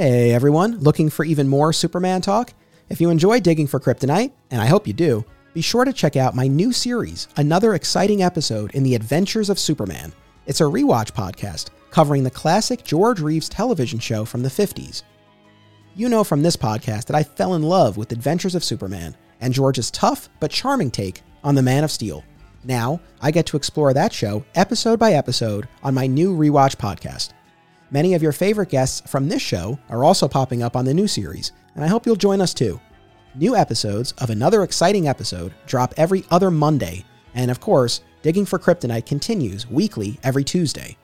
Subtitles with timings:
[0.00, 2.54] Hey everyone, looking for even more Superman talk?
[2.88, 6.16] If you enjoy digging for kryptonite, and I hope you do, be sure to check
[6.16, 10.14] out my new series, another exciting episode in the Adventures of Superman.
[10.46, 15.02] It's a rewatch podcast covering the classic George Reeves television show from the 50s.
[15.94, 19.52] You know from this podcast that I fell in love with Adventures of Superman and
[19.52, 22.24] George's tough but charming take on the Man of Steel.
[22.64, 27.34] Now, I get to explore that show episode by episode on my new rewatch podcast.
[27.90, 31.08] Many of your favorite guests from this show are also popping up on the new
[31.08, 32.80] series, and I hope you'll join us too.
[33.34, 38.58] New episodes of another exciting episode drop every other Monday, and of course, Digging for
[38.58, 40.96] Kryptonite continues weekly every Tuesday.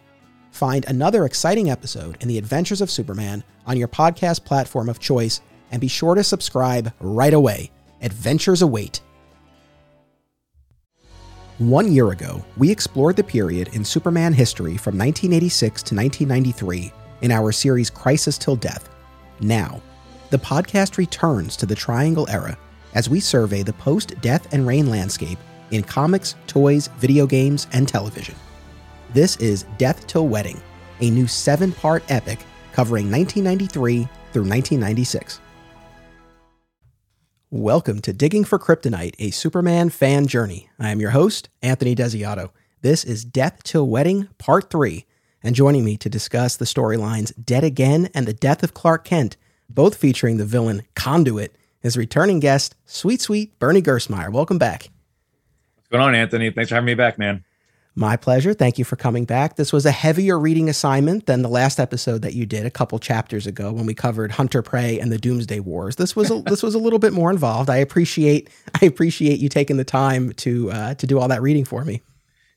[0.51, 5.41] Find another exciting episode in the Adventures of Superman on your podcast platform of choice,
[5.71, 7.71] and be sure to subscribe right away.
[8.03, 9.01] Adventures await.
[11.59, 16.93] One year ago, we explored the period in Superman history from 1986 to 1993
[17.23, 18.91] in our series Crisis Till Death.
[19.41, 19.81] Now,
[20.29, 22.59] the podcast returns to the Triangle era
[22.93, 25.39] as we survey the post death and reign landscape
[25.71, 28.35] in comics, toys, video games, and television.
[29.15, 30.61] This is Death Till Wedding,
[31.01, 32.41] a new seven part epic
[32.73, 34.01] covering 1993
[34.35, 35.41] through 1996.
[37.57, 40.69] Welcome to Digging for Kryptonite, a Superman fan journey.
[40.79, 42.51] I am your host, Anthony Desiato.
[42.83, 45.07] This is Death Till Wedding, Part 3,
[45.43, 49.39] and joining me to discuss the storylines Dead Again and The Death of Clark Kent,
[49.71, 54.31] both featuring the villain Conduit, is returning guest, Sweet Sweet Bernie Gersmeyer.
[54.31, 54.91] Welcome back.
[55.77, 56.51] What's going on, Anthony?
[56.51, 57.43] Thanks for having me back, man.
[57.99, 58.53] My pleasure.
[58.53, 59.57] Thank you for coming back.
[59.57, 62.99] This was a heavier reading assignment than the last episode that you did a couple
[62.99, 65.97] chapters ago when we covered Hunter Prey and the Doomsday Wars.
[65.97, 67.71] This was a, this was a little bit more involved.
[67.71, 68.51] I appreciate
[68.83, 72.03] I appreciate you taking the time to uh, to do all that reading for me.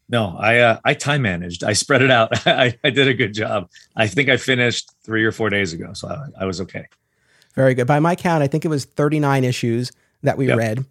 [0.09, 1.63] No, I uh, I time managed.
[1.63, 2.29] I spread it out.
[2.45, 3.69] I, I did a good job.
[3.95, 6.85] I think I finished three or four days ago, so I, I was okay.
[7.55, 7.87] Very good.
[7.87, 10.57] By my count, I think it was 39 issues that we yep.
[10.57, 10.85] read.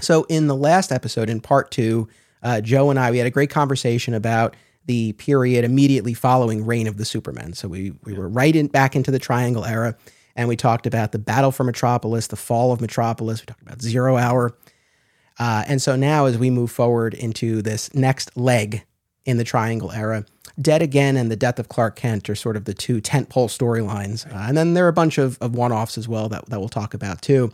[0.00, 2.08] So in the last episode, in part two,
[2.42, 4.56] uh, Joe and I, we had a great conversation about
[4.86, 7.52] the period immediately following Reign of the Supermen.
[7.52, 9.96] So we we were right in back into the Triangle era,
[10.34, 13.40] and we talked about the battle for Metropolis, the fall of Metropolis.
[13.42, 14.56] We talked about Zero Hour,
[15.38, 18.84] uh, and so now as we move forward into this next leg
[19.26, 20.24] in the Triangle era,
[20.60, 24.26] Dead Again and the Death of Clark Kent are sort of the two tentpole storylines,
[24.32, 26.58] uh, and then there are a bunch of, of one offs as well that that
[26.58, 27.52] we'll talk about too.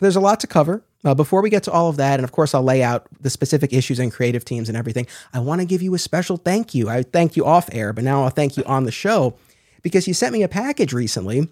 [0.00, 0.82] There's a lot to cover.
[1.02, 3.30] Uh, before we get to all of that, and of course, I'll lay out the
[3.30, 6.74] specific issues and creative teams and everything, I want to give you a special thank
[6.74, 6.90] you.
[6.90, 9.36] I thank you off air, but now I'll thank you on the show
[9.82, 11.48] because you sent me a package recently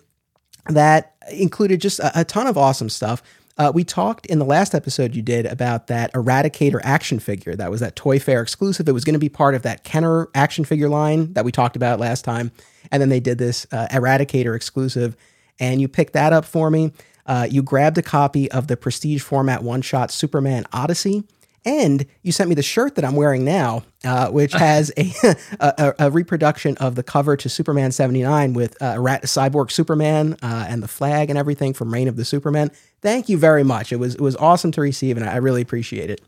[0.69, 3.23] that included just a, a ton of awesome stuff.
[3.57, 7.57] Uh, we talked in the last episode you did about that Eradicator action figure.
[7.57, 8.89] That was that Toy Fair exclusive.
[8.89, 11.75] It was going to be part of that Kenner action figure line that we talked
[11.75, 12.53] about last time.
[12.93, 15.17] And then they did this uh, Eradicator exclusive,
[15.59, 16.93] and you picked that up for me.
[17.29, 21.23] Uh, you grabbed a copy of the prestige format one shot Superman Odyssey.
[21.65, 25.95] And you sent me the shirt that I'm wearing now, uh, which has a, a,
[25.99, 30.83] a, reproduction of the cover to Superman 79 with uh, rat, Cyborg Superman uh, and
[30.83, 32.71] the flag and everything from Reign of the Superman.
[33.03, 33.93] Thank you very much.
[33.93, 36.23] It was it was awesome to receive, and I really appreciate it.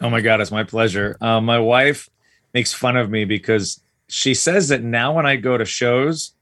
[0.00, 1.16] Oh my god, it's my pleasure.
[1.20, 2.10] Uh, my wife
[2.52, 6.32] makes fun of me because she says that now when I go to shows,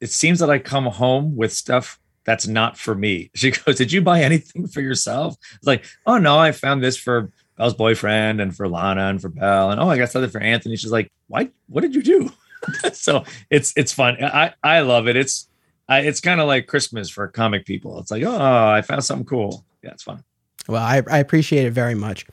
[0.00, 3.30] it seems that I come home with stuff that's not for me.
[3.34, 5.36] She goes, Did you buy anything for yourself?
[5.54, 9.28] It's like, Oh no, I found this for Belle's boyfriend and for Lana and for
[9.28, 9.70] Belle.
[9.70, 10.76] And oh, I got something for Anthony.
[10.76, 12.30] She's like, Why what did you do?
[12.92, 14.22] so it's it's fun.
[14.22, 15.16] I I love it.
[15.16, 15.48] It's
[15.88, 17.98] I, it's kind of like Christmas for comic people.
[18.00, 19.64] It's like, oh, I found something cool.
[19.82, 20.24] Yeah, it's fun.
[20.68, 22.26] Well, I, I appreciate it very much.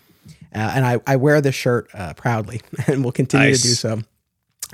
[0.55, 3.61] Uh, and I, I wear this shirt uh, proudly and will continue nice.
[3.61, 4.01] to do so.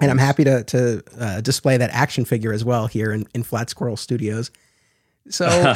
[0.01, 3.43] And I'm happy to, to uh, display that action figure as well here in, in
[3.43, 4.49] Flat Squirrel Studios.
[5.29, 5.75] So,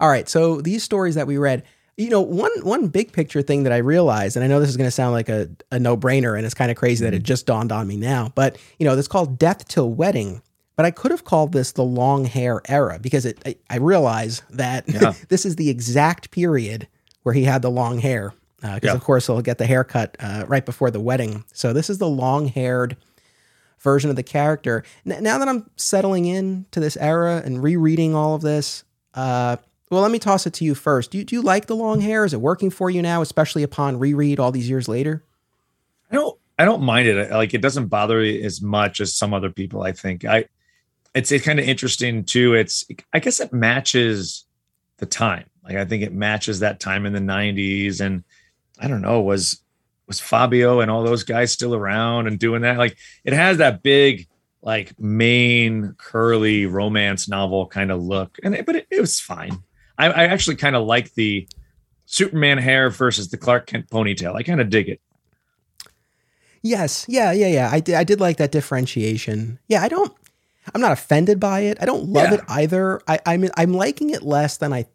[0.00, 0.28] all right.
[0.28, 1.64] So these stories that we read,
[1.96, 4.76] you know, one one big picture thing that I realized, and I know this is
[4.76, 7.18] going to sound like a, a no brainer, and it's kind of crazy that it
[7.18, 7.24] mm-hmm.
[7.24, 10.42] just dawned on me now, but you know, it's called Death Till Wedding.
[10.74, 13.38] But I could have called this the long hair era because it.
[13.44, 15.12] I, I realize that yeah.
[15.28, 16.88] this is the exact period
[17.24, 18.32] where he had the long hair.
[18.56, 18.94] Because uh, yeah.
[18.94, 21.44] of course he'll get the haircut uh, right before the wedding.
[21.52, 22.96] So this is the long haired
[23.82, 24.84] version of the character.
[25.04, 28.84] N- now that I'm settling in to this era and rereading all of this,
[29.14, 29.56] uh,
[29.90, 31.10] well, let me toss it to you first.
[31.10, 32.24] Do you, do you like the long hair?
[32.24, 35.22] Is it working for you now, especially upon reread all these years later?
[36.10, 36.38] I don't.
[36.58, 37.30] I don't mind it.
[37.30, 39.82] Like it doesn't bother me as much as some other people.
[39.82, 40.46] I think I.
[41.14, 42.54] It's it's kind of interesting too.
[42.54, 44.46] It's I guess it matches
[44.98, 45.44] the time.
[45.64, 48.22] Like I think it matches that time in the '90s, and
[48.78, 49.61] I don't know was
[50.12, 52.78] was Fabio and all those guys still around and doing that?
[52.78, 54.28] Like it has that big
[54.62, 59.58] like mane curly romance novel kind of look, and it, but it, it was fine.
[59.98, 61.48] I, I actually kind of like the
[62.06, 64.34] Superman hair versus the Clark Kent ponytail.
[64.36, 65.00] I kind of dig it.
[66.62, 67.70] Yes, yeah, yeah, yeah.
[67.72, 69.58] I did, I did like that differentiation.
[69.68, 70.12] Yeah, I don't.
[70.74, 71.78] I'm not offended by it.
[71.80, 72.34] I don't love Yeah.
[72.34, 73.00] it either.
[73.08, 74.86] I, I'm I'm liking it less than I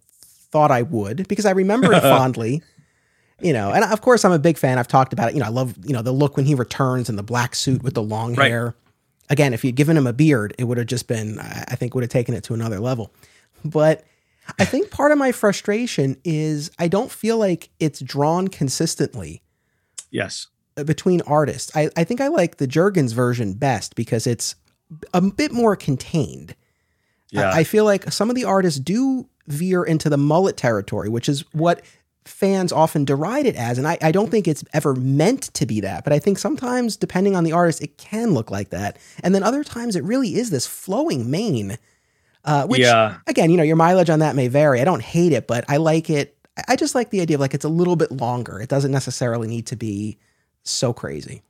[0.50, 2.62] thought I would because I remember it fondly.
[3.42, 4.80] You know, and of course I'm a big fan.
[4.80, 5.34] I've talked about it.
[5.36, 7.84] You know, I love you know the look when he returns in the black suit
[7.84, 8.50] with the long Right.
[8.50, 8.76] hair.
[9.30, 11.38] Again, if you'd given him a beard, it would have just been.
[11.40, 13.14] I think would have taken it to another level.
[13.66, 14.06] But
[14.58, 19.44] I think part of my frustration is I don't feel like it's drawn consistently
[20.10, 20.48] Yes.
[20.86, 21.70] between artists.
[21.76, 24.56] I, I think I like the Jurgens version best because it's
[25.14, 26.56] a bit more contained.
[27.30, 27.50] Yeah.
[27.52, 31.28] I, I feel like some of the artists do veer into the mullet territory, which
[31.28, 31.82] is what
[32.28, 33.78] fans often deride it as.
[33.78, 36.04] And I, I don't think it's ever meant to be that.
[36.04, 38.98] But I think sometimes, depending on the artist, it can look like that.
[39.24, 41.78] And then other times, it really is this flowing mane.
[42.46, 43.18] Uh, which, yeah.
[43.28, 44.80] again, you know, your mileage on that may vary.
[44.80, 46.38] I don't hate it, but I like it.
[46.68, 48.60] I- just like the idea of like it's a little bit longer.
[48.60, 50.18] It doesn't necessarily need to be
[50.64, 51.44] so crazy.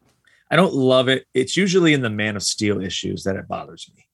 [0.49, 1.25] I don't love it.
[1.33, 4.07] It's usually in the Man of Steel issues that it bothers me.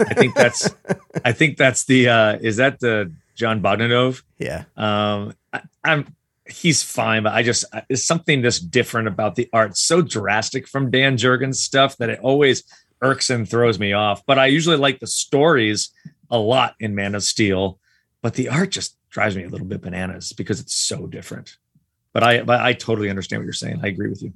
[0.00, 0.70] I think that's
[1.24, 4.22] I think that's the uh is that the Jon Bogdanove?
[4.38, 4.64] Yeah.
[4.76, 6.14] Um I, I'm
[6.50, 9.76] he's fine, but I just it's something just different about the art.
[9.76, 12.64] So drastic from Dan Jurgens stuff that it always
[13.02, 14.24] irks and throws me off.
[14.26, 15.90] But I usually like the stories
[16.30, 17.78] a lot in Man of Steel,
[18.22, 21.56] but the art just drives me a little bit bananas because it's so different.
[22.12, 23.80] But I but I totally understand what you're saying.
[23.82, 24.32] I agree with you.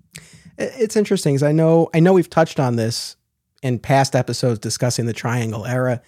[0.58, 3.16] It's interesting because I know I know we've touched on this
[3.62, 6.00] in past episodes discussing the Triangle era.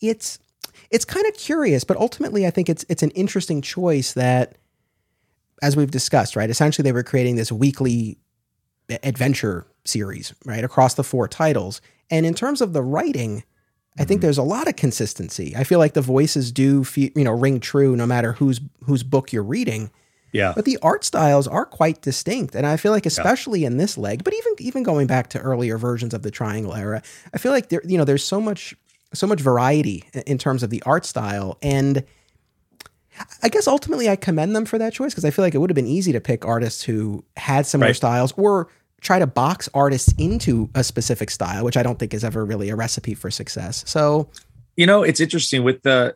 [0.00, 0.38] It's
[0.90, 4.56] it's kind of curious, but ultimately I think it's it's an interesting choice that,
[5.62, 6.50] as we've discussed, right?
[6.50, 8.18] Essentially, they were creating this weekly
[9.02, 11.80] adventure series, right, across the four titles.
[12.10, 13.44] And in terms of the writing,
[13.98, 14.22] I think Mhm.
[14.22, 15.54] there's a lot of consistency.
[15.56, 19.02] I feel like the voices do, fe- you know, ring true no matter whose whose
[19.02, 19.90] book you're reading
[20.32, 20.52] Yeah.
[20.54, 24.22] but the art styles are quite distinct and i feel like especially in this leg
[24.22, 27.02] but even even going back to earlier versions of the triangle era
[27.34, 28.76] i feel like there you know there's so much
[29.12, 31.58] so much variety in terms of the art style.
[31.62, 32.04] And
[33.42, 35.68] i guess ultimately i commend them for that choice because i feel like it would
[35.68, 37.96] have been easy to pick artists who had similar Right.
[37.96, 38.68] styles or
[39.02, 42.70] try to box artists into a specific style which i don't think is ever really
[42.70, 43.84] a recipe for success.
[43.86, 44.30] So
[44.76, 46.14] you know it's interesting with the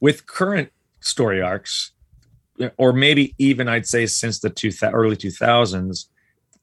[0.00, 0.70] with current
[1.00, 1.92] story arcs
[2.76, 6.06] or maybe even i'd say since the two early 2000s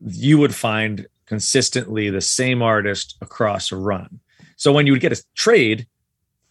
[0.05, 4.19] you would find consistently the same artist across a run
[4.61, 5.87] so when you would get a trade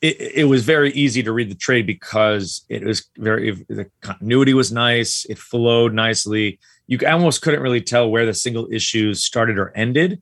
[0.00, 4.54] it, it was very easy to read the trade because it was very the continuity
[4.54, 9.58] was nice it flowed nicely you almost couldn't really tell where the single issues started
[9.58, 10.20] or ended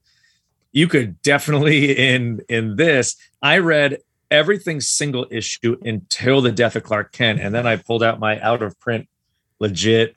[0.72, 3.98] you could definitely in in this i read
[4.30, 7.40] everything single issue until the death of Clark Kent.
[7.40, 9.08] And then I pulled out my out of print,
[9.58, 10.16] legit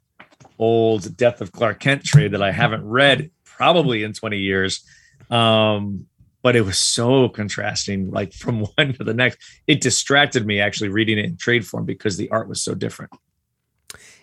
[0.59, 4.85] old Death of Clark Kent trade that I haven't read probably in 20 years.
[5.29, 6.07] Um,
[6.41, 9.39] but it was so contrasting, like from one to the next.
[9.67, 13.11] It distracted me actually reading it in trade form because the art was so different.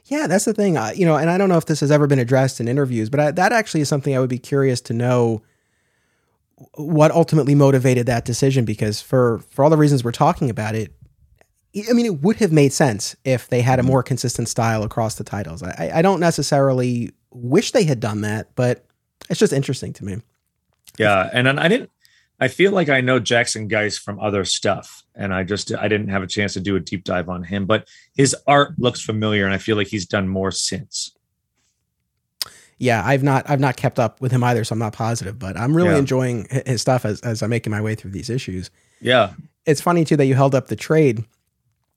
[0.07, 0.77] Yeah, that's the thing.
[0.79, 3.11] Uh, you know, and I don't know if this has ever been addressed in interviews,
[3.11, 5.43] but I, that actually is something I would be curious to know
[6.75, 10.93] what ultimately motivated that decision because for for all the reasons we're talking about it
[11.89, 15.17] I mean, it would have made sense if they had a more consistent style across
[15.17, 15.63] the titles.
[15.63, 18.87] I, I don't necessarily wish they had done that, but
[19.29, 20.17] it's just interesting to me.
[20.99, 21.91] Yeah, and I didn't.
[22.41, 26.09] I feel like I know Jackson Guice from other stuff, and I just I didn't
[26.09, 27.67] have a chance to do a deep dive on him.
[27.67, 31.13] But his art looks familiar, and I feel like he's done more since.
[32.79, 35.39] Yeah, I've not I've not kept up with him either, so I'm not positive.
[35.39, 35.99] But I'm really Yeah.
[35.99, 38.71] enjoying his stuff as as I'm making my way through these issues.
[39.01, 39.33] Yeah,
[39.67, 41.25] it's funny too that you held up the trade.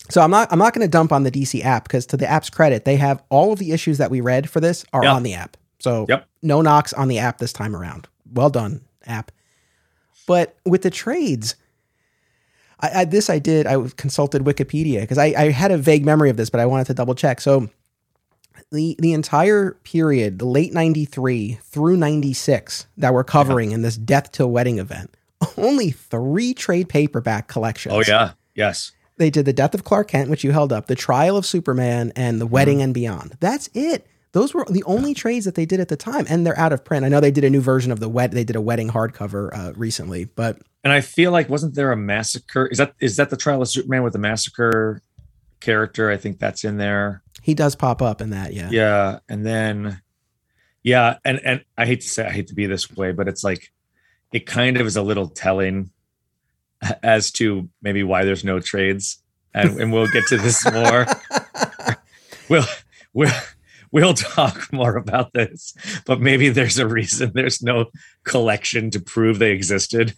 [0.09, 2.27] So I'm not I'm not going to dump on the DC app because to the
[2.27, 5.13] app's credit, they have all of the issues that we read for this are Yep.
[5.13, 5.55] on the app.
[5.79, 6.25] So Yep.
[6.41, 8.07] no knocks on the app this time around.
[8.33, 9.31] Well done, app.
[10.31, 11.55] But with the trades,
[12.79, 13.67] I, I this I did.
[13.67, 16.87] I consulted Wikipedia because I, I had a vague memory of this, but I wanted
[16.87, 17.41] to double check.
[17.41, 17.69] So
[18.71, 24.31] the the entire period, the late '93 through '96, that we're covering in this Death
[24.31, 25.17] Till Wedding event,
[25.57, 27.93] only three trade paperback collections.
[27.93, 28.31] Oh yeah.
[28.55, 28.93] Yes.
[29.17, 32.13] They did the Death of Clark Kent, which you held up, the Trial of Superman,
[32.15, 32.53] and the mm-hmm.
[32.53, 33.35] Wedding and Beyond.
[33.41, 34.07] That's it.
[34.33, 36.85] Those were the only trades that they did at the time, and they're out of
[36.85, 37.05] print.
[37.05, 38.31] I know they did a new version of the wet.
[38.31, 41.97] They did a wedding hardcover uh, recently, but And I feel like wasn't there a
[41.97, 42.67] massacre?
[42.67, 45.01] Is that is that the trial of Superman with the massacre
[45.59, 46.09] character?
[46.09, 47.23] I think that's in there.
[47.41, 48.53] he does pop up in that.
[48.53, 49.19] Yeah, Yeah.
[49.27, 50.01] And then
[50.83, 53.43] yeah, and and I hate to say I hate to be this way, but it's
[53.43, 53.71] like
[54.31, 55.91] it kind of is a little telling
[57.03, 59.19] as to maybe why there's no trades.
[59.53, 61.05] And, and we'll get to this more.
[62.49, 62.63] we'll,
[63.13, 63.29] we'll,
[63.91, 65.73] we'll talk more about this,
[66.05, 67.85] but maybe there's a reason there's no
[68.23, 70.15] collection to prove they existed.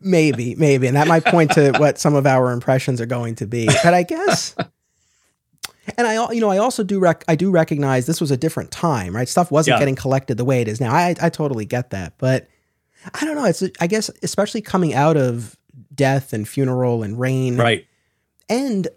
[0.00, 0.86] maybe, maybe.
[0.86, 3.66] And that might point to what some of our impressions are going to be.
[3.82, 4.54] But I guess
[5.96, 8.70] and I, you know, I also do rec- I do recognize this was a different
[8.70, 9.28] time, right?
[9.28, 9.78] Stuff wasn't yeah.
[9.78, 10.92] getting collected the way it is now.
[10.92, 12.48] I, I totally get that, but
[13.14, 13.44] I don't know.
[13.44, 15.56] It's, I guess, especially coming out of
[15.94, 17.86] death and funeral and reign, right?
[18.48, 18.88] And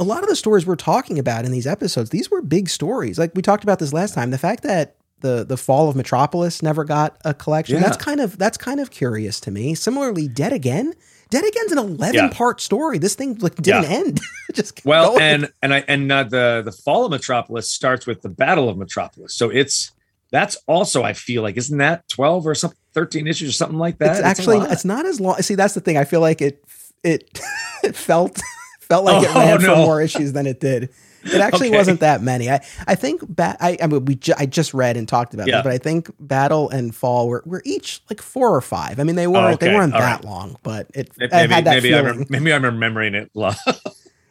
[0.00, 3.18] a lot of the stories we're talking about in these episodes, these were big stories.
[3.18, 4.30] Like we talked about this last time.
[4.30, 7.82] The fact that the the fall of Metropolis never got a collection, yeah.
[7.82, 9.74] that's kind of that's kind of curious to me.
[9.74, 10.94] Similarly, Dead Again
[11.32, 12.28] Dead Again's an eleven yeah.
[12.28, 12.98] part story.
[12.98, 13.88] This thing like didn't yeah.
[13.88, 14.20] end.
[14.52, 15.22] Just well, going.
[15.22, 18.76] and and I and uh, the the fall of Metropolis starts with the Battle of
[18.76, 19.34] Metropolis.
[19.34, 19.92] So it's
[20.30, 23.96] that's also I feel like isn't that twelve or something, thirteen issues or something like
[23.96, 24.10] that?
[24.10, 25.36] It's, it's actually it's not as long.
[25.40, 25.96] See, that's the thing.
[25.96, 26.62] I feel like it
[27.02, 27.40] it
[27.82, 28.38] it felt
[28.82, 29.74] felt like oh, it ran no.
[29.74, 30.90] for more issues than it did.
[31.24, 31.76] It actually okay.
[31.76, 32.50] wasn't that many.
[32.50, 35.46] I, I think ba- I, I mean we ju- I just read and talked about
[35.46, 35.56] yeah.
[35.56, 38.98] this, but I think Battle and Fall were, were each like four or five.
[38.98, 39.68] I mean they weren't oh, okay.
[39.68, 40.24] they weren't All that right.
[40.24, 42.06] long, but it maybe, I had that maybe feeling.
[42.06, 43.30] I'm, maybe I'm remembering it.
[43.34, 43.54] Wrong.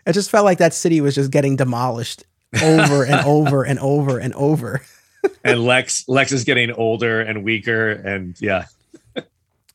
[0.03, 2.23] It just felt like that city was just getting demolished
[2.63, 4.81] over and over and over and over.
[5.43, 8.65] and Lex Lex is getting older and weaker, and yeah.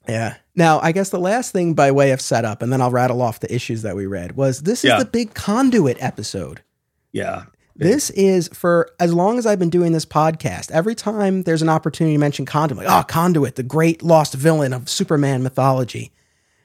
[0.08, 0.36] Yeah.
[0.54, 3.40] Now, I guess the last thing by way of setup, and then I'll rattle off
[3.40, 4.98] the issues that we read, was this is yeah.
[4.98, 6.62] the big conduit episode.
[7.12, 7.44] Yeah.
[7.78, 10.70] This is for as long as I've been doing this podcast.
[10.70, 14.72] Every time there's an opportunity to mention Conduit, like, oh, Conduit, the great lost villain
[14.72, 16.10] of Superman mythology.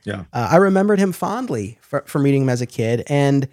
[0.05, 0.23] Yeah.
[0.31, 3.03] Uh, I remembered him fondly for, from reading him as a kid.
[3.07, 3.49] And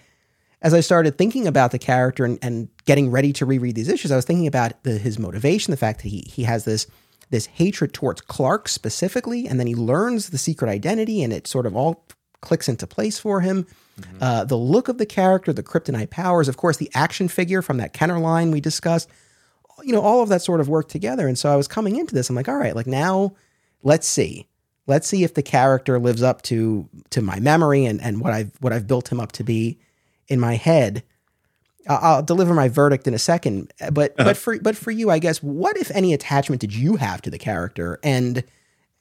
[0.62, 4.12] as I started thinking about the character and, and getting ready to reread these issues,
[4.12, 6.86] I was thinking about the, his motivation, the fact that he, he has this,
[7.30, 11.66] this hatred towards Clark specifically, and then he learns the secret identity and it sort
[11.66, 12.04] of all
[12.40, 13.66] clicks into place for him.
[14.00, 14.16] Mm-hmm.
[14.20, 17.78] Uh, the look of the character, the kryptonite powers, of course, the action figure from
[17.78, 19.08] that Kenner line we discussed,
[19.82, 21.26] you know, all of that sort of worked together.
[21.26, 23.34] And so I was coming into this, I'm like, all right, like now
[23.82, 24.46] let's see.
[24.86, 28.52] Let's see if the character lives up to to my memory and, and what I've
[28.60, 29.78] what I've built him up to be
[30.28, 31.02] in my head.
[31.88, 34.24] I'll deliver my verdict in a second, but uh-huh.
[34.24, 37.30] but for but for you, I guess, what if any attachment did you have to
[37.30, 38.44] the character, and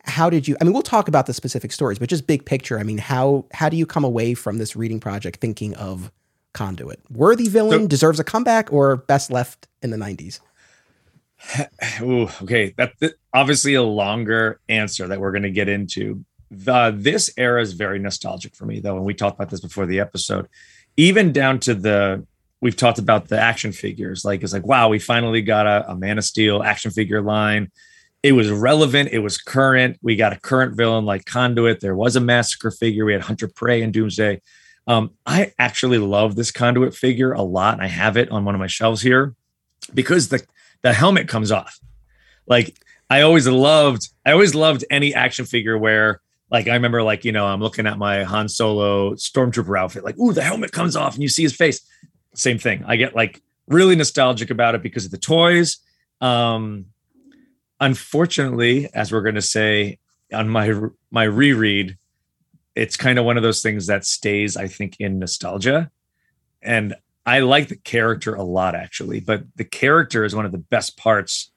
[0.10, 2.79] how did you i mean we'll talk about the specific stories but just big picture
[2.79, 6.12] i mean how how do you come away from this reading project thinking of
[6.58, 7.00] conduit?
[7.12, 10.39] Worthy villain so, deserves a comeback or best left in the 90s
[12.01, 12.74] Ooh, okay.
[12.75, 16.25] That's obviously a longer answer that we're going to get into.
[16.50, 19.86] The this era is very nostalgic for me though and we talked about this before
[19.86, 20.48] the episode.
[20.96, 22.25] Even down to the
[22.62, 25.96] we've talked about the action figures like it's like wow we finally got a, a
[25.96, 27.70] man of steel action figure line
[28.24, 29.10] it was relevant.
[29.12, 29.98] It was current.
[30.02, 31.80] We got a current villain like Conduit.
[31.80, 33.06] There was a massacre figure.
[33.06, 34.42] We had Hunter Prey and Doomsday.
[34.88, 37.76] Um, I actually love this Conduit figure a lot.
[37.76, 39.36] And I have it on one of my shelves here
[39.94, 40.46] because the
[40.82, 41.80] the helmet comes off.
[42.48, 42.78] Like
[43.10, 47.32] I always loved, I always loved any action figure where like I remember like, you
[47.32, 51.14] know, I'm looking at my Han Solo stormtrooper outfit, like, ooh, the helmet comes off
[51.14, 51.82] and you see his face.
[52.38, 52.84] Same thing.
[52.86, 55.77] I get like really nostalgic about it because of the toys.
[56.22, 56.86] Um,
[57.79, 60.00] unfortunately, as we're going to say
[60.32, 60.74] on my
[61.12, 61.98] my reread,
[62.75, 65.89] it's kind of one of those things that stays, I think, in nostalgia.
[66.62, 70.58] And I like the character a lot, actually, but the character is one of the
[70.60, 71.51] best parts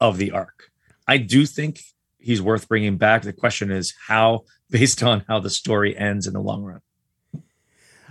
[0.00, 0.70] of the arc.
[1.06, 1.80] I do think
[2.18, 3.22] he's worth bringing back.
[3.22, 6.80] The question is how, based on how the story ends in the long run.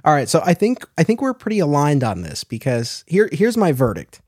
[0.06, 3.56] All right, so I think I think we're pretty aligned on this because here here's
[3.56, 4.22] my verdict.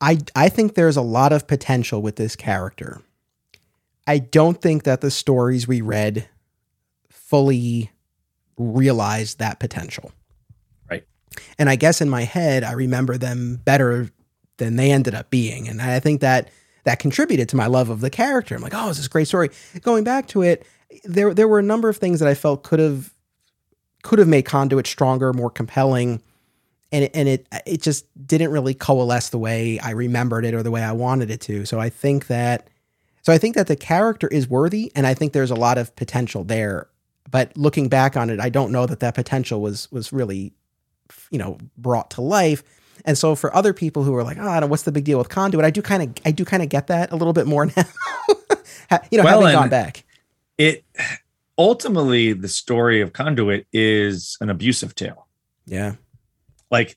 [0.00, 3.00] I I think there's a lot of potential with this character.
[4.06, 6.28] I don't think that the stories we read
[7.10, 7.90] fully
[8.56, 10.12] realized that potential.
[10.88, 11.04] Right.
[11.58, 14.10] And I guess in my head I remember them better
[14.58, 16.48] than they ended up being and I think that
[16.84, 18.54] that contributed to my love of the character.
[18.54, 19.50] I'm like, "Oh, it's this great story."
[19.82, 20.64] Going back to it,
[21.04, 23.12] there there were a number of things that I felt could have
[24.08, 26.22] could have made Conduit stronger, more compelling
[26.90, 30.62] and it, and it it just didn't really coalesce the way I remembered it or
[30.62, 31.66] the way I wanted it to.
[31.66, 32.68] So I think that
[33.22, 35.94] so I think that the character is worthy, and I think there's a lot of
[35.96, 36.88] potential there.
[37.30, 40.54] But looking back on it, I don't know that that potential was was really,
[41.30, 42.62] you know, brought to life.
[43.04, 45.64] And so for other people who are like, oh, what's the big deal with Conduit?
[45.64, 47.84] I do kind of I do kind of get that a little bit more now.
[49.10, 50.04] you know, well, having gone back.
[50.56, 50.84] It
[51.58, 55.26] ultimately the story of Conduit is an abusive tale.
[55.66, 55.94] Yeah
[56.70, 56.96] like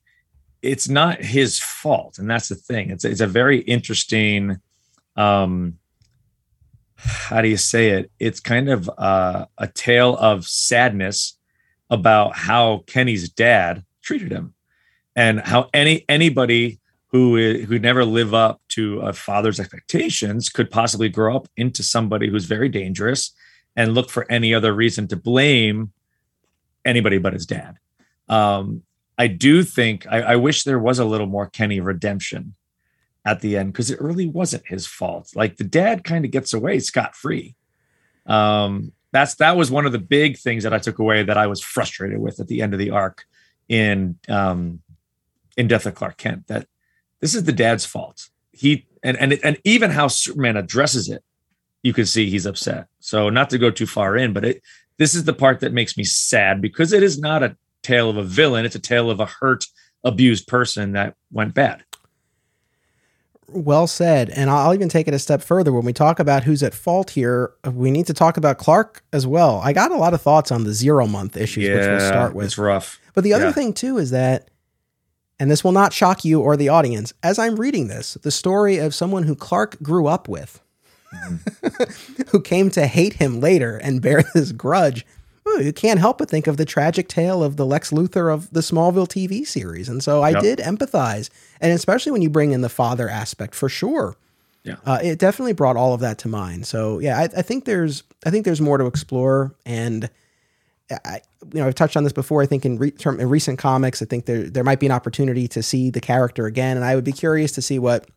[0.60, 4.58] it's not his fault and that's the thing it's it's a very interesting
[5.16, 5.78] um
[7.04, 8.10] how do you say it?
[8.18, 11.38] It's kind of uh, a tale of sadness
[11.90, 14.54] about how Kenny's dad treated him,
[15.14, 21.08] and how any anybody who who never live up to a father's expectations could possibly
[21.08, 23.34] grow up into somebody who's very dangerous
[23.76, 25.92] and look for any other reason to blame
[26.84, 27.76] anybody but his dad.
[28.28, 28.82] Um,
[29.18, 32.54] I do think I, I wish there was a little more Kenny redemption
[33.24, 35.30] at the end because it really wasn't his fault.
[35.34, 37.54] Like the dad kind of gets away scot free.
[38.26, 41.46] Um, that's that was one of the big things that I took away that I
[41.46, 43.24] was frustrated with at the end of the arc
[43.68, 44.80] in um,
[45.56, 46.46] in Death of Clark Kent.
[46.48, 46.66] That
[47.20, 48.28] this is the dad's fault.
[48.52, 51.22] He and and and even how Superman addresses it,
[51.82, 52.86] you can see he's upset.
[53.00, 54.62] So not to go too far in, but it
[54.98, 58.16] this is the part that makes me sad because it is not a tale of
[58.16, 59.64] a villain; it's a tale of a hurt,
[60.04, 61.84] abused person that went bad
[63.52, 64.30] well said.
[64.30, 65.72] And I'll even take it a step further.
[65.72, 69.26] When we talk about who's at fault here, we need to talk about Clark as
[69.26, 69.60] well.
[69.62, 72.34] I got a lot of thoughts on the zero month issues, yeah, which we'll start
[72.34, 72.46] with.
[72.46, 72.98] It's rough.
[73.14, 73.52] But the other yeah.
[73.52, 74.50] thing, too, is that,
[75.38, 78.78] and this will not shock you or the audience, as I'm reading this, the story
[78.78, 80.60] of someone who Clark grew up with,
[81.14, 82.22] mm-hmm.
[82.30, 85.04] who came to hate him later and bear this grudge
[85.60, 88.60] you can't help but think of the tragic tale of the Lex Luthor of the
[88.60, 89.88] Smallville TV series.
[89.88, 90.42] And so I yep.
[90.42, 91.30] did empathize.
[91.60, 94.16] And especially when you bring in the father aspect for sure.
[94.64, 94.76] Yeah.
[94.86, 96.66] Uh, it definitely brought all of that to mind.
[96.66, 99.54] So yeah, I, I think there's I think there's more to explore.
[99.66, 100.08] And
[101.04, 101.20] I,
[101.52, 102.42] you know, I've touched on this before.
[102.42, 104.92] I think in, re- term, in recent comics, I think there there might be an
[104.92, 108.08] opportunity to see the character again, and I would be curious to see what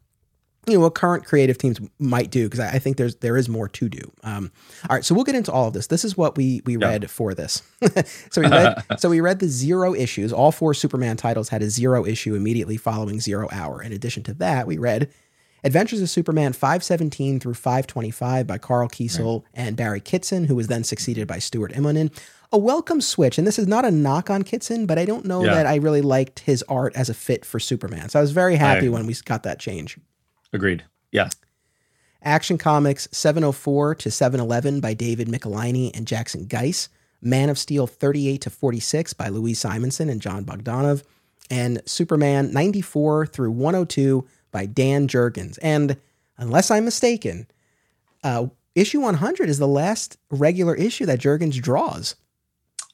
[0.68, 3.50] you know what current creative teams might do because I, I, think there's there is
[3.50, 4.12] more to do.
[4.24, 4.52] Um,
[4.90, 5.88] all right, so we'll get into all of this.
[5.88, 7.62] This is what we we read for this.
[8.32, 10.34] so we read so we read the zero issues.
[10.34, 13.82] All four Superman titles had a zero issue immediately following Zero Hour.
[13.82, 15.12] In addition to that, we read
[15.66, 19.52] Adventures of Superman 517 through 525 by Karl Kesel right.
[19.56, 22.16] and Barry Kitson, who was then succeeded by Stuart Immonen.
[22.52, 25.44] A welcome switch, and this is not a knock on Kitson, but I don't know
[25.44, 25.56] yeah.
[25.56, 28.10] that I really liked his art as a fit for Superman.
[28.10, 29.98] So I was very happy I, when we got that change.
[30.56, 30.84] Agreed.
[31.12, 31.30] Yeah.
[32.24, 36.90] Action Comics 704 to 711 by David Michelinie and Jackson Guice.
[37.22, 41.04] Man of Steel 38 to 46 by Louise Simonson and Jon Bogdanove.
[41.52, 45.60] And Superman 94 through 102 by Dan Jurgens.
[45.62, 45.98] And
[46.38, 47.48] unless I'm mistaken,
[48.24, 52.16] uh, issue 100 is the last regular issue that Jurgens draws.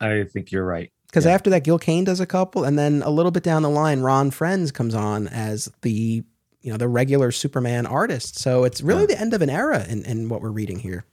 [0.02, 0.91] I think you're right.
[1.08, 1.34] Because yeah.
[1.34, 4.00] after that, Gil Kane does a couple, and then a little bit down the line,
[4.00, 6.24] Ron Frenz comes on as the
[6.62, 8.38] you know the regular Superman artist.
[8.38, 9.15] So it's really yeah.
[9.15, 11.06] the end of an era in, in what we're reading here.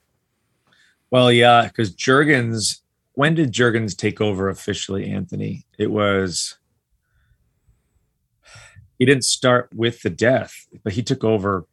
[1.11, 2.81] Well, yeah, because Jurgens.
[3.15, 5.65] When did Jurgens take over officially, Anthony?
[5.77, 6.57] It was.
[8.99, 11.67] He didn't start with the death, but he took over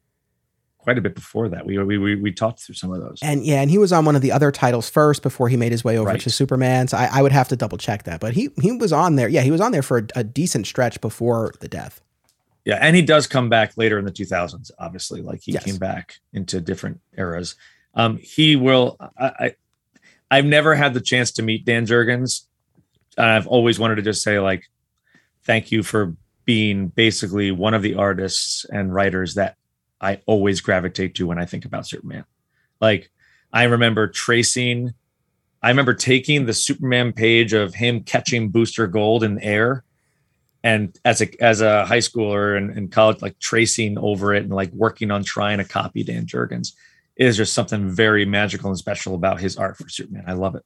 [0.85, 1.65] quite a bit before that.
[1.65, 3.19] We we we, we talked through some of those.
[3.21, 5.71] And yeah, and he was on one of the other titles first before he made
[5.71, 6.21] his way over right.
[6.21, 6.87] to Superman.
[6.87, 9.27] So I, I, would have to double check that, but he he was on there.
[9.27, 12.01] Yeah, he was on there for a, a decent stretch before the death.
[12.65, 14.71] Yeah, and he does come back later in the 2000s.
[14.79, 15.63] Obviously, like he yes.
[15.63, 17.55] came back into different eras.
[17.93, 18.97] Um, he will.
[19.17, 19.55] I, I
[20.31, 22.47] I've never had the chance to meet Dan Jurgens.
[23.17, 24.63] And I've always wanted to just say like,
[25.43, 29.55] thank you for being basically one of the artists and writers that
[30.01, 32.25] I always gravitate to when I think about Superman.
[32.81, 33.11] Like
[33.53, 34.93] I remember tracing,
[35.61, 39.83] I remember taking the Superman page of him catching Booster Gold in the air
[40.65, 44.51] and as a as a high schooler and in college, like tracing over it and
[44.51, 46.73] like working on trying to copy Dan Jurgens
[47.15, 50.23] is just something very magical and special about his art for Superman.
[50.27, 50.63] I love it.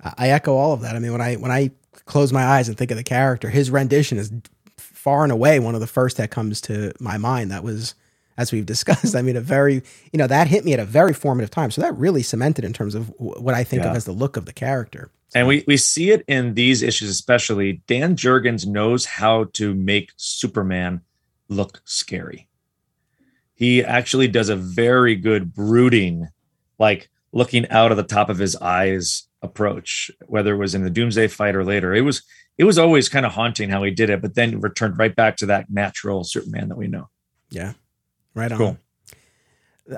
[0.00, 0.94] I echo all of that.
[0.94, 1.72] I mean, when I when I
[2.06, 4.32] close my eyes and think of the character, his rendition is
[4.78, 7.50] far and away one of the first that comes to my mind.
[7.50, 7.96] That was,
[8.36, 11.12] as we've discussed, I mean, a very you know that hit me at a very
[11.12, 11.70] formative time.
[11.70, 13.90] So that really cemented in terms of what I think yeah.
[13.90, 15.10] of as the look of the character.
[15.34, 17.82] And we, we see it in these issues, especially.
[17.86, 21.00] Dan Jurgens knows how to make Superman
[21.48, 22.48] look scary.
[23.54, 26.28] He actually does a very good brooding,
[26.78, 30.90] like looking out of the top of his eyes approach, whether it was in the
[30.90, 31.94] Doomsday fight or later.
[31.94, 32.22] It was
[32.58, 35.36] it was always kind of haunting how he did it, but then returned right back
[35.38, 37.08] to that natural Superman that we know.
[37.50, 37.72] Yeah.
[38.34, 38.58] Right on.
[38.58, 38.78] Cool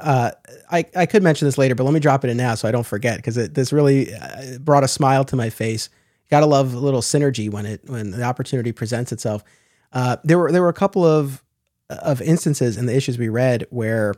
[0.00, 0.30] uh,
[0.70, 2.72] I, I could mention this later, but let me drop it in now so I
[2.72, 5.88] don't forget because this really uh, brought a smile to my face.
[6.30, 9.44] Gotta love a little synergy when it when the opportunity presents itself.
[9.92, 11.42] Uh, there were there were a couple of
[11.90, 14.14] of instances in the issues we read where,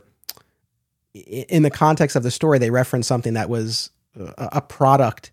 [1.13, 5.31] in the context of the story, they referenced something that was a, a product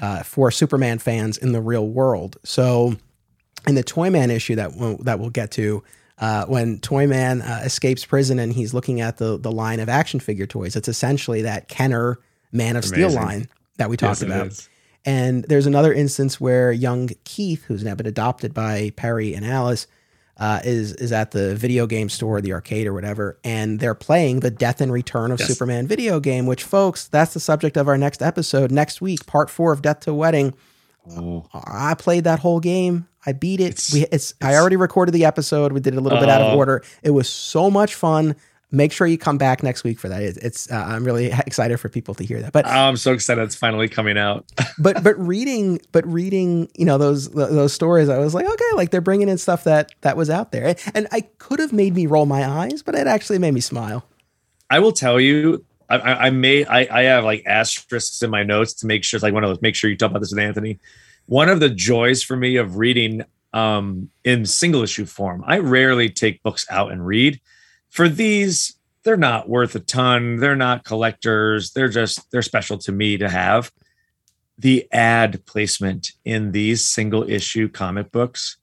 [0.00, 2.38] uh, for Superman fans in the real world.
[2.44, 2.96] So,
[3.68, 5.84] in the Toyman issue that we'll, that we'll get to,
[6.20, 10.20] uh, when Toyman uh, escapes prison and he's looking at the the line of action
[10.20, 10.76] figure toys.
[10.76, 12.18] It's essentially that Kenner
[12.52, 14.68] Man of Steel line that we talked Yes, about.
[15.06, 19.86] And there's another instance where young Keith, who's now been adopted by Perry and Alice,
[20.36, 24.40] uh, is is at the video game store, the arcade or whatever, and they're playing
[24.40, 25.48] the Death and Return of Yes.
[25.48, 26.44] Superman video game.
[26.44, 30.00] Which, folks, that's the subject of our next episode next week, part four of Death
[30.00, 30.52] to Wedding.
[31.10, 33.06] Oh, I played that whole game.
[33.26, 33.64] I beat it.
[33.64, 35.72] It's- we, it's, I already recorded the episode.
[35.72, 36.56] We did it a little bit out of Oh.
[36.56, 36.82] order.
[37.02, 38.36] It was so much fun.
[38.72, 40.22] Make sure you come back next week for that.
[40.22, 42.52] It's, it's uh, I'm really excited for people to hear that.
[42.52, 44.44] But I'm so excited it's finally coming out.
[44.78, 48.90] but but reading but reading you know those those stories i was like okay like
[48.90, 52.06] they're bringing in stuff that that was out there and i could have made me
[52.06, 54.04] roll my eyes but it actually made me smile
[54.70, 58.74] I will tell you, I, I, may, I, I have like asterisks in my notes
[58.74, 60.38] to make sure, it's like one of those, make sure you talk about this with
[60.38, 60.78] Anthony.
[61.26, 66.08] One of the joys for me of reading um, in single issue form, I rarely
[66.08, 67.40] take books out and read.
[67.88, 70.36] For these, they're not worth a ton.
[70.36, 71.72] They're not collectors.
[71.72, 73.72] They're just, they're special to me to have.
[74.58, 78.58] The ad placement in these single issue comic books,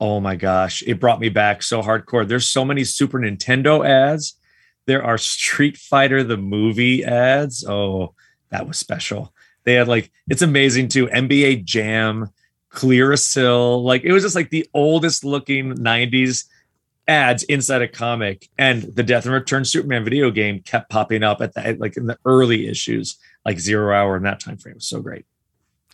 [0.00, 2.26] oh my gosh, it brought me back so hardcore.
[2.26, 4.36] There's so many Super Nintendo ads
[4.86, 7.64] there are Street Fighter the movie ads.
[7.66, 8.14] Oh,
[8.50, 9.32] that was special.
[9.64, 11.06] They had like it's amazing too.
[11.06, 12.30] NBA Jam,
[12.72, 16.46] Clearasil, like it was just like the oldest looking 90s
[17.06, 18.48] ads inside a comic.
[18.58, 22.06] And the Death and Return Superman video game kept popping up at the like in
[22.06, 24.80] the early issues, like zero hour in that time frame.
[24.80, 25.24] So great.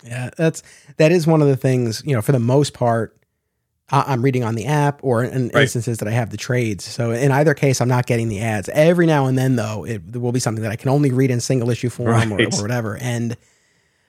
[0.04, 0.62] yeah that's
[0.96, 3.17] that is one of the things you know for the most part
[3.90, 5.62] i'm reading on the app or in Right.
[5.62, 8.68] instances that i have the trades so in either case i'm not getting the ads
[8.70, 11.40] every now and then though it will be something that i can only read in
[11.40, 12.54] single issue form or, Right.
[12.58, 13.36] or whatever and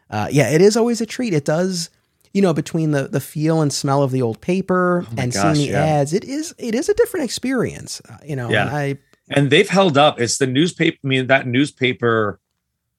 [0.09, 1.89] uh, yeah it is always a treat it does
[2.33, 5.55] you know between the the feel and smell of the old paper Oh and gosh,
[5.55, 5.83] seeing the yeah.
[5.85, 8.67] ads it is it is a different experience uh, you know Yeah.
[8.67, 8.97] and i
[9.31, 10.19] and they've held up.
[10.19, 10.97] It's the newspaper.
[11.03, 12.39] I mean, that newspaper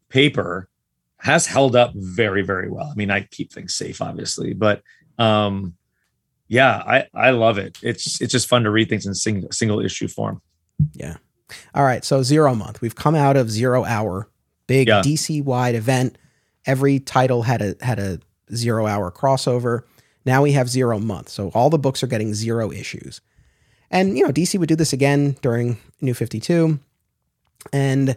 [0.09, 0.69] paper
[1.19, 2.87] has held up very, very well.
[2.87, 4.81] I mean, I keep things safe, obviously, but
[5.19, 5.75] um,
[6.51, 7.79] yeah, I I love it.
[7.81, 10.43] It's it's just fun to read things in single single issue form.
[10.93, 11.17] Yeah.
[11.75, 12.05] All right.
[12.05, 12.81] So zero month.
[12.81, 14.29] We've come out of zero hour,
[14.67, 15.01] big Yeah.
[15.01, 16.19] DC wide event.
[16.67, 18.19] Every title had a had a
[18.53, 19.83] zero hour crossover.
[20.27, 21.29] Now we have zero month.
[21.29, 23.21] So all the books are getting zero issues.
[23.89, 26.81] And you know, DC would do this again during New 52.
[27.73, 28.17] And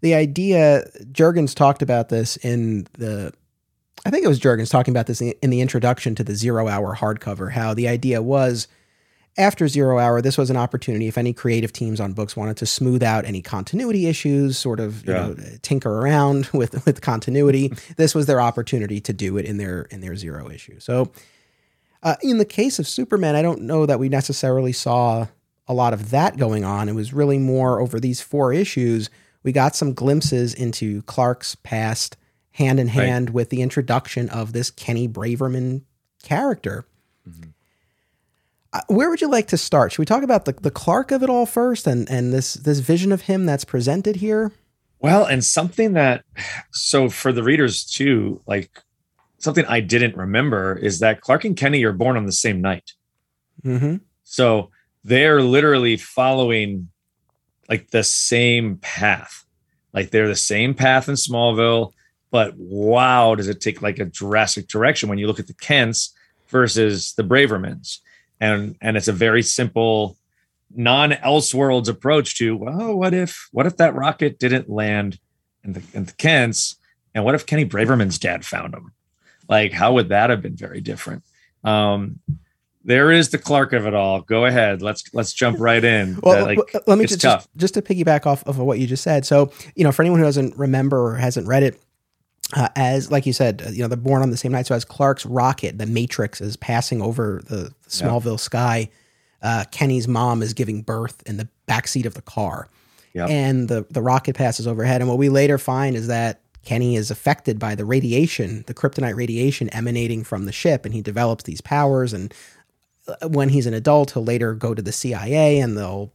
[0.00, 3.32] the idea, Jurgens talked about this in the
[4.06, 6.96] I think it was Jurgens talking about this in the introduction to the zero hour
[6.96, 8.68] hardcover, how the idea was
[9.36, 12.66] after Zero Hour, this was an opportunity if any creative teams on books wanted to
[12.66, 15.28] smooth out any continuity issues, sort of you Yeah.
[15.28, 17.72] know, tinker around with with continuity.
[17.96, 20.80] this was their opportunity to do it in their in their zero issue.
[20.80, 21.12] So,
[22.02, 25.28] uh, in the case of Superman, I don't know that we necessarily saw
[25.68, 26.88] a lot of that going on.
[26.88, 29.08] It was really more over these four issues.
[29.44, 32.16] We got some glimpses into Clark's past,
[32.58, 32.94] hand in Right.
[33.06, 35.82] hand with the introduction of this Kenny Braverman
[36.22, 36.84] character.
[38.72, 39.92] Uh, where would you like to start?
[39.92, 42.80] Should we talk about the, the Clark of it all first, and and this this
[42.80, 44.52] vision of him that's presented here?
[45.00, 46.24] Well, and something that
[46.72, 48.82] so for the readers too, like
[49.38, 52.92] something I didn't remember is that Clark and Kenny are born on the same night.
[53.64, 53.96] Mm-hmm.
[54.24, 54.70] So
[55.04, 56.88] they're literally following
[57.68, 59.46] like the same path.
[59.94, 61.92] Like they're the same path in Smallville,
[62.30, 66.14] but wow, does it take like a drastic direction when you look at the Kents
[66.48, 67.98] versus the Bravermans.
[68.40, 70.16] And and it's a very simple
[70.74, 75.18] non-elseworlds approach to, well, what if what if that rocket didn't land
[75.64, 76.76] in the in the Kents?
[77.14, 78.92] And what if Kenny Braverman's dad found him?
[79.48, 81.24] Like, how would that have been very different?
[81.64, 82.20] Um,
[82.84, 84.20] there is the Clark of it all.
[84.20, 84.82] Go ahead.
[84.82, 86.18] Let's let's jump right in.
[86.22, 89.26] Well, like, let me just, just just to piggyback off of what you just said.
[89.26, 91.80] So, you know, for anyone who doesn't remember or hasn't read it,
[92.56, 94.66] uh, as like you said, uh, you know, they're born on the same night.
[94.66, 98.88] So, as Clark's rocket, the Matrix, is passing over the Smallville sky,
[99.42, 102.68] uh, Kenny's mom is giving birth in the backseat of the car,
[103.14, 103.28] Yep.
[103.30, 105.00] and the the rocket passes overhead.
[105.00, 109.14] And what we later find is that Kenny is affected by the radiation, the kryptonite
[109.16, 112.12] radiation emanating from the ship, and he develops these powers.
[112.12, 112.32] And
[113.06, 116.12] uh, when he's an adult, he'll later go to the CIA, and they'll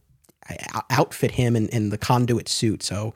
[0.48, 2.82] uh, outfit him in, in the conduit suit.
[2.82, 3.14] So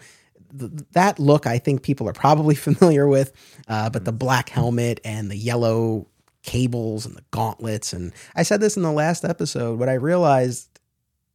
[0.57, 3.33] th- that look, I think people are probably familiar with,
[3.69, 6.07] uh, but the black helmet and the yellow
[6.43, 7.93] cables and the gauntlets.
[7.93, 9.79] And I said this in the last episode.
[9.79, 10.81] What I realized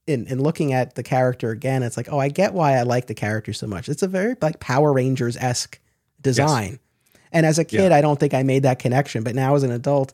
[0.08, 3.08] in, in looking at the character again, it's like, oh, I get why I like
[3.08, 3.90] the character so much.
[3.90, 5.80] It's a very like Power Rangers esque
[6.22, 6.80] design.
[7.32, 9.72] And as a kid, I don't think I made that connection, but now as an
[9.72, 10.14] adult,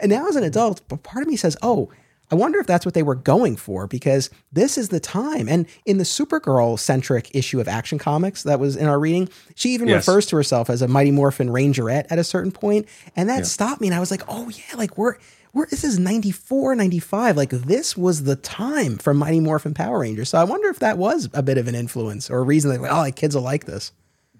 [0.00, 1.90] and now as an adult, but part of me says, oh,
[2.32, 5.48] I wonder if that's what they were going for because this is the time.
[5.50, 9.68] And in the Supergirl centric issue of Action Comics that was in our reading, she
[9.74, 10.08] even Yes.
[10.08, 13.44] refers to herself as a Mighty Morphin Rangerette at a certain point, And that Yeah.
[13.44, 13.88] stopped me.
[13.88, 15.16] And I was like, oh, yeah, like we're,
[15.52, 17.36] we're, this is 94, 95.
[17.36, 20.30] Like this was the time for Mighty Morphin Power Rangers.
[20.30, 22.80] So I wonder if that was a bit of an influence or a reason that,
[22.80, 23.92] like, oh, like kids will like this.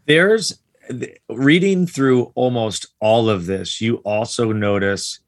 [0.07, 0.59] there's
[1.29, 5.21] reading through almost all of this you also notice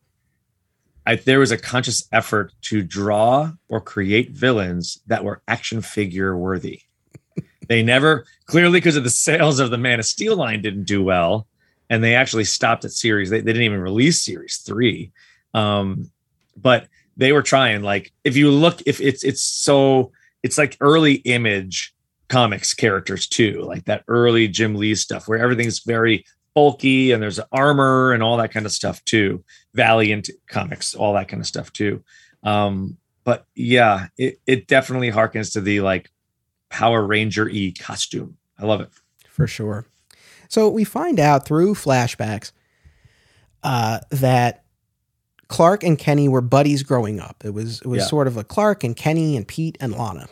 [1.06, 6.36] I, there was a conscious effort to draw or create villains that were action figure
[6.36, 6.80] worthy.
[7.68, 11.02] They never clearly because of the sales of the man of steel line didn't do
[11.02, 11.46] well
[11.90, 13.30] and they actually stopped at series.
[13.30, 15.12] They, they didn't even release series three.
[15.52, 16.10] Um
[16.56, 20.12] but they were trying like if you look if it's it's so
[20.42, 21.94] it's like early image
[22.28, 27.40] comics characters too, like that early Jim Lee stuff where everything's very bulky and there's
[27.52, 29.42] armor and all that kind of stuff too.
[29.74, 32.02] Valiant comics, all that kind of stuff too.
[32.42, 36.10] Um, but yeah, it, it definitely harkens to the like
[36.70, 38.36] Power Ranger e costume.
[38.58, 38.90] I love it.
[39.28, 39.86] for sure.
[40.48, 42.52] So we find out through flashbacks
[43.62, 44.64] uh, that
[45.48, 47.42] Clark and Kenny were buddies growing up.
[47.44, 48.06] It was it was Yeah.
[48.06, 50.28] sort of a Clark and Kenny and Pete and Lana,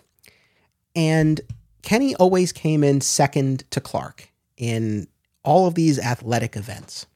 [0.95, 1.41] and
[1.83, 5.09] Kenny always came in second to Clark in
[5.45, 7.07] all of these athletic events.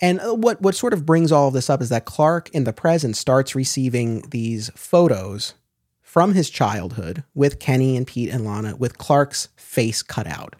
[0.00, 2.64] And uh, what what sort of brings all of this up is that Clark in
[2.64, 5.54] the present starts receiving these photos
[6.02, 10.56] from his childhood with Kenny and Pete and Lana with Clark's face cut out.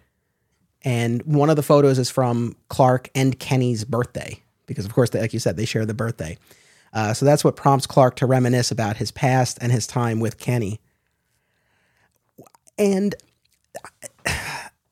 [0.83, 5.21] And one of the photos is from Clark and Kenny's birthday, because of course, they,
[5.21, 6.37] like you said, they share the birthday.
[6.93, 10.39] Uh, so that's what prompts Clark to reminisce about his past and his time with
[10.39, 10.81] Kenny.
[12.79, 13.15] And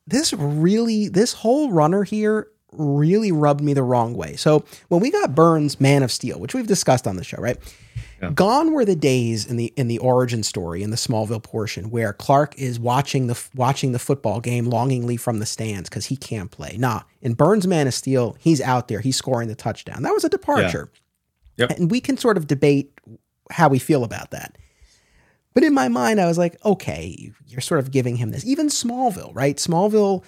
[0.07, 4.35] this really, this whole runner here really rubbed me the wrong way.
[4.35, 7.57] So when we got Byrne's Man of Steel, which we've discussed on the show, right?
[8.21, 8.31] Yeah.
[8.31, 12.13] Gone were the days in the in the origin story in the Smallville portion where
[12.13, 16.49] Clark is watching the watching the football game longingly from the stands because he can't
[16.49, 16.77] play.
[16.77, 20.03] Nah, in Byrne's Man of Steel, he's out there, he's scoring the touchdown.
[20.03, 20.89] That was a departure.
[21.57, 21.71] Yep.
[21.71, 22.97] And we can sort of debate
[23.51, 24.57] how we feel about that.
[25.53, 28.45] But in my mind, I was like, okay, you're sort of giving him this.
[28.45, 29.55] Even Smallville, right?
[29.57, 30.23] Smallville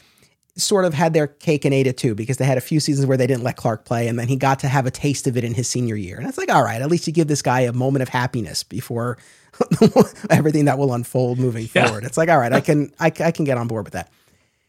[0.58, 3.06] sort of had their cake and ate it too because they had a few seasons
[3.06, 5.36] where they didn't let Clark play and then he got to have a taste of
[5.36, 6.18] it in his senior year.
[6.18, 8.64] And it's like, all right, at least you give this guy a moment of happiness
[8.64, 9.18] before
[10.30, 11.88] everything that will unfold moving Yeah.
[11.88, 12.04] forward.
[12.06, 14.12] It's like, all right, I can I, I can get on board with that.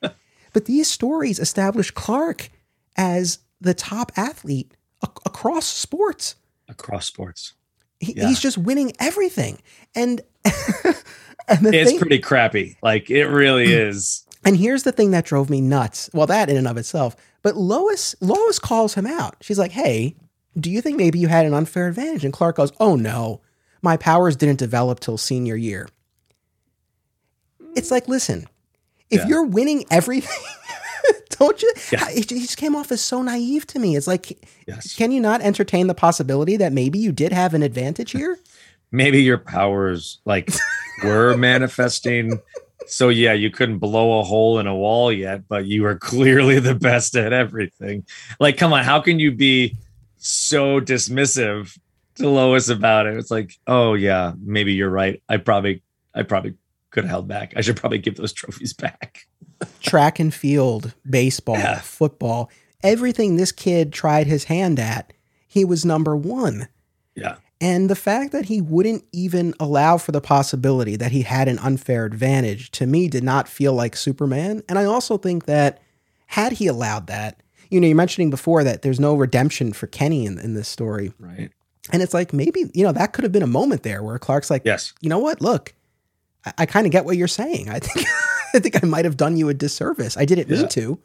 [0.53, 2.49] but these stories establish Clark
[2.97, 4.73] as the top athlete
[5.05, 6.35] ac- across sports.
[6.69, 7.55] Across sports.
[8.01, 8.27] He, Yeah.
[8.29, 9.59] He's just winning everything.
[9.95, 10.21] And
[11.49, 12.77] It's thing, pretty crappy.
[12.83, 13.89] Like it really mm.
[13.89, 14.27] is.
[14.45, 16.11] And here's the thing that drove me nuts.
[16.13, 17.15] Well, that in and of itself.
[17.43, 19.37] But Lois, Lois calls him out.
[19.41, 20.17] She's like, "Hey,
[20.59, 23.43] do you think maybe you had an unfair advantage?" And Clark goes, "Oh no,
[23.81, 25.89] my powers didn't develop till senior year."
[27.77, 28.47] It's like, listen,
[29.11, 29.29] if Yeah.
[29.29, 30.43] you're winning everything,
[31.39, 31.73] don't you?
[31.93, 32.09] Yeah.
[32.09, 33.97] He he just came off as so naive to me.
[33.97, 34.95] It's like, Yes.
[34.97, 38.39] can you not entertain the possibility that maybe you did have an advantage here?
[38.93, 40.51] maybe your powers like
[41.05, 42.41] were manifesting.
[42.87, 46.61] So yeah you couldn't blow a hole in a wall yet but you were clearly
[46.61, 48.07] the best at everything.
[48.39, 49.77] Like come on how can you be
[50.19, 51.77] so dismissive
[52.17, 53.17] to lois about it?
[53.17, 55.21] It's like oh yeah maybe you're right.
[55.29, 55.83] I probably
[56.15, 56.55] i probably
[56.91, 57.53] could have held back.
[57.57, 59.27] I should probably give those trophies back.
[59.81, 61.81] Track and field, baseball, Yeah.
[61.81, 62.51] football,
[62.83, 65.13] everything this kid tried his hand at,
[65.49, 66.69] he was number one.
[67.15, 71.49] yeah And the fact that he wouldn't even allow for the possibility that he had
[71.49, 74.63] an unfair advantage to me did not feel like Superman.
[74.69, 75.81] And I also think that
[76.27, 77.41] had he allowed that,
[77.71, 81.13] you know, you're mentioning before that there's no redemption for Kenny in, in this story.
[81.19, 81.51] right
[81.93, 84.51] And it's like maybe, you know, that could have been a moment there where Clark's
[84.51, 85.41] like, yes you know what?
[85.41, 85.73] Look,
[86.45, 87.71] I, I kind of get what you're saying.
[87.71, 88.07] I think
[88.55, 90.17] I think I might have done you a disservice.
[90.19, 90.59] I didn't Yeah.
[90.59, 90.99] mean to.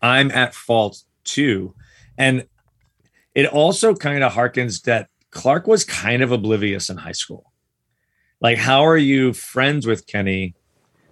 [0.00, 1.74] I'm at fault too.
[2.16, 2.46] And
[3.34, 7.52] it also kind of harkens that Clark was kind of oblivious in high school.
[8.40, 10.54] Like, how are you friends with Kenny?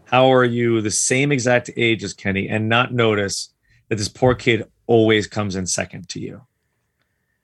[0.04, 3.52] How are you the same exact age as Kenny and not notice
[3.88, 6.42] that this poor kid always comes in second to you?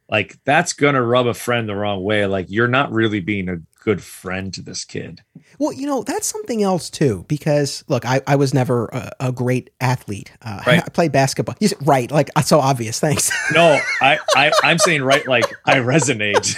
[0.08, 2.26] Like, that's going to rub a friend the wrong way.
[2.26, 5.22] Like, you're not really being a good friend to this kid.
[5.58, 9.32] Well, you know, that's something else too, because look, I, I was never a, a
[9.32, 10.32] great athlete.
[10.42, 10.82] Uh, Right.
[10.86, 11.56] I played basketball.
[11.60, 12.10] You said, right.
[12.10, 12.98] Like, so obvious.
[13.00, 13.30] Thanks.
[13.52, 16.56] No, I, I I'm saying right like I resonate.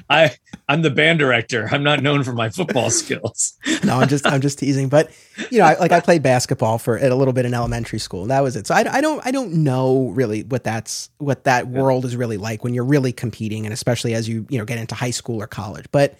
[0.10, 0.34] I
[0.68, 1.68] I'm the band director.
[1.70, 3.58] I'm not known for my football skills.
[3.84, 4.88] no, I'm just I'm just teasing.
[4.88, 5.10] But
[5.50, 8.30] you know, I, like I played basketball for a little bit in elementary school, and
[8.30, 8.66] that was it.
[8.66, 11.80] So I, I don't I don't know really what that's what that yeah.
[11.80, 14.78] world is really like when you're really competing, and especially as you you know get
[14.78, 15.89] into high school or college.
[15.92, 16.18] But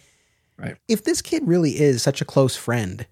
[0.57, 0.77] right.
[0.89, 3.07] if this kid really is such a close friend,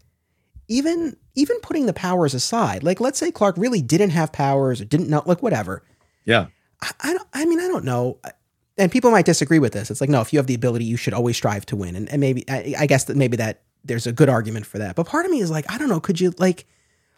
[0.69, 4.85] even even putting the powers aside, like let's say Clark really didn't have powers or
[4.85, 5.83] didn't know, like whatever.
[6.25, 6.47] Yeah.
[6.83, 7.29] I, I don't.
[7.33, 8.19] I mean, I don't know
[8.79, 9.91] and people might disagree with this.
[9.91, 11.97] It's like, no, if you have the ability, you should always strive to win.
[11.97, 14.95] And, and maybe, I, I, guess that maybe that there's a good argument for that.
[14.95, 16.65] But part of me is like, I don't know, could you like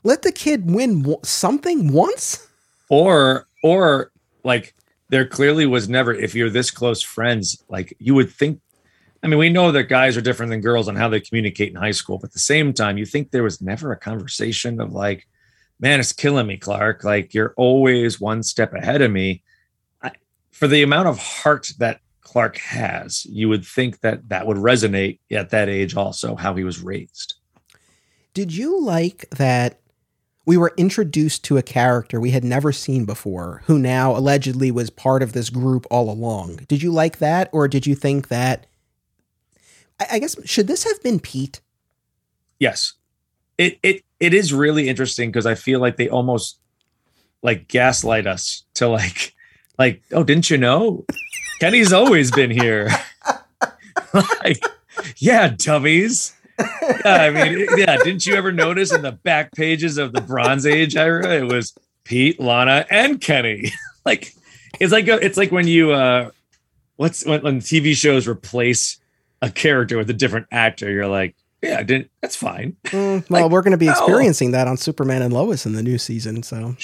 [0.03, 2.47] let the kid win something once?
[2.89, 4.11] Or, or
[4.43, 4.75] like
[5.11, 8.61] there clearly was never, if you're this close friends, like you would think,
[9.23, 11.77] I mean, we know that guys are different than girls on how they communicate in
[11.77, 14.93] high school, but at the same time, you think there was never a conversation of
[14.93, 15.29] like,
[15.79, 17.05] man, it's killing me, Clark.
[17.05, 19.43] Like you're always one step ahead of me
[20.53, 25.19] for the amount of heart that Clark has, you would think that that would resonate
[25.31, 27.35] at that age also, how he was raised.
[28.35, 29.81] Did you like that
[30.47, 34.91] we were introduced to a character we had never seen before who now allegedly was
[34.91, 36.57] part of this group all along?
[36.69, 37.49] Did you like that?
[37.53, 38.67] Or did you think that,
[40.11, 41.61] I guess, should this have been Pete?
[42.59, 42.95] Yes.
[43.59, 46.59] It, it, it is really interesting because I feel like they almost
[47.43, 49.35] like gaslight us to like,
[49.79, 51.05] like, oh, didn't you know?
[51.61, 52.89] Kenny's always been here.
[54.43, 54.63] like,
[55.17, 56.35] yeah, dummies.
[56.59, 57.97] Yeah, I mean, yeah.
[57.99, 61.75] Didn't you ever notice in the back pages of the Bronze Age era, it was
[62.05, 63.73] Pete, Lana, and Kenny.
[64.05, 64.35] like,
[64.79, 66.31] it's like a, it's like when you uh,
[66.97, 69.00] what's when, when TV shows replace
[69.43, 70.91] a character with a different actor.
[70.91, 72.11] You're like, yeah, I didn't.
[72.23, 72.77] That's fine.
[72.87, 74.59] Mm, well, like, we're going to be experiencing no.
[74.59, 76.43] that on Superman and Lois in the new season.
[76.43, 76.77] So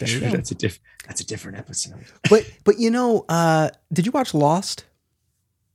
[0.00, 0.80] that's a diff.
[1.06, 2.04] That's a different episode.
[2.28, 4.84] but but you know, uh, did you watch Lost?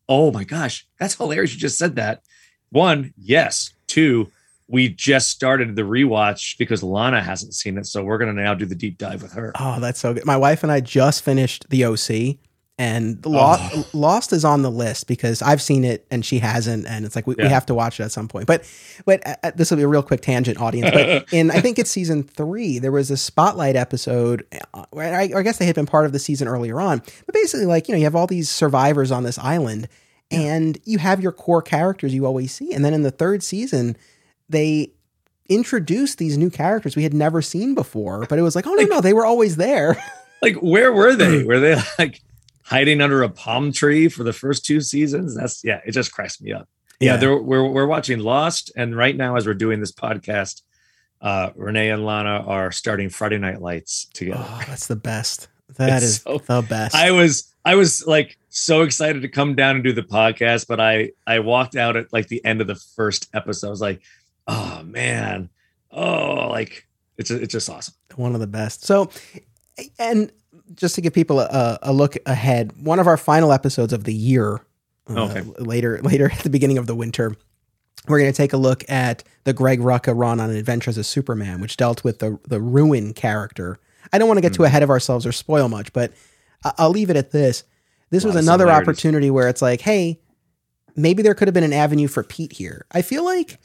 [0.10, 1.54] Oh my gosh, that's hilarious!
[1.54, 2.22] You just said that.
[2.72, 3.74] One, yes.
[3.88, 4.32] Two,
[4.68, 8.66] we just started the rewatch because Lana hasn't seen it, so we're gonna now do
[8.66, 9.54] the deep dive with her.
[9.60, 10.26] Oh, that's so good.
[10.26, 12.38] My wife and I just finished the OC,
[12.78, 13.86] and Lost, oh.
[13.94, 17.28] Lost is on the list because I've seen it and she hasn't, and it's like
[17.28, 17.44] we, yeah.
[17.44, 18.48] we have to watch it at some point.
[18.48, 18.68] But
[19.06, 20.90] but uh, uh this will be a real quick tangent, audience.
[20.92, 24.46] But in I think it's season three, there was a spotlight episode.
[24.74, 27.34] Uh, where I, I, guess they had been part of the season earlier on, but
[27.34, 29.88] basically, like you know, you have all these survivors on this island,
[30.32, 30.40] yeah.
[30.40, 33.96] and you have your core characters you always see, and then in the third season,
[34.50, 34.92] they
[35.50, 38.26] introduced these new characters we had never seen before.
[38.28, 40.02] But it was like, oh no, no, they were always there.
[40.42, 41.44] like where were they?
[41.44, 42.22] Were they like?
[42.72, 45.36] Hiding under a palm tree for the first two seasons.
[45.36, 46.70] That's yeah, it just cracks me up.
[47.02, 50.62] Yeah, yeah we're we're watching Lost, and right now as we're doing this podcast,
[51.20, 54.46] uh, Renee and Lana are starting Friday Night Lights together.
[54.48, 55.48] Oh, that's the best.
[55.78, 56.94] That it's is so, the best.
[56.94, 60.82] I was I was like so excited to come down and do the podcast, but
[60.82, 63.68] I I walked out at like the end of the first episode.
[63.68, 64.02] I was like,
[64.48, 65.50] oh man,
[65.90, 67.94] oh like it's it's just awesome.
[68.18, 68.84] One of the best.
[68.84, 69.12] So,
[69.98, 70.30] and
[70.76, 74.14] just to give people a, a, look ahead, one of our final episodes of the
[74.14, 74.62] year,
[75.10, 75.42] uh, okay.
[75.60, 77.36] later later at the beginning of the winter,
[78.08, 81.62] we're going to take a look at the Greg Rucka run on Adventures of Superman,
[81.62, 83.80] which dealt with the the Ruin character.
[84.14, 84.58] I don't want to get mm.
[84.58, 86.12] too ahead of ourselves or spoil much, but
[86.78, 87.64] I'll leave it at this.
[88.10, 90.20] This was another opportunity where it's like, hey,
[90.96, 92.86] maybe there could have been an avenue for Pete here.
[92.92, 93.58] I feel like,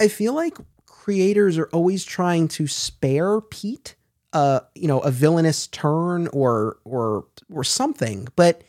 [0.00, 3.94] I feel like creators are always trying to spare Pete
[4.36, 8.62] a you know a villainous turn or or or something, but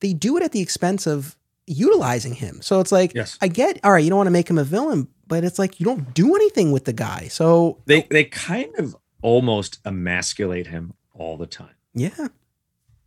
[0.00, 1.36] they do it at the expense of
[1.66, 2.60] utilizing him.
[2.62, 3.38] So it's like yes.
[3.40, 5.80] I get all right, you don't want to make him a villain, but it's like
[5.80, 7.28] you don't do anything with the guy.
[7.28, 11.74] So they they kind of almost emasculate him all the time.
[11.94, 12.28] Yeah.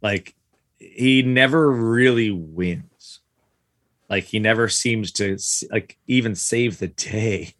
[0.02, 0.36] Like
[0.80, 3.20] he never really wins.
[4.10, 5.38] Like he never seems to
[5.72, 7.54] like even save the day.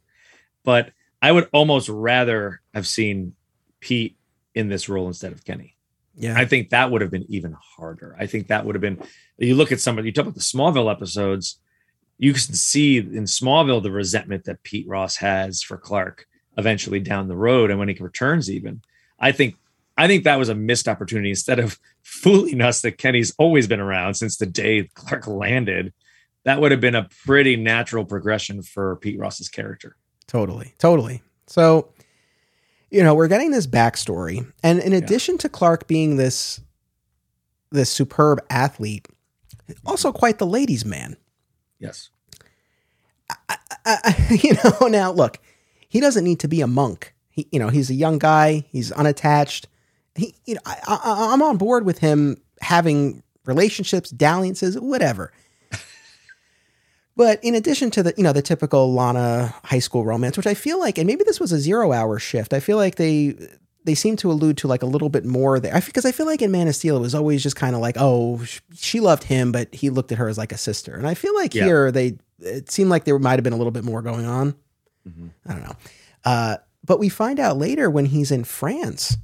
[0.64, 0.92] But
[1.22, 3.34] I would almost rather have seen
[3.80, 4.18] Pete
[4.56, 5.76] in this role instead of Kenny.
[6.16, 6.38] Yeah.
[6.38, 8.16] I think that would have been even harder.
[8.20, 9.02] I think that would have been
[9.38, 11.60] you look at somebody, you talk about the Smallville episodes,
[12.18, 17.28] you can see in Smallville the resentment that Pete Ross has for Clark eventually down
[17.28, 18.82] the road and when he returns even.
[19.20, 19.56] I think
[19.98, 23.80] I think that was a missed opportunity instead of fooling us that Kenny's always been
[23.80, 25.94] around since the day Clark landed.
[26.46, 29.96] That would have been a pretty natural progression for Pete Ross's character.
[30.28, 30.76] Totally.
[30.78, 31.22] Totally.
[31.48, 31.94] So
[32.94, 35.40] you know, we're getting this backstory, and in addition yeah.
[35.40, 36.62] to Clark being this
[37.72, 39.08] this superb athlete,
[39.84, 41.18] also quite the ladies' man.
[41.80, 42.12] Yes.
[43.50, 45.40] I, I, you know, now look,
[45.90, 47.16] he doesn't need to be a monk.
[47.30, 48.64] He, you know, he's a young guy.
[48.70, 49.68] He's unattached.
[50.14, 55.34] He, you know, I, I'm on board with him having relationships, dalliances, whatever.
[57.16, 60.56] But in addition to the, you know, the typical Lana high school romance, which I
[60.56, 63.36] feel like, and maybe this was a zero hour shift, I feel like they
[63.86, 65.80] they seem to allude to like a little bit more there.
[65.86, 67.82] Because I, I, feel like in Man of Steel, it was always just kind of
[67.82, 68.42] like, oh,
[68.76, 70.96] she loved him, but he looked at her as like a sister.
[70.96, 71.66] And I feel like yeah.
[71.66, 74.56] here they it seemed like there might have been a little bit more going on.
[75.08, 75.28] Mm-hmm.
[75.46, 75.76] I don't know.
[76.26, 79.18] Uh, but we find out later when he's in France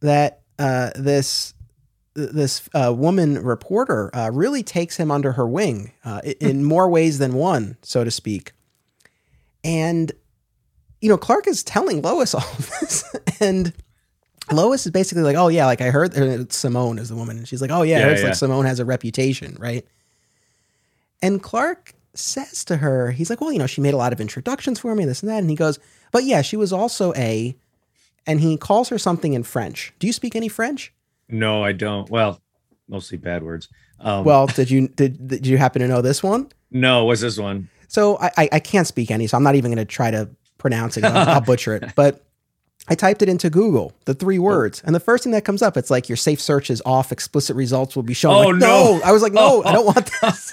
[0.00, 1.54] that uh, this
[2.26, 7.18] this uh, woman reporter uh, really takes him under her wing uh, in more ways
[7.18, 8.52] than one, so to speak.
[9.64, 10.12] And
[11.00, 13.04] you know, Clark is telling Lois all of this,
[13.40, 13.72] and
[14.50, 17.60] Lois is basically like, "Oh yeah, like I heard Simone is the woman," and she's
[17.60, 18.24] like, "Oh yeah, yeah, yeah.
[18.24, 19.86] like Simone has a reputation, right?"
[21.22, 24.20] And Clark says to her, he's like, "Well, you know, she made a lot of
[24.20, 25.78] introductions for me, this and that," and he goes,
[26.12, 27.56] "But yeah, she was also a,"
[28.26, 29.92] and he calls her something in French.
[29.98, 30.92] Do you speak any French?
[31.28, 32.08] No, I don't.
[32.08, 32.40] Well,
[32.88, 33.68] mostly bad words.
[34.00, 36.50] Um, well, did you did did you happen to know this one?
[36.70, 37.68] No, what's this one?
[37.88, 40.28] So I I, I can't speak any, so I'm not even going to try to
[40.58, 41.04] pronounce it.
[41.04, 42.24] I'll, I'll butcher it, but.
[42.90, 45.76] I typed it into Google, the three words, and the first thing that comes up,
[45.76, 47.12] it's like your safe search is off.
[47.12, 48.34] Explicit results will be shown.
[48.34, 48.96] Oh like, no.
[48.96, 49.00] no!
[49.04, 50.52] I was like, no, I don't want this.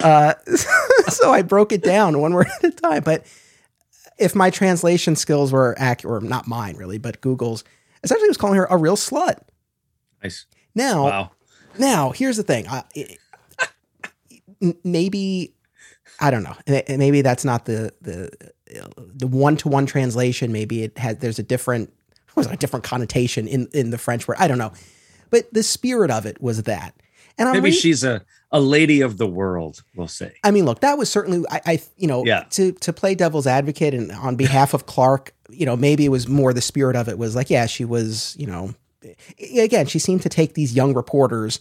[0.00, 0.34] uh,
[1.08, 3.02] so I broke it down one word at a time.
[3.02, 3.26] But
[4.18, 7.64] if my translation skills were accurate, or not mine really, but Google's,
[8.06, 9.38] essentially was calling her a real slut.
[10.22, 10.46] Nice.
[10.74, 11.30] Now, wow.
[11.78, 12.66] now here's the thing.
[12.66, 13.18] Uh, it,
[14.84, 15.54] maybe
[16.20, 16.56] I don't know.
[16.88, 18.30] Maybe that's not the the
[19.14, 20.52] the one to one translation.
[20.52, 21.92] Maybe it has there's a different
[22.34, 24.36] was a different connotation in in the French word.
[24.38, 24.72] I don't know,
[25.30, 26.94] but the spirit of it was that.
[27.38, 29.82] And I'm maybe re- she's a a lady of the world.
[29.94, 30.34] We'll say.
[30.42, 32.44] I mean, look, that was certainly I, I you know yeah.
[32.50, 36.28] to to play devil's advocate and on behalf of Clark, you know, maybe it was
[36.28, 38.74] more the spirit of it was like, yeah, she was, you know,
[39.56, 41.60] again, she seemed to take these young reporters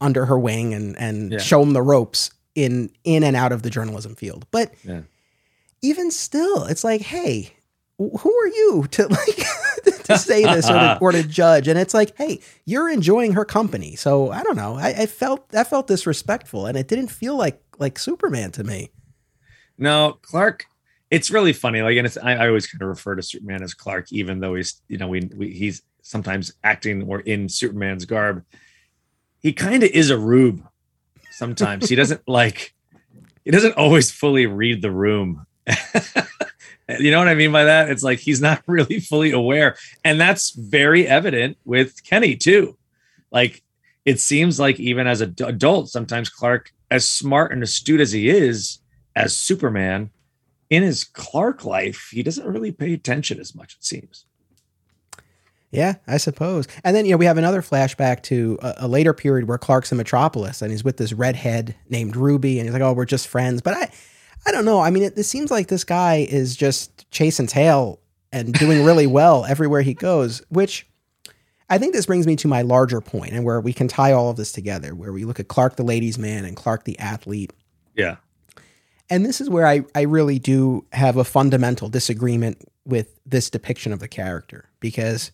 [0.00, 1.38] under her wing and and yeah.
[1.38, 4.46] show them the ropes in in and out of the journalism field.
[4.50, 5.02] But yeah.
[5.82, 7.52] even still, it's like, hey,
[7.98, 11.68] who are you to like to say this or to, or to, judge?
[11.68, 13.96] And it's like, hey, you're enjoying her company.
[13.96, 14.76] So I don't know.
[14.76, 18.90] I, I felt I felt disrespectful, and it didn't feel like like Superman to me.
[19.78, 20.66] No, Clark.
[21.10, 21.82] It's really funny.
[21.82, 24.54] Like, and it's I, I always kind of refer to Superman as Clark, even though
[24.54, 28.44] he's you know we, we he's sometimes acting or in Superman's garb.
[29.40, 30.66] He kind of is a rube.
[31.30, 32.74] Sometimes he doesn't like.
[33.44, 35.46] He doesn't always fully read the room.
[36.88, 37.90] You know what I mean by that?
[37.90, 39.76] It's like he's not really fully aware.
[40.04, 42.76] And that's very evident with Kenny, too.
[43.30, 43.62] Like
[44.04, 48.28] it seems like even as an adult, sometimes Clark, as smart and astute as he
[48.28, 48.78] is
[49.16, 50.10] as Superman,
[50.70, 54.26] in his Clark life, he doesn't really pay attention as much, it seems.
[55.70, 56.66] Yeah, I suppose.
[56.84, 59.90] And then, you know, we have another flashback to a, a, later period where Clark's
[59.90, 63.28] in Metropolis and he's with this redhead named Ruby and he's like, oh, we're just
[63.28, 63.60] friends.
[63.60, 63.90] But I,
[64.46, 64.80] I don't know.
[64.80, 68.00] I mean, it, it seems like this guy is just chasing tail
[68.32, 70.86] and doing really well everywhere he goes, which
[71.68, 74.30] I think this brings me to my larger point and where we can tie all
[74.30, 77.52] of this together, where we look at Clark the ladies' man and Clark the athlete.
[77.94, 78.16] Yeah.
[79.08, 83.92] And this is where I, I really do have a fundamental disagreement with this depiction
[83.92, 85.30] of the character because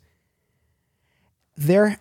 [1.56, 1.98] there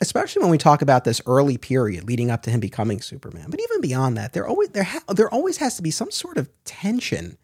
[0.00, 3.46] especially when we talk about this early period leading up to him becoming Superman.
[3.48, 6.36] But even beyond that, there always there ha- there always has to be some sort
[6.36, 7.38] of tension,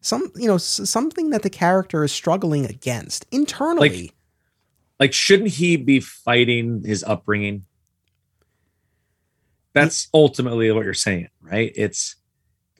[0.00, 4.02] some you know s- something that the character is struggling against internally.
[4.02, 4.14] Like,
[5.00, 7.64] like shouldn't he be fighting his upbringing?
[9.74, 11.72] That's ultimately what you're saying, right?
[11.76, 12.16] It's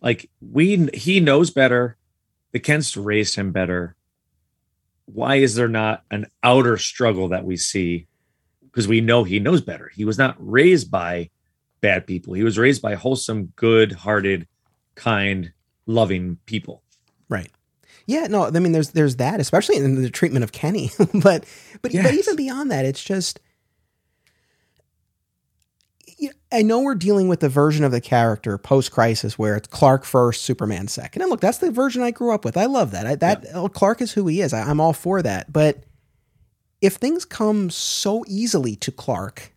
[0.01, 1.96] like we he knows better.
[2.53, 3.94] The Kents raised him better.
[5.07, 8.09] Why is there not an outer struggle that we see
[8.78, 9.90] because we know he knows better.
[9.94, 11.30] He was not raised by
[11.80, 12.34] bad people.
[12.34, 14.46] He was raised by wholesome, good-hearted,
[14.94, 15.53] kind,
[15.86, 16.82] loving people.
[17.28, 17.51] Right.
[18.07, 20.92] Yeah, no, I mean there's there's that, especially in the treatment of Kenny.
[21.14, 21.44] but
[21.82, 22.05] but yes.
[22.05, 23.40] but even beyond that, it's just
[26.51, 30.05] I know we're dealing with the version of the character post crisis where it's Clark
[30.05, 31.23] first, Superman second.
[31.23, 32.57] And look, that's the version I grew up with.
[32.57, 33.07] I love that.
[33.07, 33.66] I, that yeah.
[33.73, 34.53] Clark is who he is.
[34.53, 35.53] I, I'm all for that.
[35.53, 35.85] But
[36.81, 39.53] if things come so easily to Clark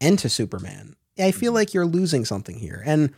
[0.00, 1.56] and to Superman, I feel mm-hmm.
[1.56, 2.82] like you're losing something here.
[2.84, 3.12] And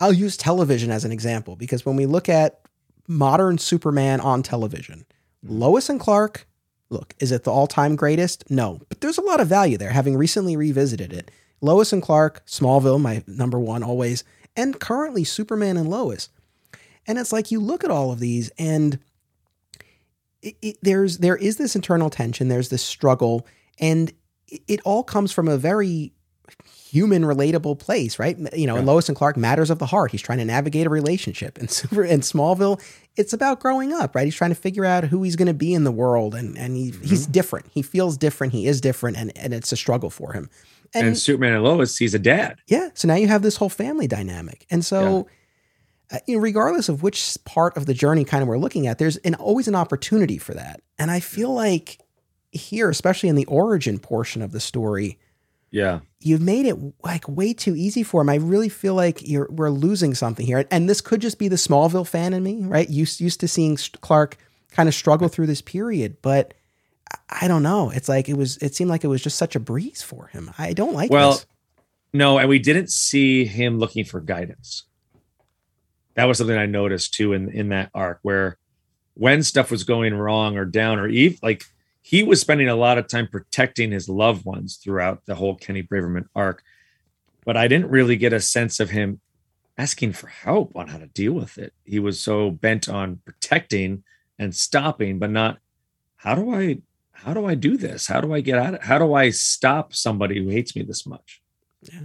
[0.00, 2.60] I'll use television as an example because when we look at
[3.06, 5.06] modern Superman on television,
[5.44, 5.58] mm-hmm.
[5.58, 6.46] Lois and Clark,
[6.90, 8.50] look, is it the all time greatest?
[8.50, 11.30] No, but there's a lot of value there, having recently revisited it.
[11.66, 14.24] Lois and Clark, Smallville, my number one always,
[14.56, 16.30] and currently Superman and Lois.
[17.06, 18.98] And it's like you look at all of these and
[20.42, 23.46] it, it, there's there is this internal tension, there's this struggle,
[23.78, 24.12] and
[24.48, 26.12] it, it all comes from a very
[26.96, 28.38] human relatable place, right?
[28.54, 28.80] You know, yeah.
[28.80, 30.12] in Lois and Clark, matters of the heart.
[30.12, 31.58] He's trying to navigate a relationship.
[31.58, 32.80] And super in Smallville,
[33.16, 34.24] it's about growing up, right?
[34.24, 36.76] He's trying to figure out who he's going to be in the world, and and
[36.76, 37.04] he, mm-hmm.
[37.04, 37.66] he's different.
[37.70, 38.52] He feels different.
[38.52, 40.48] He is different, and and it's a struggle for him.
[40.96, 42.58] And, and Superman and Lois, he's a dad.
[42.66, 42.90] Yeah.
[42.94, 45.16] So now you have this whole family dynamic, and so.
[45.16, 45.32] Yeah.
[46.08, 48.96] Uh, you know, regardless of which part of the journey kind of we're looking at,
[48.96, 50.80] there's an, always an opportunity for that.
[51.00, 51.98] And I feel like
[52.52, 55.18] here, especially in the origin portion of the story,
[55.70, 56.00] yeah.
[56.20, 58.28] You've made it like way too easy for him.
[58.28, 60.64] I really feel like you're we're losing something here.
[60.70, 62.88] And this could just be the Smallville fan in me, right?
[62.88, 64.36] Used used to seeing Clark
[64.70, 66.54] kind of struggle through this period, but
[67.28, 67.90] I don't know.
[67.90, 70.50] It's like it was it seemed like it was just such a breeze for him.
[70.58, 71.46] I don't like well, this.
[72.12, 74.84] No, and we didn't see him looking for guidance.
[76.14, 78.58] That was something I noticed too in in that arc where
[79.14, 81.64] when stuff was going wrong or down or even like
[82.02, 85.82] he was spending a lot of time protecting his loved ones throughout the whole Kenny
[85.82, 86.62] Braverman arc.
[87.44, 89.20] But I didn't really get a sense of him
[89.78, 91.72] asking for help on how to deal with it.
[91.84, 94.04] He was so bent on protecting
[94.38, 95.58] and stopping, but not
[96.16, 96.78] how do I
[97.24, 98.06] how do I do this?
[98.06, 101.06] How do I get out of how do I stop somebody who hates me this
[101.06, 101.40] much?
[101.82, 102.00] Yeah.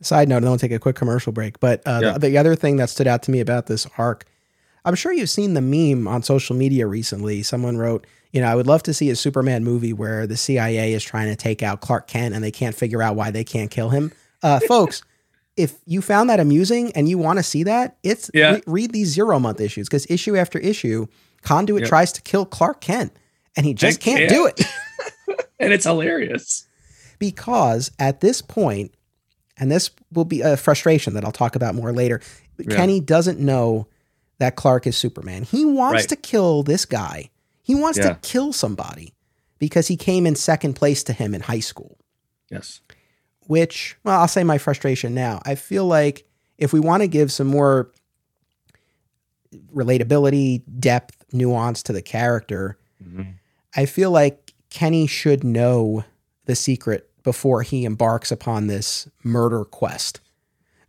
[0.00, 2.12] Side note, I don't take a quick commercial break, but uh, yeah.
[2.12, 4.24] the, the other thing that stood out to me about this arc,
[4.84, 7.44] I'm sure you've seen the meme on social media recently.
[7.44, 10.92] Someone wrote, you know, I would love to see a Superman movie where the CIA
[10.92, 13.70] is trying to take out Clark Kent and they can't figure out why they can't
[13.70, 14.10] kill him.
[14.42, 15.02] Uh, folks,
[15.56, 18.54] if you found that amusing and you want to see that, it's yeah.
[18.54, 21.06] re- read these zero month issues because issue after issue,
[21.42, 21.88] Conduit yep.
[21.88, 23.12] tries to kill Clark Kent
[23.56, 24.60] and he just can't, can't do it.
[25.60, 26.66] and it's hilarious.
[27.18, 28.94] Because at this point,
[29.58, 32.20] and this will be a frustration that I'll talk about more later,
[32.58, 32.76] yeah.
[32.76, 33.86] Kenny doesn't know
[34.38, 35.44] that Clark is Superman.
[35.44, 36.08] He wants right.
[36.08, 37.30] to kill this guy
[37.62, 38.12] he wants yeah.
[38.12, 39.14] to kill somebody
[39.58, 41.96] because he came in second place to him in high school.
[42.50, 42.80] Yes.
[43.46, 45.40] Which, well, I'll say my frustration now.
[45.44, 46.26] I feel like
[46.58, 47.92] if we want to give some more
[49.72, 53.22] relatability, depth, nuance to the character, mm-hmm.
[53.74, 56.04] I feel like Kenny should know
[56.46, 60.20] the secret before he embarks upon this murder quest.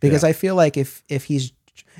[0.00, 0.30] Because yeah.
[0.30, 1.52] I feel like if if he's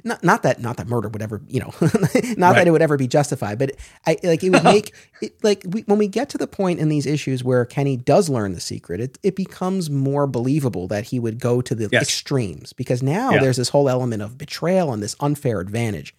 [0.03, 2.37] not not that not that murder would ever you know not right.
[2.37, 3.73] that it would ever be justified but
[4.07, 6.89] i like it would make it, like we, when we get to the point in
[6.89, 11.21] these issues where kenny does learn the secret it, it becomes more believable that he
[11.21, 12.03] would go to the yes.
[12.03, 13.41] extremes because now yeah.
[13.41, 16.15] there's this whole element of betrayal and this unfair advantage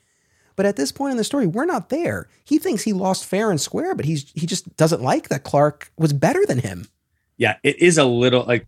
[0.55, 2.27] but at this point in the story we're not there.
[2.43, 5.91] He thinks he lost fair and square but he's he just doesn't like that clark
[5.97, 6.87] was better than him.
[7.37, 8.67] Yeah it is a little like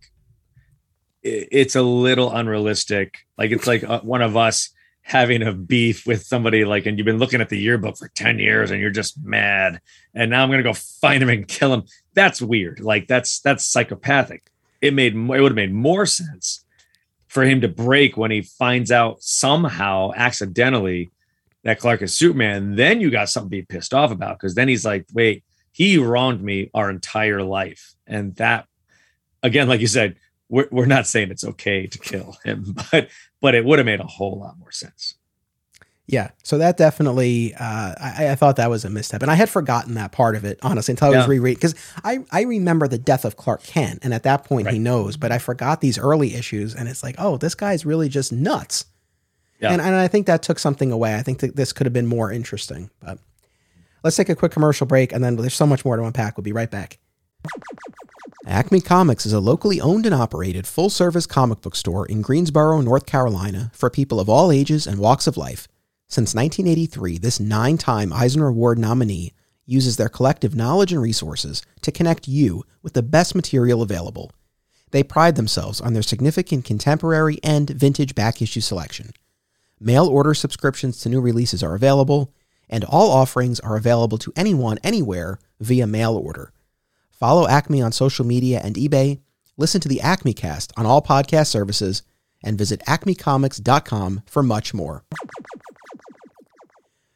[1.22, 3.18] it's a little unrealistic.
[3.36, 4.70] Like it's like uh, one of us
[5.02, 8.38] having a beef with somebody like and you've been looking at the yearbook for 10
[8.38, 9.80] years and you're just mad.
[10.14, 11.84] And now i'm going to go find him and kill him.
[12.14, 12.80] That's weird.
[12.80, 14.50] Like that's that's psychopathic.
[14.80, 16.64] It made it would have made more sense
[17.26, 21.10] for him to break when he finds out somehow accidentally
[21.68, 24.68] that clark is superman then you got something to be pissed off about because then
[24.68, 28.66] he's like wait he wronged me our entire life and that
[29.42, 30.16] again like you said
[30.48, 33.08] we're, we're not saying it's okay to kill him, but
[33.40, 35.14] but it would have made a whole lot more sense.
[36.06, 39.50] Yeah, so that definitely, uh, I, I, thought that was a misstep, and I had
[39.50, 41.32] forgotten that part of it honestly until I was yeah.
[41.32, 44.74] rereading because I I remember the death of Clark Kent, and at that point right.
[44.74, 48.08] he knows, but I forgot these early issues, and it's like, oh, this guy's really
[48.08, 48.86] just nuts,
[49.60, 49.72] yeah.
[49.72, 51.14] and and I think that took something away.
[51.14, 53.18] I think that this could have been more interesting, but
[54.02, 56.36] let's take a quick commercial break, and then there's so much more to unpack.
[56.36, 56.98] We'll be right back.
[58.46, 62.80] Acme Comics is a locally owned and operated full service comic book store in Greensboro,
[62.80, 65.68] North Carolina for people of all ages and walks of life.
[66.08, 69.34] Since 1983, this nine time Eisner Award nominee
[69.66, 74.32] uses their collective knowledge and resources to connect you with the best material available.
[74.90, 79.10] They pride themselves on their significant contemporary and vintage back issue selection.
[79.80, 82.32] Mail order subscriptions to new releases are available,
[82.68, 86.52] and all offerings are available to anyone anywhere via mail order.
[87.10, 89.20] Follow Acme on social media and eBay,
[89.56, 92.02] listen to the Acme Cast on all podcast services,
[92.42, 95.04] and visit acmecomics.com for much more.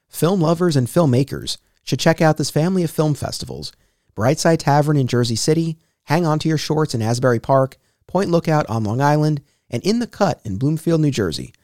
[0.08, 3.72] Film lovers and filmmakers should check out this family of film festivals
[4.14, 8.68] Brightside Tavern in Jersey City, Hang On to Your Shorts in Asbury Park, Point Lookout
[8.68, 9.40] on Long Island,
[9.70, 11.54] and In the Cut in Bloomfield, New Jersey.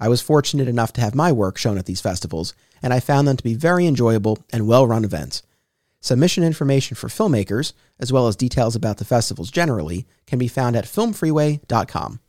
[0.00, 3.26] I was fortunate enough to have my work shown at these festivals, and I found
[3.26, 5.42] them to be very enjoyable and well run events.
[6.00, 10.76] Submission information for filmmakers, as well as details about the festivals generally, can be found
[10.76, 12.20] at filmfreeway.com.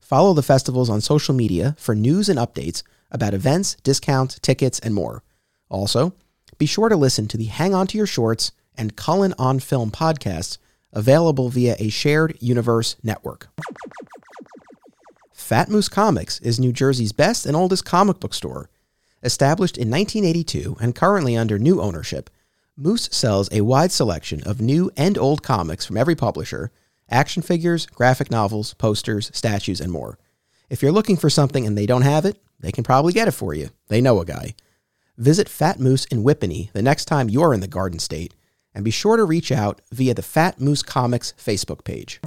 [0.00, 4.94] Follow the festivals on social media for news and updates about events, discounts, tickets, and
[4.94, 5.22] more.
[5.68, 6.14] Also,
[6.58, 9.90] be sure to listen to the Hang On to Your Shorts and Cullen on Film
[9.90, 10.56] podcasts
[10.92, 13.48] available via a shared universe network.
[15.52, 18.70] Fat Moose Comics is New Jersey's best and oldest comic book store.
[19.22, 22.30] Established in 1982 and currently under new ownership,
[22.74, 26.70] Moose sells a wide selection of new and old comics from every publisher,
[27.10, 30.18] action figures, graphic novels, posters, statues, and more.
[30.70, 33.32] If you're looking for something and they don't have it, they can probably get it
[33.32, 33.68] for you.
[33.88, 34.54] They know a guy.
[35.18, 38.32] Visit Fat Moose in Whippany the next time you're in the Garden State,
[38.74, 42.22] and be sure to reach out via the Fat Moose Comics Facebook page.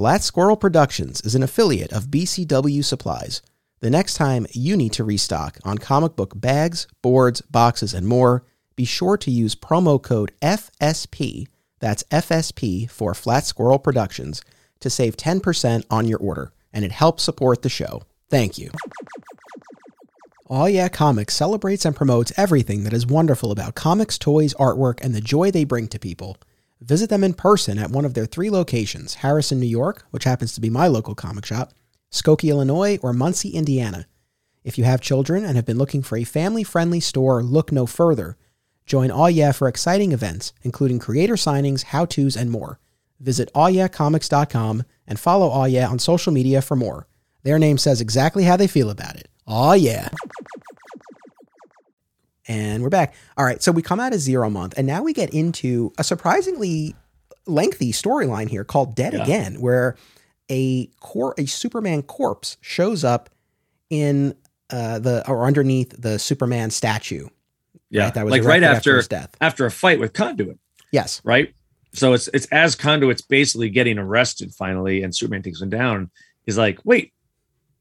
[0.00, 3.42] Flat Squirrel Productions is an affiliate of BCW Supplies.
[3.80, 8.42] The next time you need to restock on comic book bags, boards, boxes, and more,
[8.76, 11.48] be sure to use promo code FSP,
[11.80, 14.40] that's FSP for Flat Squirrel Productions,
[14.80, 18.00] to save 10% on your order, and it helps support the show.
[18.30, 18.70] Thank you.
[20.48, 25.14] Aw Yeah Comics celebrates and promotes everything that is wonderful about comics, toys, artwork, and
[25.14, 26.38] the joy they bring to people.
[26.80, 30.54] Visit them in person at one of their three locations Harrison, New York, which happens
[30.54, 31.74] to be my local comic shop,
[32.10, 34.06] Skokie, Illinois, or Muncie, Indiana.
[34.64, 37.86] If you have children and have been looking for a family friendly store, look no
[37.86, 38.36] further.
[38.86, 42.80] Join Aw Yeah for exciting events, including creator signings, how to's, and more.
[43.20, 47.06] Visit awyeahcomics.com and follow Aw Yeah on social media for more.
[47.42, 49.28] Their name says exactly how they feel about it.
[49.46, 50.08] Aw Yeah.
[52.50, 53.14] And we're back.
[53.36, 56.02] All right, so we come out of Zero Month, and now we get into a
[56.02, 56.96] surprisingly
[57.46, 59.22] lengthy storyline here called Dead Yeah.
[59.22, 59.96] Again, where
[60.50, 63.30] a cor- a Superman corpse shows up
[63.88, 64.34] in
[64.68, 67.28] uh, the or underneath the Superman statue.
[67.88, 68.14] Yeah, right?
[68.14, 69.30] That was like right after his death.
[69.40, 70.58] after a fight with Conduit,
[70.90, 71.20] Yes.
[71.22, 71.54] right?
[71.92, 76.10] So it's it's as Conduit's basically getting arrested finally, and Superman takes him down.
[76.46, 77.12] He's like, "Wait,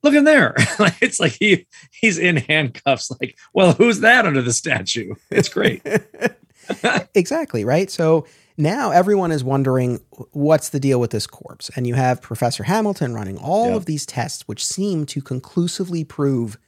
[0.03, 0.53] look in there!"
[1.01, 3.11] It's like he he's in handcuffs.
[3.21, 5.13] Like, well, who's that under the statue?
[5.31, 5.81] It's great.
[7.15, 8.27] exactly right so
[8.57, 9.99] now everyone is wondering
[10.33, 13.75] what's the deal with this corpse and you have professor hamilton running all Yeah.
[13.75, 16.59] of these tests which seem to conclusively prove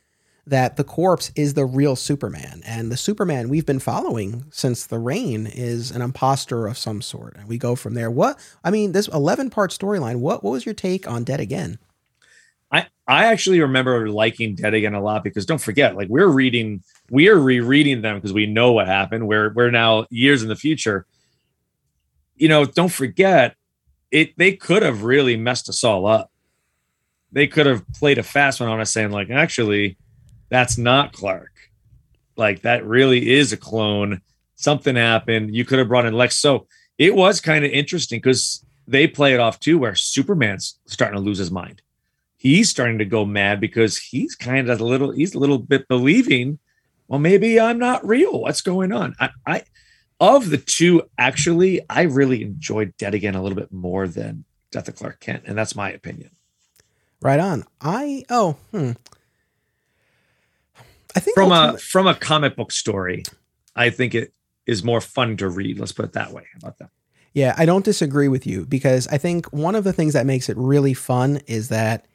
[0.48, 4.98] that the corpse is the real superman and the superman we've been following since the
[4.98, 8.94] reign is an imposter of some sort and we go from there what i mean
[8.94, 11.78] this 11 part storyline what, what was your take on dead again
[12.72, 16.84] I I actually remember liking Dead Again a lot because don't forget, like we're reading,
[17.09, 19.28] we are rereading them because we know what happened.
[19.28, 21.05] We're we're now years in the future.
[22.36, 23.55] You know, don't forget,
[24.11, 26.32] it they could have really messed us all up.
[27.32, 29.97] They could have played a fast one on us, saying like, actually,
[30.49, 31.51] that's not Clark.
[32.38, 34.22] Like that really is a clone.
[34.55, 35.55] Something happened.
[35.55, 36.38] You could have brought in Lex.
[36.38, 36.67] So
[36.97, 41.24] it was kind of interesting because they play it off too, where Superman's starting to
[41.24, 41.82] lose his mind
[42.42, 45.88] he's starting to go mad because he's kind of a little he's a little bit
[45.88, 46.58] believing
[47.08, 48.42] well maybe i'm not real.
[48.42, 49.16] What's going on?
[49.20, 49.64] I, I
[50.20, 54.88] of the two actually i really enjoyed dead again a little bit more than death
[54.88, 56.32] of clark kent and that's my opinion.
[57.22, 57.64] Right on.
[57.80, 58.94] I oh hmm.
[61.16, 63.24] I think from a from a comic book story
[63.76, 64.34] i think it
[64.66, 66.48] is more fun to read let's put it that way.
[66.54, 66.89] How about that?
[67.34, 70.50] Yeah, I don't disagree with you because I think one of the things that makes
[70.50, 72.06] it really fun is that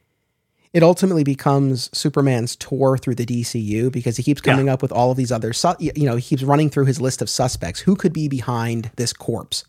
[0.73, 5.11] it ultimately becomes Superman's tour through the DCU because he keeps coming up with all
[5.11, 7.79] of these other, su- you know, he keeps running through his list of suspects.
[7.81, 9.63] Who could be behind this corpse?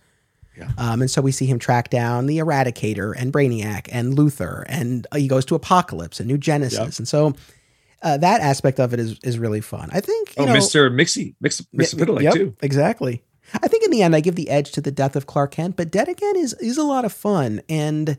[0.57, 0.71] Yeah.
[0.77, 5.07] Um, and so we see him track down the Eradicator and Brainiac and Luthor, and
[5.13, 6.99] uh, he goes to Apokolips and New Genesis, Yep.
[6.99, 7.35] and so
[8.03, 9.89] uh, that aspect of it is is really fun.
[9.93, 10.37] I think.
[10.37, 13.23] You oh know, mr mixie mix mix yeah, yep, too Exactly.
[13.55, 15.77] I think in the end, I give the edge to the death of Clark Kent,
[15.77, 17.63] but Dead Again is is a lot of fun.
[17.69, 18.19] And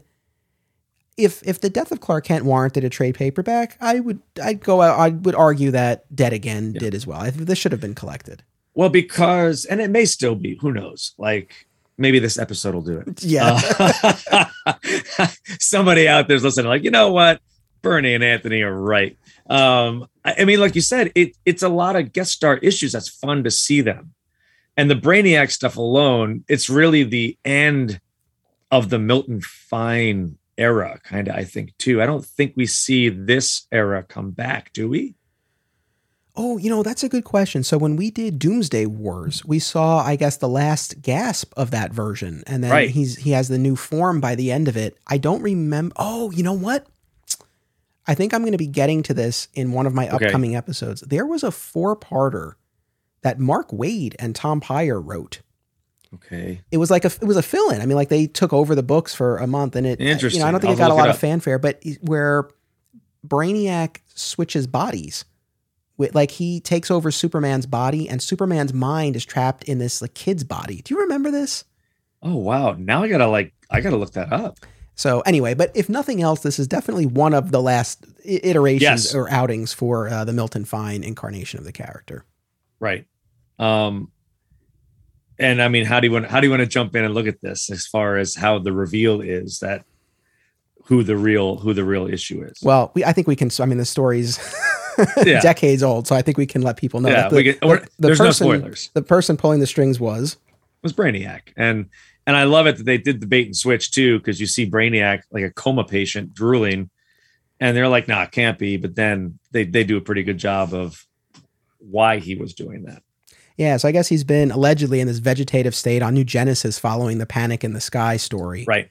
[1.20, 4.82] if if the death of Clark Kent warranted a trade paperback, I would I'd go
[4.82, 4.99] out.
[4.99, 6.80] I would argue that Dead Again Yeah.
[6.80, 7.20] did as well.
[7.20, 8.43] I think this should have been collected.
[8.74, 11.67] well because and it may still be who knows like
[11.97, 13.59] maybe this episode will do it Yeah.
[13.80, 14.45] Uh,
[15.59, 17.41] somebody out there's listening, like, you know what?
[17.82, 19.17] Bernie and Anthony are right.
[19.49, 22.91] Um, I, I mean, like you said, it it's a lot of guest star issues.
[22.93, 24.13] That's fun to see them.
[24.78, 27.99] And the Brainiac stuff alone, it's really the end
[28.72, 32.01] of the Milton Fine era, kind of, I think, too.
[32.01, 35.16] I don't think we see this era come back, do we?
[36.36, 37.64] Oh, you know, that's a good question.
[37.64, 41.91] So when we did Doomsday Wars, we saw, I guess, the last gasp of that
[41.91, 42.43] version.
[42.47, 42.89] And then Right.
[42.89, 44.97] he's he has the new form by the end of it.
[45.07, 46.88] I don't remember oh, you know what?
[48.07, 50.28] I think I'm gonna be getting to this in one of my Okay.
[50.28, 51.01] upcoming episodes.
[51.01, 52.53] There was a four-parter
[53.22, 55.41] that Mark Waid and Tom Peyer wrote.
[56.16, 56.62] Okay.
[56.72, 57.82] It was like a it was a fill-in.
[57.82, 60.39] I mean, like they took over the books for a month and it interesting.
[60.39, 62.49] You know, I don't think I'll it got a lot of fanfare, but where
[63.28, 65.26] Brainiac switches bodies.
[65.97, 70.14] With, like he takes over Superman's body and Superman's mind is trapped in this like
[70.14, 70.82] kid's body.
[70.82, 71.66] Do you remember this?
[72.24, 72.74] Oh wow!
[72.80, 74.60] Now I gotta like I gotta look that up.
[74.95, 79.16] So anyway, but if nothing else, this is definitely one of the last iterations Yes.
[79.16, 82.26] or outings for uh, the Milton Fine incarnation of the character.
[82.80, 83.05] Right.
[83.60, 84.12] Um
[85.40, 87.14] and I mean how do you want how do you want to jump in and
[87.14, 89.86] look at this as far as how the reveal is that
[90.86, 92.58] who the real who the real issue is.
[92.64, 93.50] Well, we I think we can.
[93.60, 94.40] I mean, the story's
[95.26, 95.40] Yeah.
[95.40, 97.10] decades old, so I think we can let people know.
[97.10, 98.90] yeah, that the, we get, the- the there's person, no spoilers.
[98.94, 100.38] The person pulling the strings was
[100.84, 101.54] was Brainiac.
[101.56, 101.90] And
[102.28, 104.70] and I love it that they did the bait and switch too, because you see
[104.70, 106.90] Brainiac like a coma patient drooling,
[107.60, 108.78] and they're like, nah, it can't be.
[108.78, 111.06] But then they they do a pretty good job of
[111.78, 113.04] why he was doing that.
[113.60, 113.76] Yeah.
[113.78, 117.26] So I guess he's been allegedly in this vegetative state on New Genesis following the
[117.26, 118.64] Panic in the Sky story.
[118.66, 118.89] Right.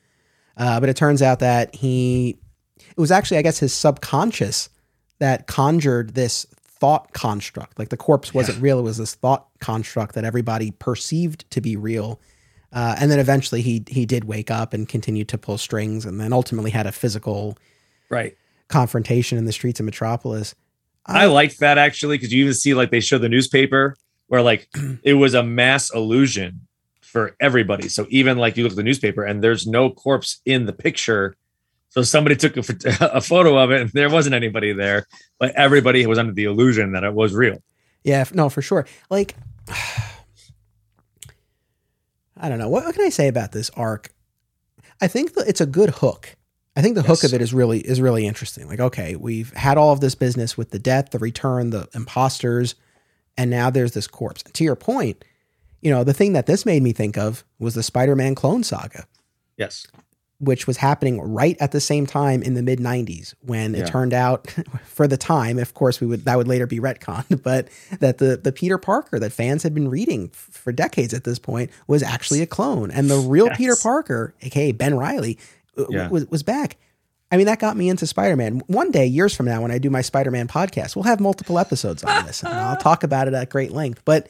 [0.58, 2.36] Uh, but it turns out that he,
[2.78, 4.68] it was actually, I guess, his subconscious
[5.20, 7.78] that conjured this thought construct.
[7.78, 11.74] Like the corpse wasn't real; it was this thought construct that everybody perceived to be
[11.74, 12.20] real.
[12.70, 16.20] Uh, and then eventually, he he did wake up and continued to pull strings, and
[16.20, 17.56] then ultimately had a physical
[18.10, 18.36] Right.
[18.68, 20.54] confrontation in the streets of Metropolis.
[21.06, 23.96] I liked that actually because you even see like they show the newspaper
[24.28, 24.68] where like
[25.02, 26.60] it was a mass illusion
[27.00, 27.88] for everybody.
[27.88, 31.34] So even like you look at the newspaper and there's no corpse in the picture.
[31.88, 32.60] So somebody took a,
[33.12, 35.06] a photo of it and there wasn't anybody there,
[35.38, 37.62] but everybody was under the illusion that it was real.
[38.04, 38.86] Yeah, no, for sure.
[39.10, 39.34] Like,
[42.40, 42.68] I don't know.
[42.68, 44.12] What, what can I say about this arc?
[45.00, 46.36] I think that it's a good hook.
[46.76, 48.68] I think the hook of it is really is really interesting.
[48.68, 52.76] Like, okay, we've had all of this business with the death, the return, the imposters,
[53.38, 54.42] and now there's this corpse.
[54.42, 55.24] To your point,
[55.80, 59.06] you know, the thing that this made me think of was the Spider-Man clone saga
[59.56, 59.86] Yes.
[60.40, 64.12] which was happening right at the same time in the mid 90s when it turned
[64.14, 64.48] out
[64.84, 67.68] for the time of course we would that would later be retconned but
[67.98, 71.70] that the the Peter Parker that fans had been reading for decades at this point
[71.88, 73.56] was actually a clone and the real Yes.
[73.56, 75.38] Peter Parker aka Ben Riley
[75.76, 76.08] uh, Yeah.
[76.08, 76.76] was was back
[77.30, 79.90] I mean that got me into Spider-Man one day years from now when I do
[79.90, 83.50] my Spider-Man podcast we'll have multiple episodes on this and I'll talk about it at
[83.50, 84.28] great length but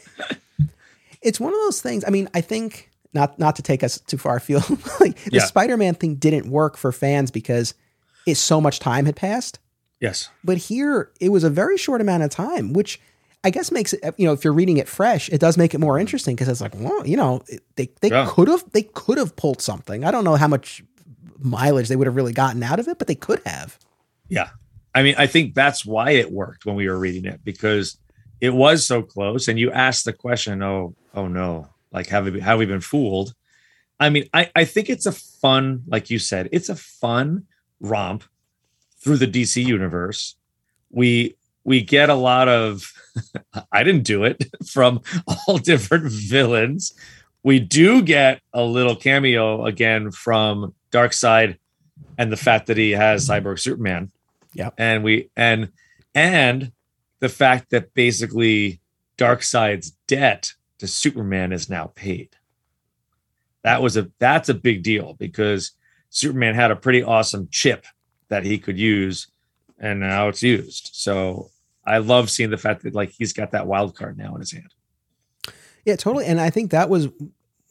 [1.22, 4.18] it's one of those things I mean I think not not to take us too
[4.18, 4.68] far afield
[5.00, 5.44] like the Yeah.
[5.44, 7.74] Spider-Man thing didn't work for fans because
[8.26, 9.58] it so much time had passed.
[10.00, 10.28] Yes.
[10.44, 13.00] But here it was a very short amount of time, which
[13.44, 15.78] I guess makes it you know if you're reading it fresh, it does make it
[15.78, 17.42] more interesting because it's like, well, you know,
[17.76, 18.26] they they Yeah.
[18.28, 20.04] could have they could have pulled something.
[20.04, 20.82] I don't know how much
[21.38, 23.78] mileage they would have really gotten out of it, but they could have.
[24.28, 24.50] Yeah.
[24.94, 27.98] I mean, I think that's why it worked when we were reading it because
[28.40, 29.48] it was so close.
[29.48, 33.34] And you asked the question, oh, oh no, like have we have we been fooled?
[34.00, 37.46] I mean, I, I think it's a fun, like you said, it's a fun
[37.80, 38.24] romp
[39.02, 40.36] through the DC universe.
[40.90, 42.92] We we get a lot of
[43.72, 46.92] I didn't do it from all different villains.
[47.42, 51.58] We do get a little cameo again from Darkseid
[52.16, 54.10] and the fact that he has Cyborg Superman.
[54.54, 54.70] Yeah.
[54.78, 55.70] And we and
[56.14, 56.72] and
[57.20, 58.80] the fact that basically
[59.16, 62.30] Darkseid's debt to Superman is now paid.
[63.62, 65.72] That was a that's a big deal because
[66.10, 67.84] Superman had a pretty awesome chip
[68.28, 69.28] that he could use
[69.78, 70.90] and now it's used.
[70.92, 71.50] So
[71.84, 74.52] I love seeing the fact that like he's got that wild card now in his
[74.52, 74.72] hand.
[75.84, 76.26] Yeah, totally.
[76.26, 77.08] And I think that was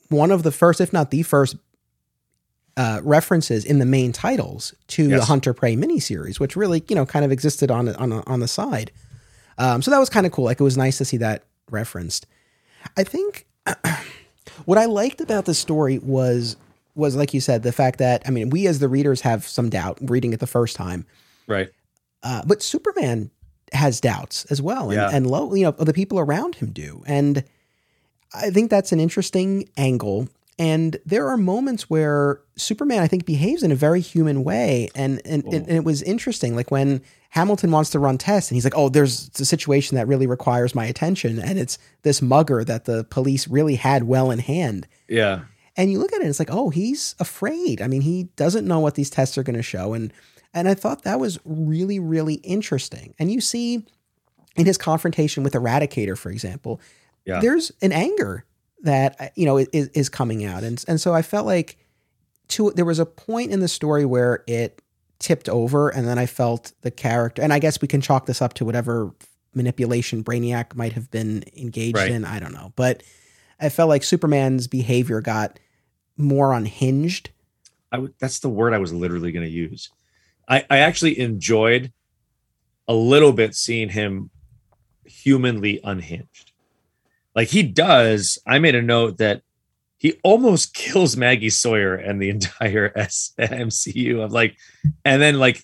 [0.10, 1.56] one of the first, if not the first,
[2.78, 7.06] uh, references in the main titles to the Hunter Prey miniseries, which really, you know,
[7.06, 8.92] kind of existed on on on the side.
[9.58, 10.46] Um, so that was kind of cool.
[10.46, 12.28] Like it was nice to see that referenced.
[12.96, 13.48] I think
[14.66, 16.56] what I liked about the story was
[16.96, 19.70] was like you said, the fact that I mean, we as the readers have some
[19.70, 21.06] doubt reading it the first time,
[21.48, 21.70] Right.
[22.24, 23.30] uh, but Superman
[23.74, 25.10] has doubts as well, and, Yeah.
[25.12, 27.44] and low, you know, the people around him do, and
[28.34, 30.28] I think that's an interesting angle.
[30.60, 35.22] And there are moments where Superman, I think, behaves in a very human way, and
[35.24, 35.58] and, and, oh.
[35.58, 38.90] and it was interesting, like when Hamilton wants to run tests, and he's like, "Oh,
[38.90, 43.48] there's a situation that really requires my attention," and it's this mugger that the police
[43.48, 44.88] really had well in hand.
[45.08, 45.42] Yeah.
[45.76, 47.84] And you look at it, it's like, oh, he's afraid.
[47.84, 50.12] I mean, he doesn't know what these tests are going to show, and
[50.56, 53.14] and I thought that was really, really interesting.
[53.20, 53.86] And you see
[54.56, 56.82] in his confrontation with Eradicator, for example,
[57.26, 57.42] Yeah.
[57.42, 58.44] there's an anger
[58.84, 61.78] that uh, you know is, is coming out, and and so I felt like
[62.50, 64.82] to there was a point in the story where it
[65.20, 68.42] tipped over, and then I felt the character, and I guess we can chalk this
[68.42, 69.12] up to whatever
[69.54, 72.12] manipulation Brainiac might have been engaged Right.
[72.12, 72.24] in.
[72.26, 73.02] I don't know, but
[73.60, 75.60] I felt like Superman's behavior got
[76.16, 77.32] more unhinged.
[77.92, 79.90] I that's the word I was literally going to use.
[80.48, 81.92] I, I actually enjoyed
[82.88, 84.30] a little bit seeing him
[85.06, 86.47] humanly unhinged.
[87.38, 88.40] Like he does.
[88.48, 89.44] I made a note that
[89.98, 94.58] he almost kills Maggie Sawyer and the entire MCU of like,
[95.06, 95.64] and then like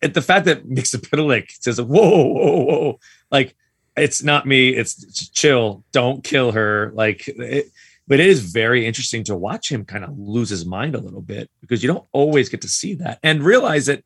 [0.00, 3.00] the fact that Mxyzptlk says, whoa, whoa, whoa,
[3.30, 3.54] like
[3.94, 6.92] it's not me, it's chill, don't kill her.
[6.94, 7.66] Like, it,
[8.08, 11.22] but it is very interesting to watch him kind of lose his mind a little
[11.22, 14.02] bit because you don't always get to see that and realize that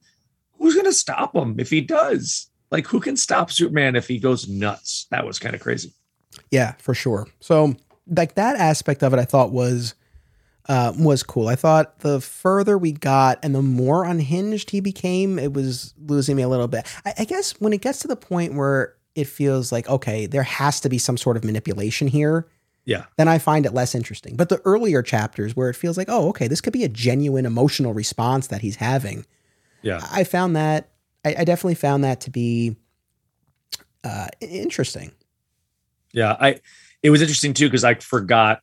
[0.59, 2.51] who's going to stop him if he does?
[2.71, 5.07] Like, who can stop Superman if he goes nuts?
[5.11, 5.95] That was kind of crazy.
[6.51, 7.26] Yeah, for sure.
[7.40, 7.74] So,
[8.07, 9.94] like that aspect of it, I thought was
[10.68, 11.49] uh, was cool.
[11.49, 16.36] I thought the further we got and the more unhinged he became, it was losing
[16.36, 16.86] me a little bit.
[17.05, 20.42] I, I guess when it gets to the point where it feels like okay, there
[20.42, 22.46] has to be some sort of manipulation here.
[22.84, 23.05] Yeah.
[23.18, 24.34] Then I find it less interesting.
[24.34, 27.44] But the earlier chapters where it feels like, oh, okay, this could be a genuine
[27.44, 29.26] emotional response that he's having.
[29.82, 30.01] Yeah.
[30.11, 30.88] I found that
[31.24, 32.76] I, I definitely found that to be
[34.05, 35.12] uh, interesting.
[36.19, 36.61] Yeah, I
[37.01, 38.61] it was interesting too because I forgot.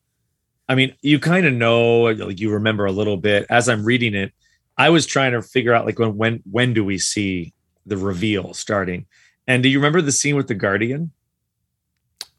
[0.68, 4.14] I mean, you kind of know, like you remember a little bit as I'm reading
[4.14, 4.34] it.
[4.78, 7.54] I was trying to figure out like when when when do we see
[7.86, 9.06] the reveal starting?
[9.48, 11.12] And do you remember the scene with the Guardian?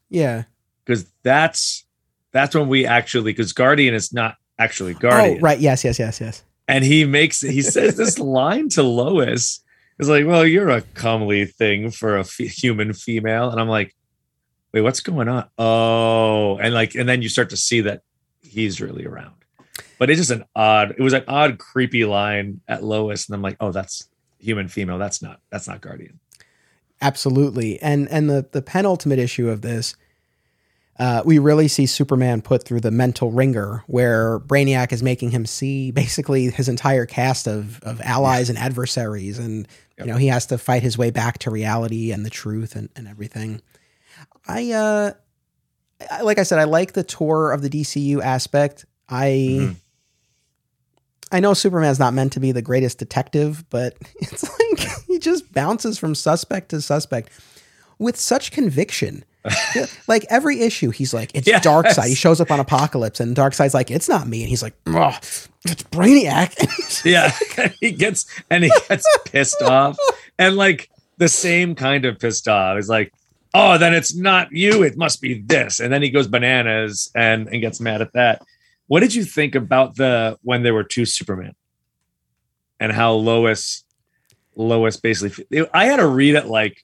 [0.09, 0.43] Yeah,
[0.85, 1.87] because that's
[2.31, 5.37] that's when we actually because Guardian is not actually oh, Guardian.
[5.39, 5.59] Oh, right.
[5.59, 6.43] Yes, yes, yes, yes.
[6.67, 9.63] And he makes he says this line to Lois.
[9.97, 13.95] It's like, well, you're a comely thing for a f- human female, and I'm like,
[14.77, 15.49] wait, what's going on?
[15.57, 18.03] Oh, and like, and then you start to see that
[18.41, 19.33] he's really around.
[19.97, 23.27] But it's just an odd, it was an odd, creepy line at Lois.
[23.27, 24.07] And I'm like, oh, that's
[24.39, 24.99] human female.
[24.99, 26.19] That's not, that's not Guardian.
[27.01, 27.79] Absolutely.
[27.81, 29.95] And and the the penultimate issue of this,
[30.99, 35.45] uh, we really see Superman put through the mental wringer where Brainiac is making him
[35.45, 39.37] see basically his entire cast of of allies and adversaries.
[39.37, 39.67] And
[39.97, 40.07] yep.
[40.07, 42.89] you know, he has to fight his way back to reality and the truth and,
[42.95, 43.61] and everything.
[44.47, 45.11] I uh
[46.23, 48.85] like I said, I like the tour of the DCU aspect.
[49.09, 49.71] I mm-hmm.
[51.31, 55.51] I know Superman's not meant to be the greatest detective, but it's like he just
[55.53, 57.31] bounces from suspect to suspect
[57.99, 59.25] with such conviction.
[60.07, 61.63] like every issue, he's like, it's yes.
[61.95, 62.09] Side.
[62.09, 64.41] He shows up on Apokolips, and Darkseid's like, it's not me.
[64.41, 65.17] And he's like, oh,
[65.65, 67.05] it's Brainiac.
[67.05, 67.31] yeah.
[67.79, 69.97] he gets and he gets pissed off.
[70.37, 72.75] And like the same kind of pissed off.
[72.75, 73.13] He's like,
[73.53, 74.83] oh, then it's not you.
[74.83, 75.79] It must be this.
[75.79, 78.41] And then he goes bananas and, and gets mad at that.
[78.87, 81.55] What did you think about the when there were two Superman
[82.79, 83.83] and how Lois
[84.55, 86.83] Lois basically I had to read it like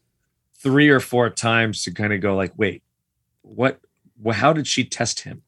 [0.56, 2.84] three or four times to kind of go like, wait,
[3.42, 3.80] what
[4.32, 5.44] how did she test him?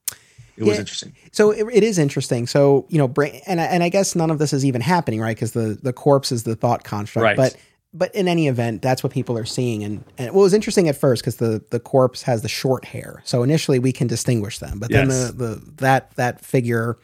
[0.56, 1.14] It yeah, was interesting.
[1.32, 2.46] So it, it is interesting.
[2.46, 3.12] So you know,
[3.46, 5.36] and and I guess none of this is even happening, right?
[5.36, 7.22] Because the the corpse is the thought construct.
[7.22, 7.36] Right.
[7.36, 7.56] But
[7.96, 9.82] but in any event, that's what people are seeing.
[9.82, 12.84] And, and well, it was interesting at first because the the corpse has the short
[12.84, 14.78] hair, so initially we can distinguish them.
[14.78, 16.98] But then the, the that that figure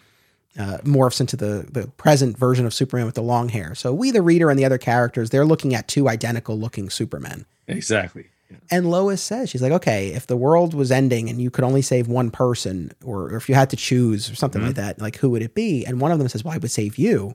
[0.59, 3.75] uh, morphs into the the present version of Superman with the long hair.
[3.75, 7.47] So we, the reader, and the other characters, they're looking at two identical looking Supermen.
[7.67, 8.27] Exactly.
[8.71, 11.81] And Lois says, she's like, okay, if the world was ending and you could only
[11.81, 14.69] save one person, or, or if you had to choose or something mm-hmm.
[14.69, 15.87] like that, like who would it be?
[15.87, 17.35] And one of them says, well, I would save you.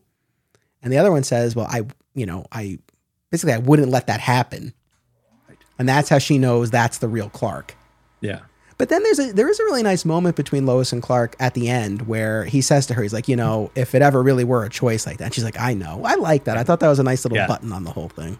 [0.84, 2.80] And the other one says, well, I, you know, I
[3.32, 4.74] basically I wouldn't let that happen.
[5.80, 7.76] And that's how she knows that's the real Clark.
[8.22, 8.40] Yeah.
[8.78, 11.56] But then there's a there is a really nice moment between Lois and Clark at
[11.56, 14.44] the end where he says to her, he's like, you know, if it ever really
[14.44, 16.04] were a choice like that, and she's like, I know.
[16.04, 16.58] I like that.
[16.58, 17.48] I thought that was a nice little yeah.
[17.48, 18.38] button on the whole thing.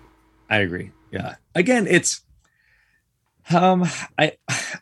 [0.50, 0.92] I agree.
[1.12, 1.36] Yeah.
[1.56, 2.22] Again, it's
[3.50, 3.86] um
[4.18, 4.34] I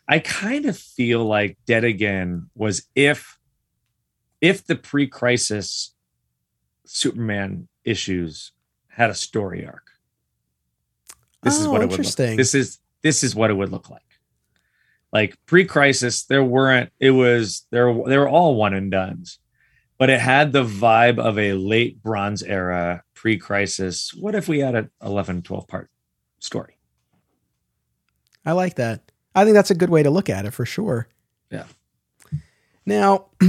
[0.06, 3.38] I kind of feel like Dead Again was if
[4.42, 5.94] if the pre-crisis
[6.84, 8.52] Superman issues
[8.88, 9.85] had a story arc.
[11.46, 12.18] This oh, is what it would look.
[12.18, 12.36] Like.
[12.36, 14.02] This is this is what it would look like.
[15.12, 16.90] Like pre-crisis, there weren't.
[16.98, 17.94] It was there.
[18.04, 19.38] They were all one and duns,
[19.96, 24.12] but it had the vibe of a late Bronze era pre-crisis.
[24.12, 25.88] What if we had an 11, 12 part
[26.40, 26.78] story?
[28.44, 29.12] I like that.
[29.32, 31.06] I think that's a good way to look at it for sure.
[31.48, 31.66] Yeah.
[32.84, 33.26] Now,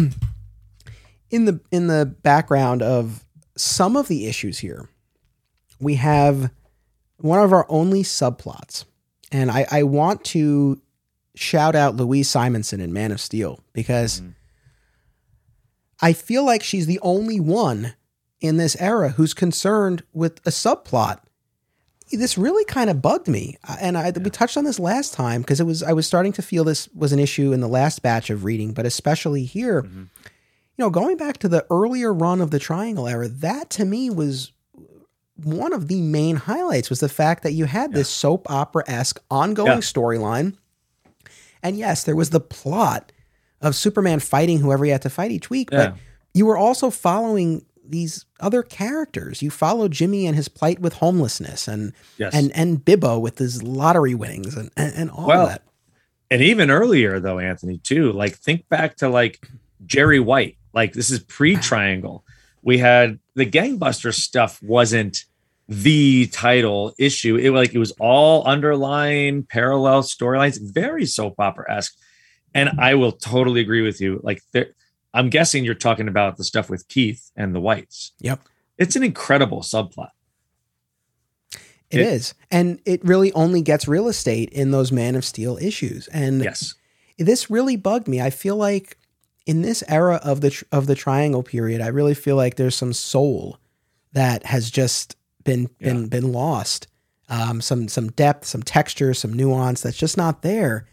[1.32, 3.26] in the in the background of
[3.56, 4.88] some of the issues here,
[5.80, 6.52] we have
[7.18, 8.86] one of our only subplots.
[9.32, 10.82] And I, I want to
[11.36, 14.32] shout out Louise Simonson in Man of Steel because mm-hmm.
[16.02, 17.94] I feel like she's the only one
[18.40, 21.20] in this era who's concerned with a subplot.
[22.12, 24.20] This really kind of bugged me, and I, yeah.
[24.24, 26.88] we touched on this last time because it was I was starting to feel this
[26.96, 29.84] was an issue in the last batch of reading, but especially here.
[29.84, 30.04] Mm-hmm.
[30.78, 34.10] You know, going back to the earlier run of the Triangle era, that to me
[34.10, 34.54] was
[35.44, 37.98] one of the main highlights was the fact that you had yeah.
[37.98, 39.78] this soap opera esque ongoing yeah.
[39.78, 40.56] storyline.
[41.64, 43.12] And yes, there was the plot,
[43.62, 45.90] of Superman fighting whoever he had to fight each week, Yeah.
[45.90, 45.98] but
[46.34, 49.42] you were also following these other characters.
[49.42, 52.34] You followed Jimmy and his plight with homelessness and Yes.
[52.36, 55.64] and and Bibbo with his lottery winnings and and, and all Well, that.
[56.30, 59.48] and even earlier though anthony too like think back to like
[59.86, 62.26] jerry white like this is pre-triangle
[62.68, 65.24] we had the gangbuster stuff wasn't
[65.70, 71.96] the title issue it like it was all underlying parallel storylines very soap opera-esque
[72.54, 74.68] and i will totally agree with you like there
[75.14, 78.40] i'm guessing you're talking about the stuff with keith and the whites Yep.
[78.78, 80.10] it's an incredible subplot
[81.90, 82.34] It It- is.
[82.52, 86.08] And it really only gets real estate in those Man of Steel issues.
[86.10, 86.76] And yes
[87.20, 88.22] this really bugged me.
[88.22, 88.96] I feel like
[89.48, 92.76] in this era of the tr- of the triangle period, I really feel like there's
[92.76, 93.58] some soul
[94.14, 96.88] that has just been been been lost.
[97.30, 100.88] Um, some some depth, some texture, some nuance that's just not there.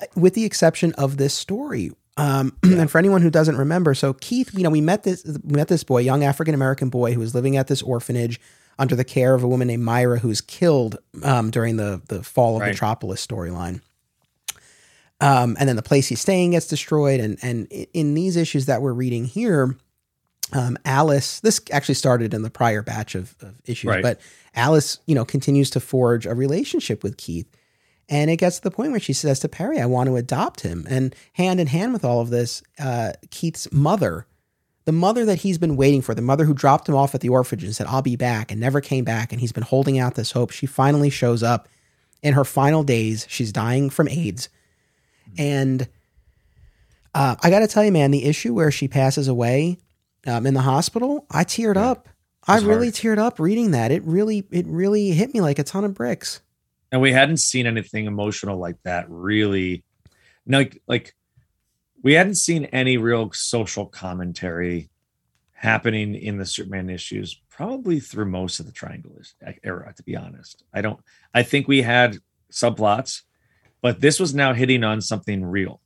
[0.00, 1.90] uh, With the exception of this story.
[2.16, 5.54] Um, and for anyone who doesn't remember, so Keith, you know, we met this we
[5.56, 8.40] met this boy, young African American boy who was living at this orphanage
[8.78, 12.22] under the care of a woman named Myra who was killed um, during the the
[12.22, 12.68] fall of Right.
[12.70, 13.80] Metropolis storyline.
[15.20, 17.20] Um, and then the place he's staying gets destroyed.
[17.20, 19.76] And and in these issues that we're reading here,
[20.52, 24.02] um, Alice, this actually started in the prior batch of, of issues, Right.
[24.02, 24.20] but
[24.54, 27.46] Alice, you know, continues to forge a relationship with Keith.
[28.08, 30.60] And it gets to the point where she says to Perry, I want to adopt
[30.60, 30.86] him.
[30.88, 34.26] And hand in hand with all of this, uh, Keith's mother,
[34.84, 37.30] the mother that he's been waiting for, the mother who dropped him off at the
[37.30, 39.32] orphanage and said, I'll be back and never came back.
[39.32, 40.52] And he's been holding out this hope.
[40.52, 41.68] She finally shows up
[42.22, 43.26] in her final days.
[43.28, 44.48] She's dying from AIDS.
[45.38, 45.88] And
[47.14, 49.78] uh, I got to tell you, man, the issue where she passes away
[50.26, 52.08] um, in the hospital, I teared up.
[52.46, 52.94] I really hard.
[52.94, 53.90] teared up reading that.
[53.90, 56.40] It really, it really hit me like a ton of bricks.
[56.92, 59.84] and we hadn't seen anything emotional like that really
[60.46, 61.14] like like
[62.02, 64.88] we hadn't seen any real social commentary
[65.52, 69.12] happening in the superman issues probably through most of the triangle
[69.64, 71.00] era to be honest i don't
[71.34, 72.18] i think we had
[72.52, 73.22] subplots
[73.82, 75.80] but this was now hitting on something real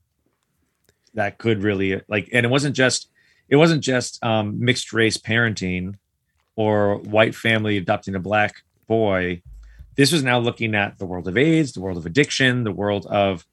[1.15, 3.09] that could really like and it wasn't just
[3.49, 5.95] it wasn't just um, mixed race parenting
[6.55, 9.43] or white family adopting a black boy
[10.01, 13.05] this was now looking at the world of AIDS, the world of addiction, the world
[13.05, 13.45] of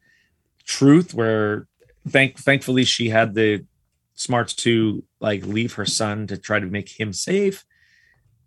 [0.64, 1.68] truth, where
[2.08, 3.66] thank thankfully she had the
[4.16, 7.66] smarts to like leave her son to try to make him safe.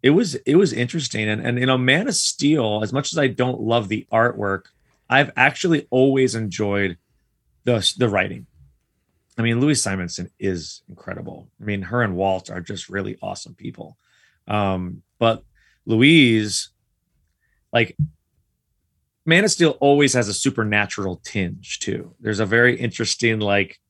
[0.02, 1.28] It was it was interesting.
[1.28, 4.68] And and you know, Man of Steel, as much as I don't love the artwork,
[5.10, 6.96] I've actually always enjoyed
[7.64, 8.46] the the writing.
[9.36, 11.48] I mean, Louise Simonson is incredible.
[11.60, 13.96] I mean, her and Walt are just really awesome people.
[14.46, 15.42] Um, but
[15.86, 16.70] Louise,
[17.72, 17.96] like
[19.26, 22.14] Man of Steel always has a supernatural tinge too.
[22.20, 23.80] There's a very interesting, like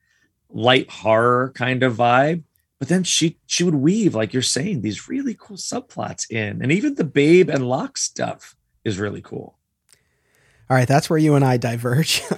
[0.48, 2.44] light horror kind of vibe.
[2.78, 6.62] But then she she would weave, like you're saying, these really cool subplots in.
[6.62, 9.58] And even the babe and lock stuff is really cool.
[10.70, 12.22] All right, that's where you and I diverge.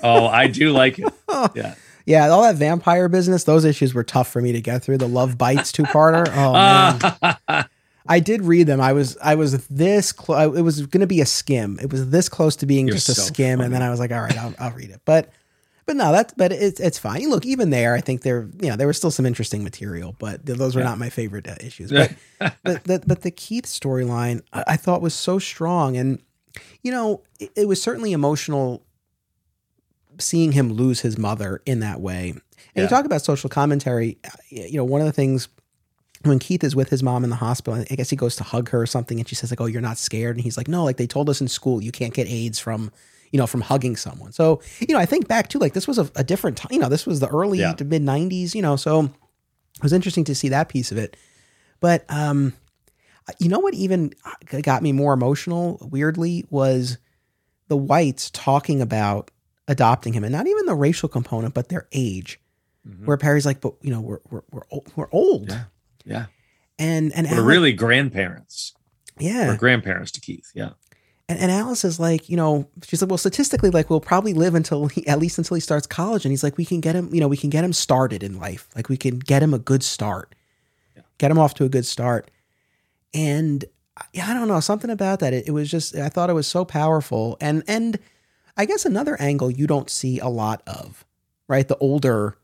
[0.00, 1.12] Oh, I do like it.
[1.56, 1.74] Yeah.
[2.06, 4.98] yeah, all that vampire business, those issues were tough for me to get through.
[4.98, 6.28] The Love Bites two parter.
[6.36, 7.64] Oh man.
[8.06, 8.80] I did read them.
[8.80, 10.56] I was I was this close.
[10.56, 11.78] It was going to be a skim.
[11.82, 13.82] It was this close to being You're just a so skim, and then.
[13.82, 15.00] I was like, all right, I'll, I'll read it.
[15.04, 15.30] But
[15.84, 17.28] but no, that's but it's it's fine.
[17.28, 20.46] Look, even there, I think there you know there was still some interesting material, but
[20.46, 20.88] those were Yeah.
[20.88, 21.90] not my favorite uh, issues.
[21.90, 22.12] But
[22.62, 26.22] but the, but the Keith storyline I, I thought was so strong, and
[26.82, 28.82] you know it, it was certainly emotional
[30.18, 32.30] seeing him lose his mother in that way.
[32.30, 32.40] And
[32.74, 32.82] Yeah.
[32.82, 34.18] you talk about social commentary.
[34.24, 35.48] uh, You know, one of the things
[36.24, 38.70] when Keith is with his mom in the hospital, I guess he goes to hug
[38.70, 40.82] her or something, and she says like, "Oh, you're not scared," and he's like, "No,
[40.82, 42.90] like they told us in school you can't get AIDS from."
[43.30, 44.32] You know, from hugging someone.
[44.32, 46.68] So, you know, I think back to like this was a, a different time.
[46.72, 47.74] You know, this was the early Yeah.
[47.74, 48.54] to mid '90s.
[48.54, 51.14] You know, so it was interesting to see that piece of it.
[51.78, 52.54] But um,
[53.38, 54.12] you know what even
[54.62, 56.98] got me more emotional, weirdly, was
[57.68, 59.30] the whites talking about
[59.66, 62.40] adopting him, and not even the racial component, but their age.
[62.88, 63.04] Mhm.
[63.04, 65.64] Where Perry's like, "But you know, we're we're we're, ol- we're old," Yeah.
[66.04, 66.26] Yeah.
[66.78, 68.72] and and We're really grandparents.
[69.18, 70.50] yeah, We're grandparents to Keith.
[70.54, 70.70] Yeah.
[71.28, 74.54] and, and Alice is like, you know, she's like, well, statistically, like we'll probably live
[74.54, 77.12] until he, at least until he starts college, and he's like, we can get him,
[77.12, 79.58] you know, we can get him started in life, like we can get him a
[79.58, 80.34] good start,
[80.96, 81.02] Yeah.
[81.18, 82.30] get him off to a good start,
[83.14, 83.64] and
[84.12, 85.32] yeah, I don't know, something about that.
[85.32, 87.98] It, it was just, I thought it was so powerful, and and
[88.56, 91.04] I guess another angle you don't see a lot of,
[91.48, 91.66] right?
[91.66, 92.36] The older.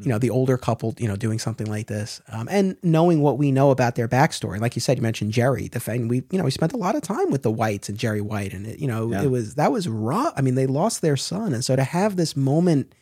[0.00, 3.36] You know, the older couple, you know, doing something like this, um, and knowing what
[3.36, 4.60] we know about their backstory.
[4.60, 5.66] Like you said, you mentioned Jerry.
[5.66, 7.98] The thing we, you know, we spent a lot of time with the Whites and
[7.98, 9.22] Jerry White, and it, you know, Yeah.
[9.24, 10.32] it was that was rough.
[10.36, 12.92] I mean, they lost their son, and so to have this moment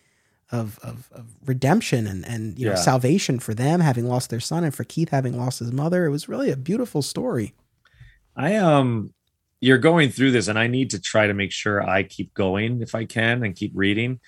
[0.52, 4.64] of, of, of redemption and, and you know salvation for them having lost their son
[4.64, 6.06] and for Keith having lost his mother.
[6.06, 7.54] It was really a beautiful story.
[8.36, 9.12] I um
[9.60, 12.82] you're going through this and I need to try to make sure I keep going
[12.82, 14.20] if I can and keep reading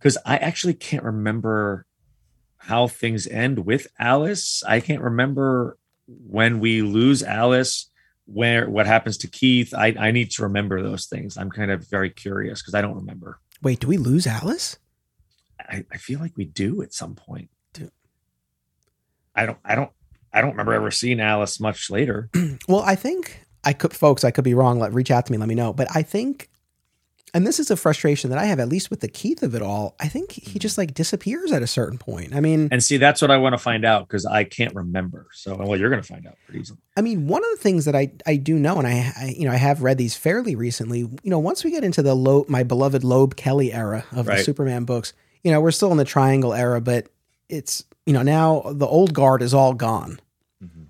[0.00, 1.86] cuz I actually can't remember
[2.58, 4.62] how things end with Alice.
[4.66, 7.90] I can't remember when we lose Alice
[8.26, 9.74] where what happens to Keith.
[9.74, 11.36] I I need to remember those things.
[11.36, 13.40] I'm kind of very curious cuz I don't remember.
[13.62, 14.78] Wait, do we lose Alice?
[15.68, 17.50] I, I feel like we do at some point.
[17.72, 17.90] Do-
[19.34, 19.90] I don't I don't
[20.32, 20.94] I don't remember ever mm.
[20.94, 22.30] seeing Alice much later.
[22.68, 24.78] Well, I think I could, folks, I could be wrong.
[24.78, 25.72] Let reach out to me, let me know.
[25.72, 26.48] But I think,
[27.32, 29.62] and this is a frustration that I have, at least with the Keith of it
[29.62, 29.94] all.
[30.00, 30.62] I think he mm.
[30.62, 32.34] just like disappears at a certain point.
[32.34, 35.26] I mean, And see, that's what I want to find out because I can't remember.
[35.32, 36.78] So, well, you're going to find out pretty easily.
[36.96, 39.46] I mean, one of the things that I, I do know, and I, I you
[39.46, 41.00] know I have read these fairly recently.
[41.00, 44.38] You know, once we get into the low, my beloved Loeb Kelly era of the
[44.38, 45.12] Superman books,
[45.42, 47.08] you know, we're still in the Triangle era, but
[47.48, 50.18] it's you know now the old guard is all gone,
[50.64, 50.86] Mhm.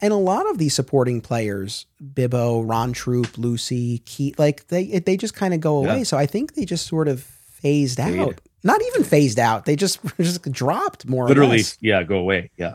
[0.00, 5.16] and a lot of these supporting players, Bibbo, Ron Troupe, Lucy, Keith, like they they
[5.16, 5.98] just kind of go away.
[5.98, 6.02] Yeah.
[6.04, 8.18] So I think they just sort of phased Fade.
[8.20, 8.40] out.
[8.64, 9.64] Not even phased out.
[9.66, 11.24] They just just dropped more.
[11.24, 12.50] or Literally, yeah, go away.
[12.56, 12.74] Yeah.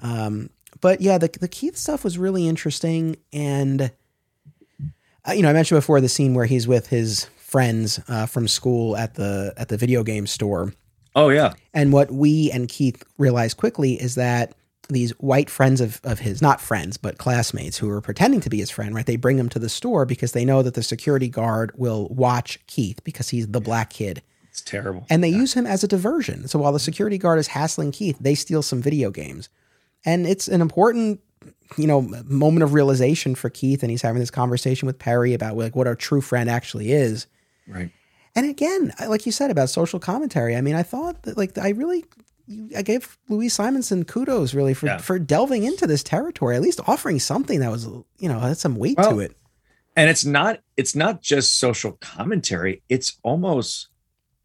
[0.00, 0.48] Um,
[0.80, 3.90] but yeah, the the Keith stuff was really interesting, and
[5.28, 8.48] uh, you know, I mentioned before the scene where he's with his friends uh, from
[8.48, 10.72] school at the at the video game store,
[11.14, 11.52] Oh, yeah.
[11.74, 14.54] and what we and Keith realized quickly is that
[14.88, 18.58] these white friends of, of his, not friends, but classmates who are pretending to be
[18.58, 19.06] his friend, right?
[19.06, 22.58] They bring him to the store because they know that the security guard will watch
[22.66, 24.22] Keith because he's the black kid.
[24.50, 25.06] It's terrible.
[25.08, 25.38] And they Yeah.
[25.38, 26.48] use him as a diversion.
[26.48, 29.48] So while the security guard is hassling Keith, they steal some video games.
[30.04, 31.20] And it's an important,
[31.78, 33.82] you know, moment of realization for Keith.
[33.82, 37.26] And he's having this conversation with Perry about like what a true friend actually is.
[37.66, 37.90] Right.
[38.34, 41.70] And again, like you said about social commentary, I mean, I thought that like I
[41.70, 42.04] really,
[42.76, 44.98] I gave Louise Simonson kudos really for Yeah.
[44.98, 47.84] for delving into this territory, at least offering something that was,
[48.18, 49.36] you know, had some weight Well, to it.
[49.96, 52.82] And it's not, it's not just social commentary.
[52.88, 53.88] It's almost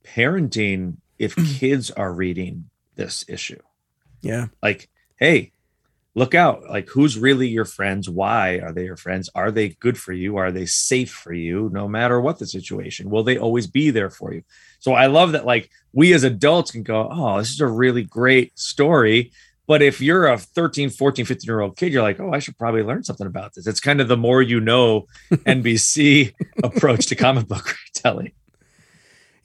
[0.04, 3.60] parenting if kids are reading this issue.
[4.22, 5.54] Yeah, Like, hey,
[6.18, 6.68] look out.
[6.68, 8.10] Like, who's really your friends?
[8.10, 9.30] Why are they your friends?
[9.36, 10.38] Are they good for you?
[10.38, 11.70] Are they safe for you?
[11.72, 14.42] No matter what the situation, will they always be there for you?
[14.80, 18.04] So I love that, like, we as adults can go, oh, this is a really
[18.04, 19.32] great story.
[19.68, 22.58] But if you're a 13, 14, 15 year old kid, you're like, oh, I should
[22.58, 23.68] probably learn something about this.
[23.68, 28.32] It's kind of the more you know NBC approach to comic book retelling.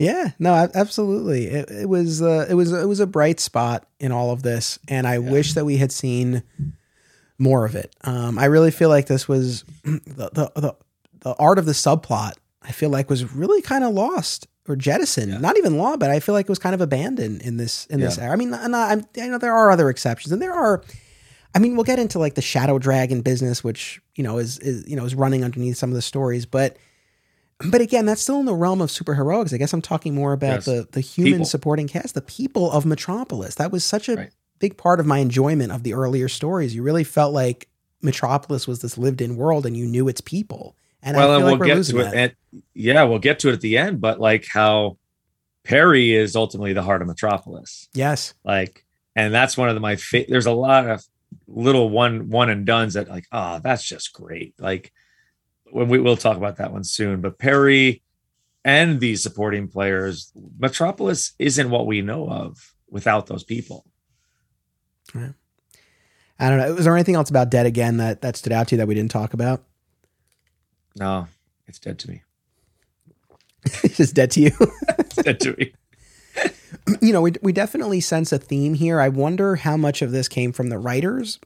[0.02, 1.46] Yeah, no, absolutely.
[1.46, 4.80] It, it was uh, it was it was a bright spot in all of this,
[4.88, 6.42] and I wish that we had seen
[7.38, 7.94] more of it.
[8.02, 10.76] Um, I really feel like this was the, the the
[11.20, 12.32] the art of the subplot.
[12.62, 15.32] I feel like was really kind of lost or jettisoned.
[15.32, 15.38] Yeah.
[15.38, 18.00] Not even law, but I feel like it was kind of abandoned in this in
[18.00, 18.32] this era.
[18.32, 20.82] I mean, and I, I know there are other exceptions, and there are.
[21.54, 24.88] I mean, we'll get into like the shadow dragon business, which you know is, is
[24.88, 26.76] you know is running underneath some of the stories, but
[27.70, 29.52] but again, that's still in the realm of superheroics.
[29.54, 30.64] I guess I'm talking more about Yes.
[30.66, 31.46] the the human People.
[31.46, 33.54] supporting cast, the people of Metropolis.
[33.56, 34.30] That was such a Right.
[34.58, 36.74] big part of my enjoyment of the earlier stories.
[36.74, 37.68] You really felt like
[38.00, 40.76] Metropolis was this lived-in world, and you knew its people.
[41.02, 42.14] And well, I and feel we'll like we're get losing to that.
[42.14, 42.18] it.
[42.18, 42.34] At,
[42.74, 44.00] yeah, we'll get to it at the end.
[44.00, 44.98] But like how
[45.64, 47.88] Perry is ultimately the heart of Metropolis.
[47.94, 48.84] yes, Like,
[49.14, 50.30] and that's one of the, my favorite.
[50.30, 51.04] There's a lot of
[51.46, 54.54] little one one and duns that like, oh, that's just great.
[54.58, 54.92] Like,
[55.72, 57.20] when we will talk about that one soon.
[57.20, 58.02] But Perry
[58.64, 63.84] and these supporting players, Metropolis isn't what we know of without those people.
[65.14, 66.74] I don't know.
[66.74, 68.94] Was there anything else about Dead Again that that stood out to you that we
[68.94, 69.64] didn't talk about?
[70.96, 71.26] No,
[71.66, 72.22] it's dead to me.
[73.64, 74.50] it's just dead to you.
[74.98, 75.72] It's dead to me.
[77.00, 79.00] you know, we we definitely sense a theme here.
[79.00, 81.38] I wonder how much of this came from the writers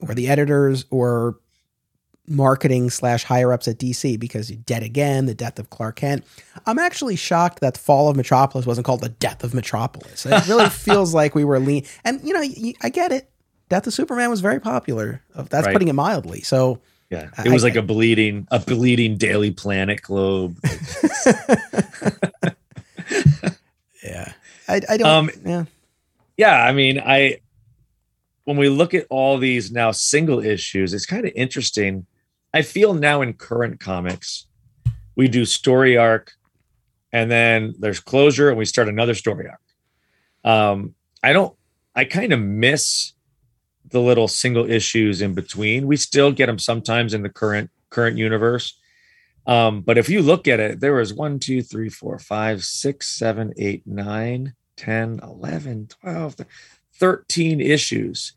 [0.00, 1.38] or the editors or
[2.28, 6.24] marketing slash higher ups at DC because Dead Again, the death of Clark Kent.
[6.66, 10.26] I'm actually shocked that Fall of Metropolis wasn't called the Death of Metropolis.
[10.26, 11.84] It really feels like we were lean.
[12.04, 13.30] And you know, I get it.
[13.68, 15.22] Death of Superman was very popular.
[15.34, 15.72] That's Right.
[15.72, 16.40] putting it mildly.
[16.42, 16.80] So
[17.10, 20.58] Yeah, it was I- like a bleeding, a bleeding Daily Planet globe.
[24.04, 24.32] yeah,
[24.68, 25.06] I, I don't.
[25.06, 25.64] Um, yeah,
[26.36, 27.38] yeah i mean i
[28.44, 32.06] when we look at all these now single issues it's kind of interesting
[32.56, 34.46] i feel now in current comics
[35.14, 36.32] we do story arc
[37.12, 39.60] and then there's closure and we start another story arc.
[40.44, 41.54] Um i don't
[41.94, 43.14] i kind of miss
[43.90, 45.86] the little single issues in between.
[45.86, 48.78] We still get them sometimes in the current current universe.
[49.46, 53.06] Um, but if you look at it, there was one, two, three, four, five, six,
[53.06, 56.36] seven, eight, nine, 10, 11, 12,
[56.94, 58.32] 13 issues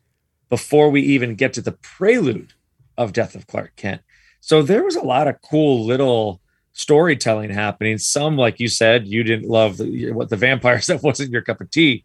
[0.48, 2.52] before we even get to the prelude
[2.96, 4.02] of Death of Clark Kent.
[4.40, 6.40] So there was a lot of cool little
[6.72, 7.98] storytelling happening.
[7.98, 11.60] Some, like you said, you didn't love the, what the vampire stuff wasn't your cup
[11.60, 12.04] of tea.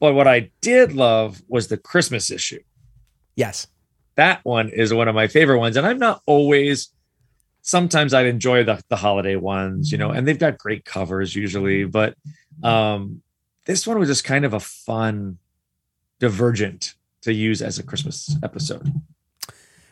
[0.00, 2.60] But what I did love was the Christmas issue.
[3.34, 3.66] Yes.
[4.16, 5.76] That one is one of my favorite ones.
[5.76, 6.90] And I'm not always,
[7.62, 11.84] sometimes I'd enjoy the, the holiday ones, you know, and they've got great covers usually.
[11.84, 12.16] But
[12.62, 13.22] um,
[13.64, 15.38] this one was just kind of a fun
[16.18, 18.90] divergent to use as a Christmas episode.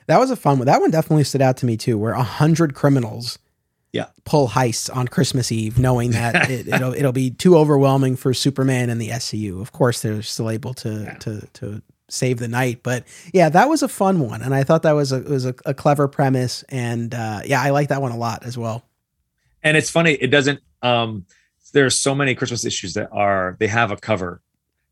[0.06, 0.66] That was a fun one.
[0.66, 3.38] That one definitely stood out to me too, where a hundred criminals
[3.92, 4.06] yeah.
[4.24, 8.90] pull heists on Christmas Eve, knowing that it, will it'll be too overwhelming for Superman
[8.90, 9.60] and the SCU.
[9.60, 11.14] Of course, they're still able to yeah.
[11.14, 14.82] to to save the night, but yeah, that was a fun one, and I thought
[14.82, 18.12] that was a was a, a clever premise, and uh, yeah, I like that one
[18.12, 18.84] a lot as well.
[19.62, 20.60] And it's funny, it doesn't.
[20.82, 21.24] um
[21.72, 24.42] There are so many Christmas issues that are they have a cover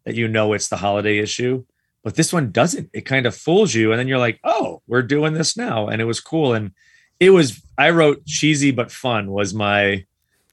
[0.04, 1.64] that you know it's the holiday issue,
[2.02, 2.90] but this one doesn't.
[2.92, 6.00] It kind of fools you, and then you're like, "Oh, we're doing this now," and
[6.00, 6.54] it was cool.
[6.54, 6.72] And
[7.20, 7.60] it was.
[7.78, 10.04] I wrote cheesy but fun was my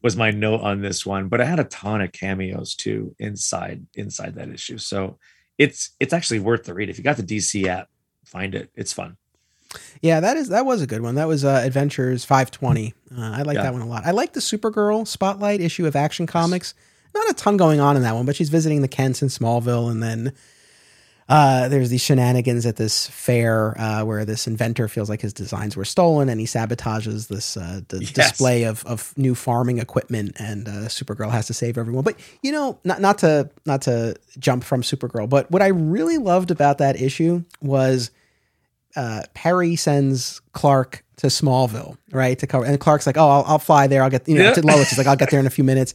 [0.02, 3.86] was my note on this one, but I had a ton of cameos too inside
[3.96, 4.78] inside that issue.
[4.78, 5.18] So
[5.58, 6.90] it's it's actually worth the read.
[6.90, 7.90] If you got the DC app,
[8.26, 8.70] find it.
[8.76, 9.18] It's fun.
[10.02, 11.16] Yeah, that is that was a good one.
[11.16, 12.94] That was uh, Adventures 520.
[13.12, 13.64] Uh, I like yeah.
[13.64, 14.06] that one a lot.
[14.06, 16.74] I like the Supergirl Spotlight issue of Action Comics.
[17.14, 19.92] Not a ton going on in that one, but she's visiting the Kents in Smallville,
[19.92, 20.34] and then
[21.30, 25.78] uh, there's these shenanigans at this fair uh, where this inventor feels like his designs
[25.78, 28.12] were stolen and he sabotages this uh, d- yes.
[28.12, 32.04] display of, of new farming equipment and uh, Supergirl has to save everyone.
[32.04, 36.18] But you know, not not to not to jump from Supergirl, but what I really
[36.18, 38.10] loved about that issue was
[38.96, 42.40] uh, Perry sends Clark to Smallville, right?
[42.40, 44.02] To cover, and Clark's like, "Oh, I'll, I'll fly there.
[44.02, 44.54] I'll get you know." Yeah.
[44.54, 45.94] To Lois, he's like, "I'll get there in a few minutes."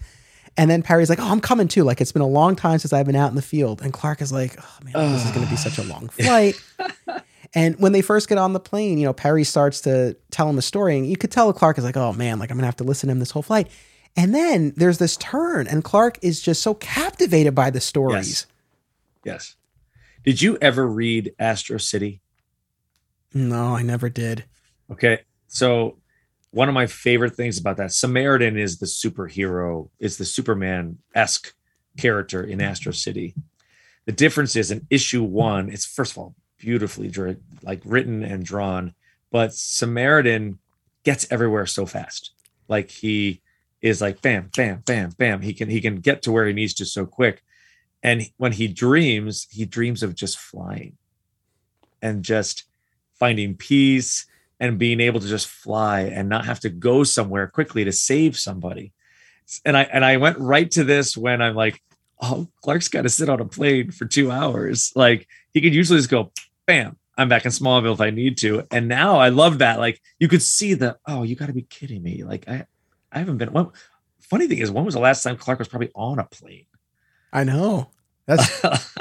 [0.57, 1.83] And then Perry's like, "Oh, I'm coming too.
[1.85, 4.23] Like it's been a long time since I've been out in the field." And Clark
[4.23, 6.61] is like, "Oh man, this is going to be such a long flight."
[7.55, 10.59] and when they first get on the plane, you know, Perry starts to tell him
[10.59, 12.67] a story, and you could tell Clark is like, "Oh man, like I'm going to
[12.67, 13.69] have to listen to him this whole flight."
[14.17, 18.47] And then there's this turn, and Clark is just so captivated by the stories.
[19.25, 19.35] Yes.
[19.35, 19.57] yes.
[20.25, 22.21] Did you ever read Astro City?
[23.35, 24.45] No, I never did.
[24.91, 25.21] Okay.
[25.49, 25.99] So
[26.55, 31.53] one of my favorite things about that Samaritan is the superhero, is the Superman esque
[31.99, 33.35] character in Astro City.
[34.07, 37.13] The difference is in issue one, it's first of all beautifully
[37.63, 38.95] like written and drawn,
[39.33, 40.61] but Samaritan
[41.03, 42.31] gets everywhere so fast.
[42.69, 43.43] Like he
[43.83, 45.43] is like bam, bam, bam, bam.
[45.43, 47.43] He can he can get to where he needs to so quick.
[48.01, 50.99] And when he dreams, he dreams of just flying
[52.01, 52.65] and just
[53.19, 54.27] finding peace
[54.61, 58.39] and being able to just fly and not have to go somewhere quickly to save
[58.39, 58.93] somebody.
[59.65, 61.83] And I and I went right to this when I'm like,
[62.21, 64.93] oh, Clark's got to sit on a plane for two hours.
[64.95, 66.33] Like he could usually just go,
[66.67, 68.63] bam, I'm back in Smallville if I need to.
[68.71, 69.79] And now I love that.
[69.79, 72.25] Like you could see the, oh, you got to be kidding me.
[72.25, 72.67] Like I,
[73.13, 73.53] I haven't been.
[73.53, 73.75] Well,
[74.21, 76.67] funny thing is, when was the last time Clark was probably on a plane?
[77.33, 77.91] I know.
[78.27, 78.65] That's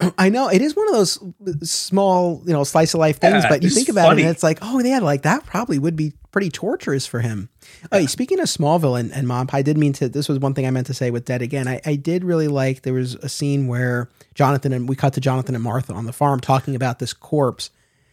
[0.18, 3.44] I know it is one of those uh, small, you know, slice of life things,
[3.44, 4.22] yeah, but you think about funny.
[4.22, 7.48] it and it's like, oh yeah, like that probably would be pretty torturous for him.
[7.90, 8.04] Oh, yeah.
[8.04, 10.66] Oh, speaking of Smallville and, and Mom, I did mean to, this was one thing
[10.66, 11.66] I meant to say with Dead Again.
[11.66, 15.20] I, I did really like, there was a scene where Jonathan and we cut to
[15.20, 17.70] Jonathan and Martha on the farm talking about this corpse.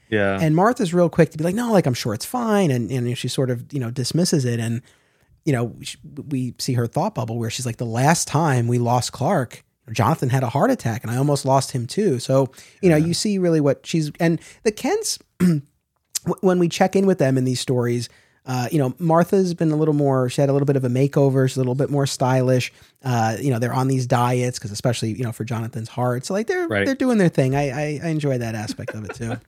[0.10, 0.40] Yeah.
[0.40, 2.72] And Martha's real quick to be like, no, like I'm sure it's fine.
[2.72, 4.60] And, and she sort of, you know, dismisses it.
[4.60, 4.82] And,
[5.44, 5.76] you know,
[6.30, 10.30] we see her thought bubble where she's like, the last time we lost Clark, Jonathan
[10.30, 12.20] had a heart attack and I almost lost him too.
[12.20, 12.52] So,
[12.82, 15.20] you know, you see really what she's, and the Kents,
[16.42, 18.10] when we check in with them in these stories,
[18.46, 20.90] uh, you know, Martha's been a little more, she had a little bit of a
[20.90, 21.48] makeover.
[21.48, 22.74] She's a little bit more stylish.
[23.04, 26.26] Uh, you know, they're on these diets because especially, you know, for Jonathan's heart.
[26.26, 26.86] So like they're, right.
[26.86, 27.56] they're doing their thing.
[27.56, 29.38] I, I, I enjoy that aspect of it too.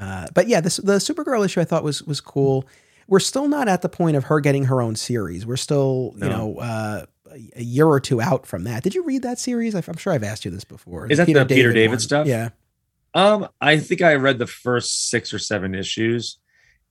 [0.00, 2.68] Uh, but yeah, this, the Supergirl issue I thought was, was cool.
[3.08, 5.44] We're still not at the point of her getting her own series.
[5.44, 6.26] We're still, no.
[6.26, 7.06] you know, uh,
[7.56, 8.82] a year or two out from that.
[8.82, 9.74] Did you read that series?
[9.74, 11.06] I'm sure I've asked you this before.
[11.10, 12.26] Is that Peter the Peter David, David stuff?
[12.26, 12.50] Yeah.
[13.14, 16.38] Um, I think I read the first six or seven issues,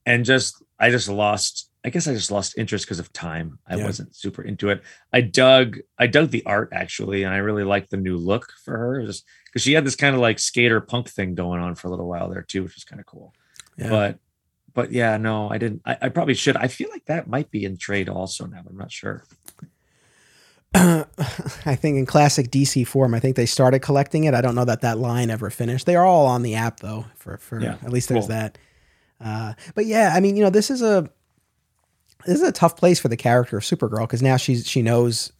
[0.06, 1.69] and just I just lost.
[1.86, 3.60] I guess I just lost interest because of time.
[3.65, 3.86] I yeah.
[3.86, 4.82] wasn't super into it.
[5.14, 8.78] I dug I dug the art actually, and I really liked the new look for
[8.78, 9.06] her.
[9.06, 11.91] Just because she had this kind of like skater punk thing going on for a
[11.91, 13.34] little while there too, which was kind of cool.
[13.78, 13.90] Yeah.
[13.90, 14.19] But
[14.78, 15.82] but yeah, no, I didn't.
[15.86, 16.56] I, I, probably should.
[16.56, 18.61] I feel like that might be in trade also now.
[18.69, 19.24] I'm not sure.
[20.76, 24.34] I think in classic DC form, I think they started collecting it.
[24.34, 25.85] I don't know that that line ever finished.
[25.85, 27.06] They are all on the app though.
[27.15, 28.35] For for yeah, at least there's cool.
[28.35, 28.57] that.
[29.19, 31.10] Uh, but yeah, I mean, you know, this is a
[32.26, 35.31] this is a tough place for the character of Supergirl because now she's she knows,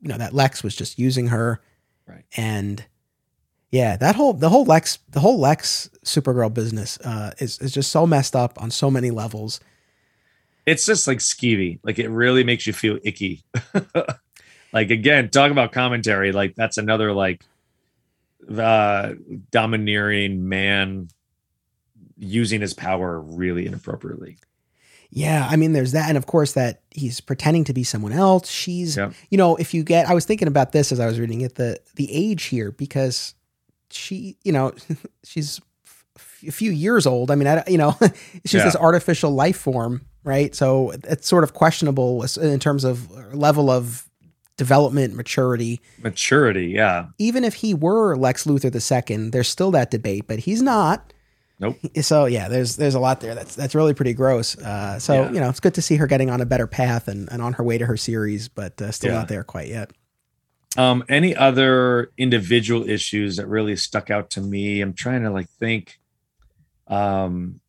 [0.00, 1.60] you know, that Lex was just using her,
[2.08, 2.24] Right.
[2.36, 2.84] And
[3.70, 7.92] yeah, that whole the whole Lex the whole Lex Supergirl business uh, is is just
[7.92, 9.60] so messed up on so many levels.
[10.66, 11.78] It's just like skeevy.
[11.82, 13.44] Like it really makes you feel icky.
[14.72, 16.32] like again, talk about commentary.
[16.32, 17.44] Like that's another like
[18.50, 19.14] uh
[19.50, 21.08] domineering man
[22.16, 24.38] using his power really inappropriately.
[25.10, 28.50] Yeah, I mean, there's that, and of course that he's pretending to be someone else.
[28.50, 29.14] She's, Yep.
[29.30, 31.54] you know, if you get, I was thinking about this as I was reading it,
[31.54, 33.34] the the age here because
[33.90, 34.72] she, you know,
[35.24, 35.60] she's
[36.46, 37.30] a few years old.
[37.30, 37.96] I mean, I, you know,
[38.44, 38.64] she's Yeah.
[38.64, 40.54] this artificial life form, right?
[40.54, 44.07] So it's sort of questionable in terms of level of
[44.58, 45.80] development, maturity.
[46.02, 47.06] Maturity, yeah.
[47.18, 51.14] Even if he were Lex Luthor the second, there's still that debate, but he's not.
[51.60, 51.76] Nope.
[52.02, 53.34] So yeah, there's there's a lot there.
[53.34, 54.56] That's that's really pretty gross.
[54.58, 55.32] Uh, so Yeah.
[55.32, 57.54] you know, it's good to see her getting on a better path and, and on
[57.54, 59.18] her way to her series, but uh, still Yeah.
[59.20, 59.90] not there quite yet.
[60.76, 64.80] Um, any other individual issues that really stuck out to me?
[64.82, 65.98] I'm trying to like think.
[66.86, 67.60] Um,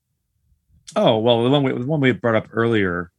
[0.96, 3.12] oh well, the one we, the one we brought up earlier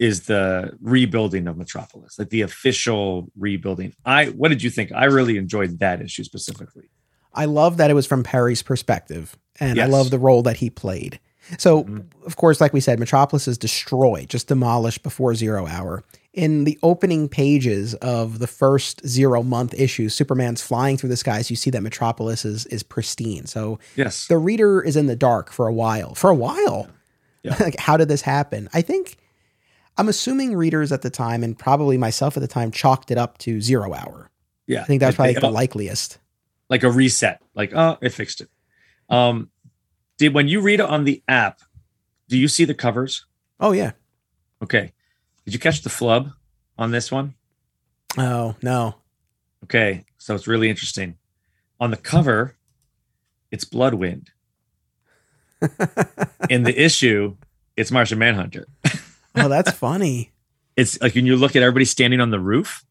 [0.00, 3.94] is the rebuilding of Metropolis, like the official rebuilding.
[4.04, 4.90] I what did you think?
[4.92, 6.90] I really enjoyed that issue specifically.
[7.32, 10.70] I love that it was from Perry's perspective, and I love the role that he
[10.70, 11.20] played.
[11.58, 12.04] So, Mhm.
[12.26, 16.02] of course, like we said, Metropolis is destroyed, just demolished before Zero Hour.
[16.32, 21.50] In the opening pages of the first Zero month issue, Superman's flying through the skies.
[21.50, 23.46] You see that Metropolis is is pristine.
[23.46, 26.14] So Yes, the reader is in the dark for a while.
[26.14, 26.88] For a while.
[27.42, 27.56] Yeah.
[27.60, 28.68] like, how did this happen?
[28.72, 29.16] I think
[29.96, 33.36] I'm assuming readers at the time, and probably myself at the time, chalked it up
[33.38, 34.30] to Zero Hour.
[34.66, 34.80] yeah.
[34.82, 36.18] I think that's Like, probably they- the likeliest.
[36.68, 37.42] like a reset.
[37.54, 38.48] Like oh, it fixed it.
[39.08, 39.50] Um,
[40.18, 41.60] did when you read it on the app,
[42.28, 43.26] do you see the covers?
[43.58, 43.92] Oh yeah.
[44.62, 44.92] Okay.
[45.44, 46.30] Did you catch the flub
[46.78, 47.34] on this one?
[48.16, 48.94] Oh no.
[49.64, 51.16] Okay, so it's really interesting.
[51.80, 52.56] On the cover,
[53.50, 54.30] it's Bloodwind.
[56.48, 57.36] In the issue,
[57.76, 58.66] it's Martian Manhunter.
[59.36, 60.32] Oh, that's funny.
[60.76, 62.84] It's like when you look at everybody standing on the roof.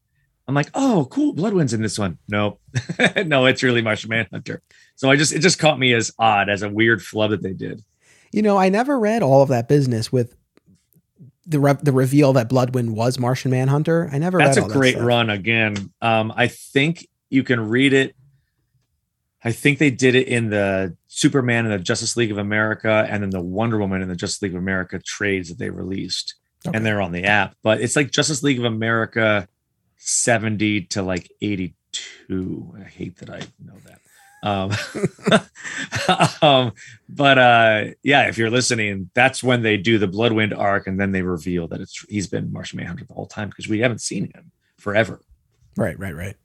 [0.48, 2.20] I'm like, oh, cool, Bloodwind's in this one.
[2.28, 2.60] No,
[3.26, 4.62] no, it's really Martian Manhunter.
[4.96, 7.54] So I just it just caught me as odd, as a weird flub that they
[7.54, 7.82] did.
[8.32, 10.36] You know, I never read all of that business with
[11.48, 14.08] the re- the reveal that Bloodwind was Martian Manhunter.
[14.12, 14.38] I never.
[14.38, 15.08] That's read a that great stuff.
[15.08, 15.92] run again.
[16.02, 18.16] Um, I think you can read it.
[19.44, 23.24] I think they did it in the Superman and the Justice League of America, and
[23.24, 26.36] then the Wonder Woman and the Justice League of America trades that they released,
[26.68, 26.76] Okay.
[26.76, 27.56] and they're on the app.
[27.64, 29.48] But it's like Justice League of America,
[29.98, 32.76] seventy to like eighty-two.
[32.80, 34.00] I hate that I know that.
[34.42, 34.72] Um,
[36.42, 36.74] um,
[37.10, 41.12] but uh, yeah, if you're listening, that's when they do the Bloodwind arc, and then
[41.12, 44.32] they reveal that it's he's been Martian Manhunter the whole time because we haven't seen
[44.34, 45.22] him forever.
[45.78, 46.36] Right, right, right.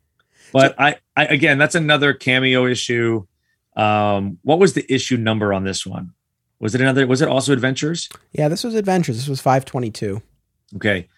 [0.55, 3.27] But I, I again, that's another cameo issue.
[3.77, 6.13] Um, what was the issue number on this one?
[6.61, 7.07] Was it another?
[7.07, 8.09] Was it also Adventures?
[8.33, 9.17] Yeah, this was Adventures.
[9.17, 10.23] This was five twenty two.
[10.77, 11.09] Okay,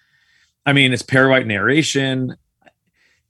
[0.65, 2.35] I mean it's Perry White narration.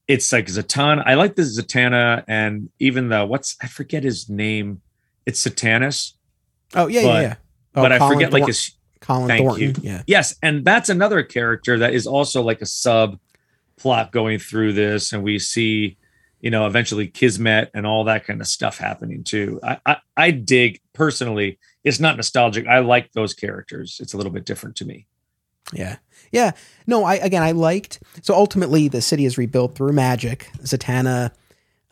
[0.06, 1.02] It's like Zatanna.
[1.04, 4.80] I like the Zatanna and even the what's I forget his name.
[5.26, 6.12] It's Satanus,
[6.74, 7.34] Oh yeah, But- yeah, yeah.
[7.74, 9.64] Oh, but I Colin forget like Thor- his Colin thank Thornton.
[9.68, 9.74] you.
[9.82, 13.18] Yeah, Yes, and that's another character that is also like a sub
[13.78, 15.96] plot going through this, and we see,
[16.40, 19.60] you know, eventually Kismet and all that kind of stuff happening too.
[19.62, 21.58] I I, I dig personally.
[21.84, 22.66] It's not nostalgic.
[22.66, 23.98] I like those characters.
[24.00, 25.06] It's a little bit different to me.
[25.72, 25.96] yeah,
[26.32, 26.52] yeah.
[26.86, 28.02] No, I again, I liked.
[28.22, 30.48] So ultimately, the city is rebuilt through magic.
[30.62, 31.32] Zatanna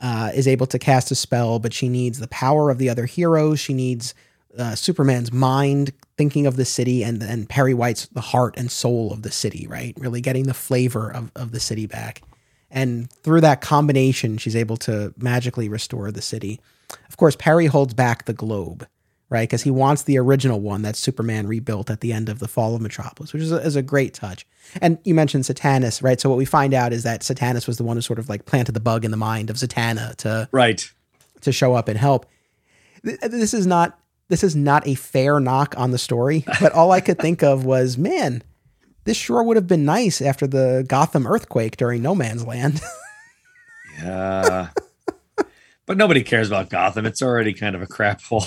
[0.00, 3.06] uh, is able to cast a spell, but she needs the power of the other
[3.06, 3.60] heroes.
[3.60, 4.14] She needs
[4.58, 9.12] uh, Superman's mind thinking of the city, and and Perry White's the heart and soul
[9.12, 9.66] of the city.
[9.66, 12.22] Right, really getting the flavor of of the city back.
[12.70, 16.60] And through that combination, she's able to magically restore the city.
[17.08, 18.88] Of course, Perry holds back the globe,
[19.30, 19.48] right?
[19.48, 22.74] Because he wants the original one that Superman rebuilt at the end of the fall
[22.74, 24.44] of Metropolis, which is a, is a great touch.
[24.82, 26.20] And you mentioned Satanus, right?
[26.20, 28.44] So what we find out is that Satanus was the one who sort of like
[28.44, 30.84] planted the bug in the mind of Zatanna to Right.
[31.42, 32.26] to show up and help.
[33.04, 33.98] This is not
[34.28, 37.64] this is not a fair knock on the story, but all I could think of
[37.64, 38.42] was, man,
[39.04, 42.80] this sure would have been nice after the Gotham earthquake during No Man's Land.
[44.02, 44.68] Yeah.
[45.86, 47.06] but nobody cares about Gotham.
[47.06, 48.44] It's already kind of a crap hole.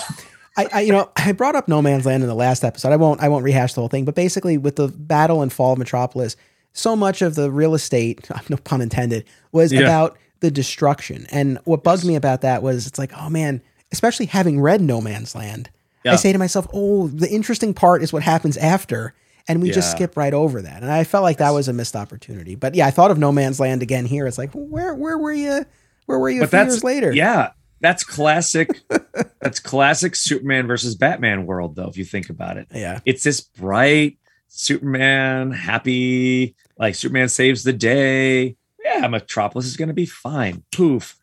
[0.58, 2.92] I, I, you know, I brought up No Man's Land in the last episode.
[2.92, 5.74] I won't, I won't rehash the whole thing, but basically, with the battle and fall
[5.74, 6.36] of Metropolis,
[6.74, 9.82] so much of the real estate, no pun intended, was Yeah.
[9.82, 11.28] about the destruction.
[11.32, 13.62] And what bugged me about that was, it's like, oh man,
[13.92, 15.70] especially having read No Man's Land,
[16.06, 19.14] I say to myself, oh, the interesting part is what happens after.
[19.50, 20.82] and we just skip right over that.
[20.82, 22.56] And I felt like that was a missed opportunity.
[22.56, 24.26] But yeah, I thought of No Man's Land again here.
[24.28, 25.66] It's like where where were you?
[26.06, 27.12] Where were you a But few that's years later?
[27.14, 27.52] Yeah,
[27.82, 28.70] that's classic.
[29.42, 31.90] that's classic Superman versus Batman world, though.
[31.90, 37.74] If you think about it, yeah, it's this bright Superman, happy, like Superman saves the
[37.74, 38.56] day.
[38.84, 40.64] Yeah, Metropolis is going to be fine.
[40.72, 41.18] Poof.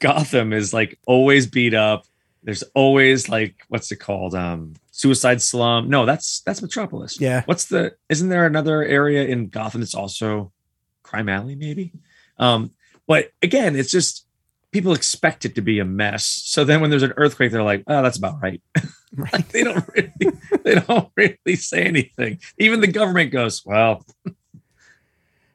[0.00, 2.04] Gotham is like always beat up.
[2.42, 4.34] There's always like what's it called?
[4.34, 5.88] Um, Suicide Slum.
[5.88, 7.20] No, that's that's Metropolis.
[7.20, 7.42] yeah.
[7.44, 7.94] What's the?
[8.08, 10.52] Isn't there another area in Gotham that's also
[11.02, 11.54] Crime Alley?
[11.54, 11.92] Maybe.
[12.38, 12.70] Um,
[13.06, 14.26] but again, it's just
[14.72, 16.24] people expect it to be a mess.
[16.26, 18.62] So then when there's an earthquake, they're like, "Oh, that's about right."
[19.16, 19.48] Right.
[19.48, 20.12] they don't really,
[20.62, 22.38] they don't really say anything.
[22.58, 24.06] Even the government goes, "Well,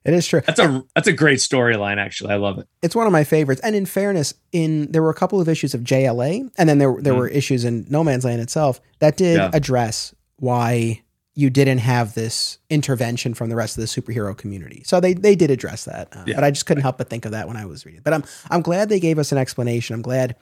[0.06, 0.42] It is true.
[0.46, 1.98] that's a that's a great storyline.
[1.98, 3.60] Actually, I love it." It's one of my favorites.
[3.64, 6.96] And in fairness, in there were a couple of issues of JLA, and then there
[7.02, 7.18] there Mhm.
[7.18, 9.50] were issues in No Man's Land itself that did Yeah.
[9.54, 11.02] address why
[11.38, 14.84] you didn't have this intervention from the rest of the superhero community.
[14.86, 16.36] So they they did address that, uh, Yeah.
[16.36, 18.02] but I just couldn't help but think of that when I was reading.
[18.04, 19.96] But I'm I'm glad they gave us an explanation.
[19.96, 20.36] I'm glad.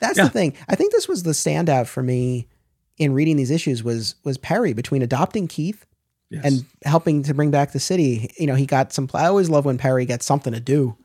[0.00, 0.24] That's Yeah.
[0.24, 0.52] the thing.
[0.68, 2.46] I think this was the standout for me
[2.98, 5.84] in reading these issues was was Perry between adopting Keith
[6.28, 6.44] Yes.
[6.44, 8.32] and helping to bring back the city.
[8.38, 9.08] You know, he got some.
[9.14, 10.96] I always love when Perry gets something to do.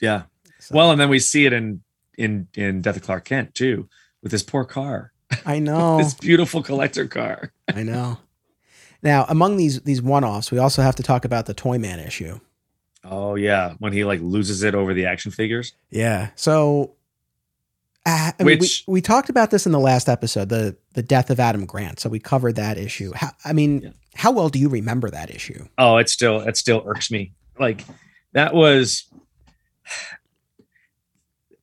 [0.00, 0.22] yeah.
[0.58, 1.82] So, Well, and then we see it in
[2.18, 3.88] in in Death of Clark Kent too,
[4.22, 5.12] with his poor car,
[5.46, 5.96] I know.
[5.98, 7.52] this beautiful collector car.
[7.74, 8.18] I know.
[9.02, 12.38] Now, among these these one offs, we also have to talk about the Toyman issue.
[13.02, 15.72] Oh yeah, when he like loses it over the action figures.
[15.90, 16.28] Yeah.
[16.36, 16.94] So,
[18.06, 21.30] uh, I mean, we, we talked about this in the last episode, the the death
[21.30, 21.98] of Adam Grant.
[22.00, 23.12] So we covered that issue.
[23.14, 23.90] How, I mean, Yeah.
[24.14, 25.66] How well do you remember that issue?
[25.78, 27.32] Oh, it still it still irks me.
[27.58, 27.84] Like
[28.32, 29.10] that was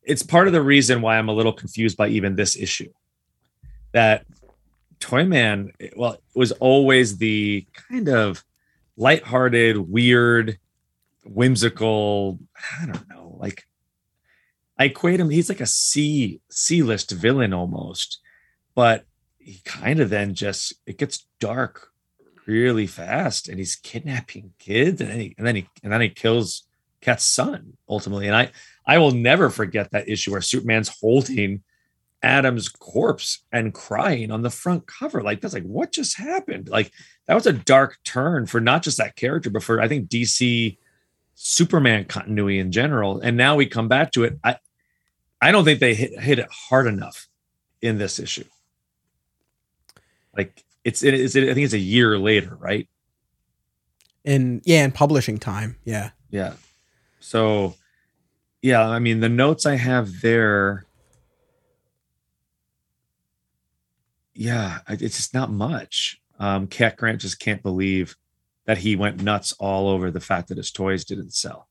[0.04, 2.92] it's part of the reason why I'm a little confused by even this issue.
[3.92, 4.26] That
[5.00, 8.44] Toyman, well, was always the kind of
[8.98, 10.60] lighthearted, weird,
[11.24, 12.40] whimsical,
[12.82, 13.66] I don't know, like
[14.78, 18.20] I equate him, he's like a C C list villain almost,
[18.76, 19.06] but
[19.38, 21.89] he kind of then just it gets dark
[22.50, 26.10] really fast and he's kidnapping kids and then he and then he and then he
[26.10, 26.64] kills
[27.02, 28.28] Cat's son ultimately.
[28.28, 28.52] And I
[28.86, 31.62] I will never forget that issue where Superman's holding
[32.22, 35.22] Adam's corpse and crying on the front cover.
[35.22, 36.70] Like that's like what just happened?
[36.70, 36.92] Like
[37.28, 40.78] that was a dark turn for not just that character, but for I think DC
[41.36, 43.20] Superman continuity in general.
[43.20, 44.40] And now we come back to it.
[44.44, 44.58] I
[45.40, 47.28] I don't think they hit hit it hard enough
[47.82, 48.46] in this issue.
[50.36, 52.88] Like it's it is I think it's a year later, right?
[54.24, 55.78] In yeah, in publishing time.
[55.84, 56.12] Yeah.
[56.30, 56.54] Yeah.
[57.20, 57.76] So,
[58.62, 60.86] yeah, I mean, the notes I have there,
[64.34, 66.22] yeah, it's just not much.
[66.40, 68.16] Um, Cat Grant just can't believe
[68.66, 71.68] that he went nuts all over the fact that his toys didn't sell.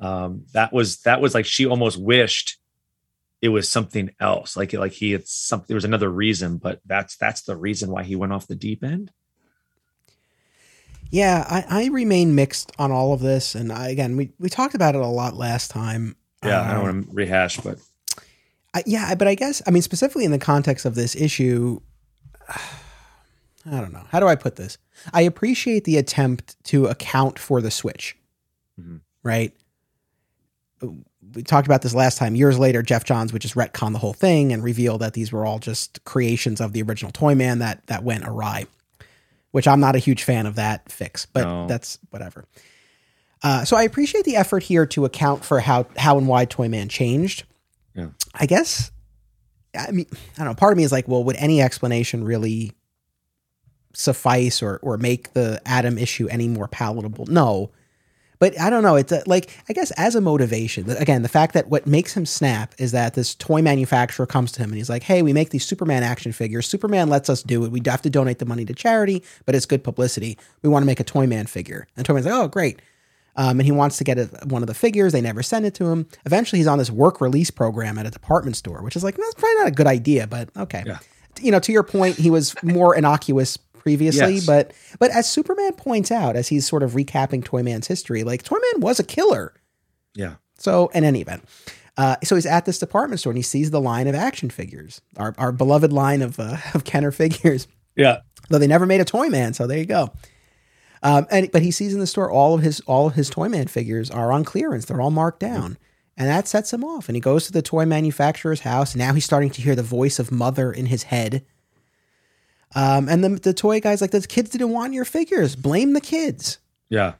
[0.00, 2.59] Um, that was that was like she almost wished
[3.42, 5.66] it was something else, like like he had something.
[5.68, 8.84] There was another reason, but that's that's the reason why he went off the deep
[8.84, 9.12] end.
[11.10, 14.74] Yeah, I, I remain mixed on all of this, and I, again, we we talked
[14.74, 16.16] about it a lot last time.
[16.44, 17.78] Yeah, I Um, don't want to rehash, but
[18.74, 21.80] I, yeah, but I guess I mean specifically in the context of this issue,
[23.66, 24.04] I don't know.
[24.10, 24.78] How do I put this?
[25.12, 28.16] I appreciate the attempt to account for the switch,
[28.80, 29.00] Mhm.
[29.22, 29.52] right?
[31.34, 32.34] We talked about this last time.
[32.34, 35.46] Years later, Geoff Johns would just retcon the whole thing and reveal that these were
[35.46, 38.66] all just creations of the original Toyman that that went awry.
[39.52, 41.66] Which I'm not a huge fan of that fix, but No.
[41.66, 42.44] that's whatever.
[43.42, 46.88] Uh, so I appreciate the effort here to account for how how and why Toyman
[46.88, 47.44] changed.
[47.94, 48.08] Yeah.
[48.34, 48.90] I guess.
[49.76, 50.54] I mean, I don't know.
[50.54, 52.72] Part of me is like, well, would any explanation really
[53.92, 57.26] suffice or or make the Adam issue any more palatable?
[57.26, 57.70] No.
[58.40, 58.96] But I don't know.
[58.96, 60.90] It's a, like I guess as a motivation.
[60.90, 64.60] Again, the fact that what makes him snap is that this toy manufacturer comes to
[64.60, 66.66] him and he's like, "Hey, we make these Superman action figures.
[66.66, 67.70] Superman lets us do it.
[67.70, 70.38] We have to donate the money to charity, but it's good publicity.
[70.62, 72.80] We want to make a Toyman figure." And Toyman's like, "Oh, great."
[73.36, 75.12] Um, and he wants to get a, one of the figures.
[75.12, 76.06] They never send it to him.
[76.26, 79.34] Eventually, he's on this work release program at a department store, which is like that's
[79.34, 80.82] probably not a good idea, but okay.
[80.86, 80.98] Yeah.
[81.40, 84.46] You know, to your point, he was more innocuous previously, Yes.
[84.46, 88.78] but but as Superman points out, as he's sort of recapping Toyman's history, like Toyman
[88.80, 89.52] was a killer.
[90.14, 90.34] yeah.
[90.58, 91.42] So, in any event,
[91.96, 95.00] uh, so he's at this department store and he sees the line of action figures,
[95.16, 97.66] our, our beloved line of uh, of Kenner figures
[97.96, 98.18] Yeah.
[98.50, 100.10] though they never made a Toyman, so there you go
[101.02, 103.48] um, and but he sees in the store all of his all of his toy
[103.48, 105.78] man figures are on clearance they're all marked down
[106.16, 109.24] and that sets him off and he goes to the toy manufacturer's house now he's
[109.24, 111.42] starting to hear the voice of mother in his head
[112.74, 115.56] Um, and the, the toy guy's like, the kids didn't want your figures.
[115.56, 116.58] Blame the kids.
[116.88, 117.14] Yeah.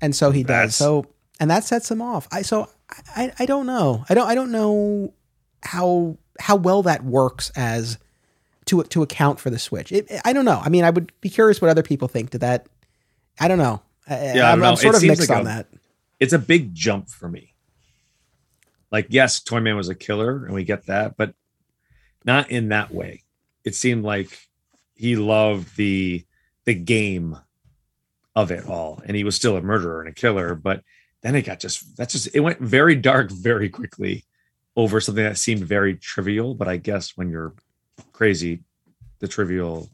[0.00, 0.76] And so he That's- does.
[0.76, 1.06] So,
[1.40, 2.28] and that sets him off.
[2.32, 2.68] I, so
[3.16, 4.04] I, I don't know.
[4.08, 5.12] I don't, I don't know
[5.62, 7.98] how, how well that works as
[8.66, 9.92] to, to account for the switch.
[9.92, 10.60] It, I don't know.
[10.64, 12.30] I mean, I would be curious what other people think.
[12.30, 12.66] Did that,
[13.38, 13.82] I don't know.
[14.08, 14.70] I I, don't I'm, know.
[14.70, 15.66] I'm sort It of mixed like on a- that.
[16.20, 17.52] It's a big jump for me.
[18.90, 21.34] Like, yes, Toyman was a killer, and we get that, but
[22.24, 23.24] not in that way.
[23.64, 24.48] It seemed like
[24.94, 26.24] he loved the
[26.64, 27.36] the game
[28.36, 30.54] of it all, and he was still a murderer and a killer.
[30.54, 30.82] But
[31.22, 34.24] then it got just that's just it went very dark very quickly
[34.76, 36.54] over something that seemed very trivial.
[36.54, 37.54] But I guess when you're
[38.12, 38.62] crazy,
[39.20, 39.88] the trivial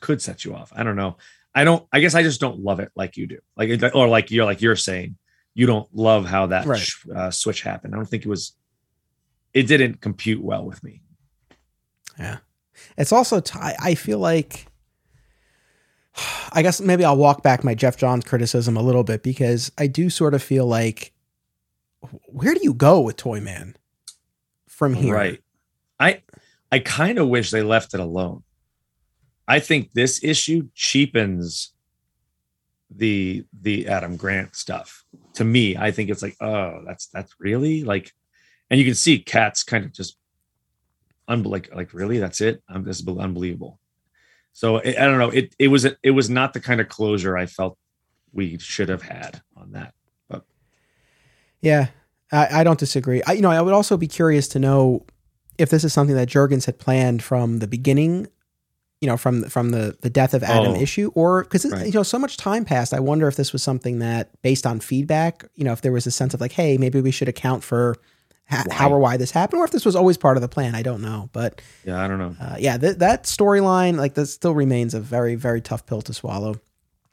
[0.00, 0.72] could set you off.
[0.74, 1.16] I don't know.
[1.54, 1.84] I don't.
[1.92, 3.38] I guess I just don't love it like you do.
[3.56, 5.16] Like or like you're like you're saying
[5.54, 6.78] you don't love how that Right.
[6.80, 7.92] sh- uh, switch happened.
[7.92, 8.52] I don't think it was.
[9.52, 11.02] It didn't compute well with me.
[12.16, 12.38] Yeah.
[12.96, 14.66] It's also, t- I feel like,
[16.52, 19.86] I guess maybe I'll walk back my Geoff Johns criticism a little bit because I
[19.86, 21.12] do sort of feel like,
[22.26, 23.76] where do you go with Toyman
[24.68, 25.14] from here?
[25.14, 25.42] Right.
[25.98, 26.22] I
[26.72, 28.42] I kind of wish they left it alone.
[29.46, 31.74] I think this issue cheapens
[32.90, 35.04] the the Adam Grant stuff.
[35.34, 38.12] To me, I think it's like, oh, that's that's really like,
[38.70, 40.16] and you can see Cats kind of just,
[41.42, 42.62] like like really, that's it.
[42.68, 43.78] I'm this is unbelievable.
[44.52, 45.30] So I I don't know.
[45.30, 47.78] It it was it was not the kind of closure I felt
[48.32, 49.92] we should have had on that.
[50.28, 50.44] but
[51.60, 51.88] Yeah.
[52.32, 53.22] I, I don't disagree.
[53.26, 55.04] I, you know, I would also be curious to know
[55.58, 58.28] if this is something that Jurgens had planned from the beginning,
[59.00, 60.80] you know, from from the the death of Adam Oh.
[60.80, 61.86] issue, or because Right.
[61.86, 62.94] you know so much time passed.
[62.94, 66.06] I wonder if this was something that, based on feedback, you know, if there was
[66.06, 67.96] a sense of like, hey, maybe we should account for
[68.50, 70.74] ha- how or why this happened, or if this was always part of the plan.
[70.74, 72.36] I don't know, but Yeah, I don't know.
[72.40, 76.12] uh, yeah, th- that storyline like that still remains a very very tough pill to
[76.12, 76.56] swallow.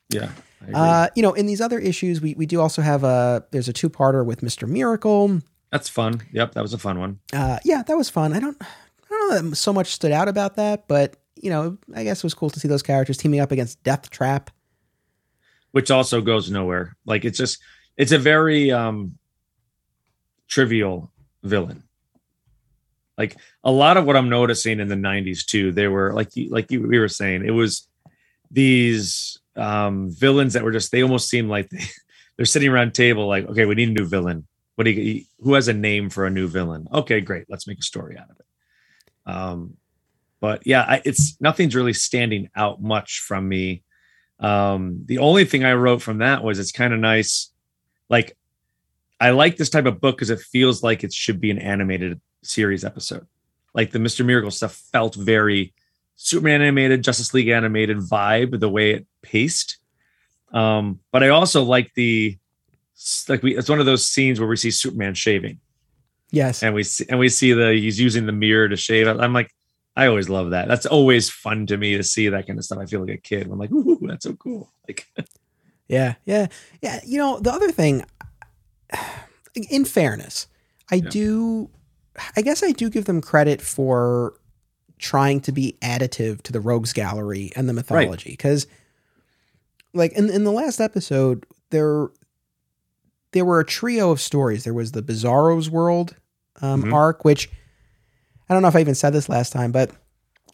[0.10, 0.30] Yeah,
[0.74, 3.74] Uh, you know, in these other issues, we we do also have a there's a
[3.74, 5.42] two parter with Mister Miracle.
[5.72, 6.22] that's fun.
[6.32, 7.20] Yep, that was a fun one.
[7.34, 8.34] uh, yeah, that was fun.
[8.34, 8.66] I don't, I
[9.10, 12.24] don't know that so much stood out about that, but you know, I guess it
[12.24, 14.50] was cool to see those characters teaming up against Death Trap.
[15.72, 16.96] which also goes nowhere.
[17.06, 17.60] Like it's just
[17.98, 19.18] it's a very um
[20.48, 21.12] trivial
[21.48, 21.84] villain.
[23.18, 26.72] Like a lot of what I'm noticing in the 90s too, they were like like
[26.72, 27.88] you we were saying, it was
[28.52, 31.84] these um villains that were just they almost seem like they,
[32.38, 34.46] they're sitting around table like, okay, we need a new villain.
[34.76, 36.88] What do you who has a name for a new villain?
[36.94, 37.46] Okay, great.
[37.50, 39.32] Let's make a story out of it.
[39.32, 39.78] Um
[40.40, 43.84] but yeah, I, it's nothing's really standing out much from me
[44.40, 47.52] um the only thing i wrote from that was it's kind of nice
[48.08, 48.38] like
[49.20, 52.20] i like this type of book because it feels like it should be an animated
[52.44, 53.26] series episode
[53.74, 55.74] like the mr miracle stuff felt very
[56.16, 59.78] superman animated justice league animated vibe the way it paced
[60.54, 62.38] um but i also like the
[63.30, 65.60] like we it's one of those scenes where we see superman shaving
[66.32, 69.08] Yes, and we see and we see the he's using the mirror to shave.
[69.08, 69.54] I'm like,
[69.96, 70.68] I always love that.
[70.68, 72.80] That's always fun to me to see that kind of stuff.
[72.80, 73.48] I feel like a kid.
[73.48, 74.70] I'm like, ooh, that's so cool.
[74.88, 75.08] Like,
[75.88, 76.48] yeah, yeah,
[76.82, 77.00] yeah.
[77.06, 78.04] You know, the other thing,
[79.70, 80.48] in fairness,
[80.92, 81.10] I Yeah.
[81.10, 81.70] do,
[82.36, 84.34] I guess I do give them credit for
[85.00, 88.66] trying to be additive to the Rogues Gallery and the mythology because,
[89.94, 92.08] like in in the last episode, there
[93.34, 94.64] there were a trio of stories.
[94.64, 96.16] There was the Bizarro's World
[96.62, 96.94] um, Mhm.
[96.94, 97.50] arc, which
[98.50, 99.92] I don't know if I even said this last time, but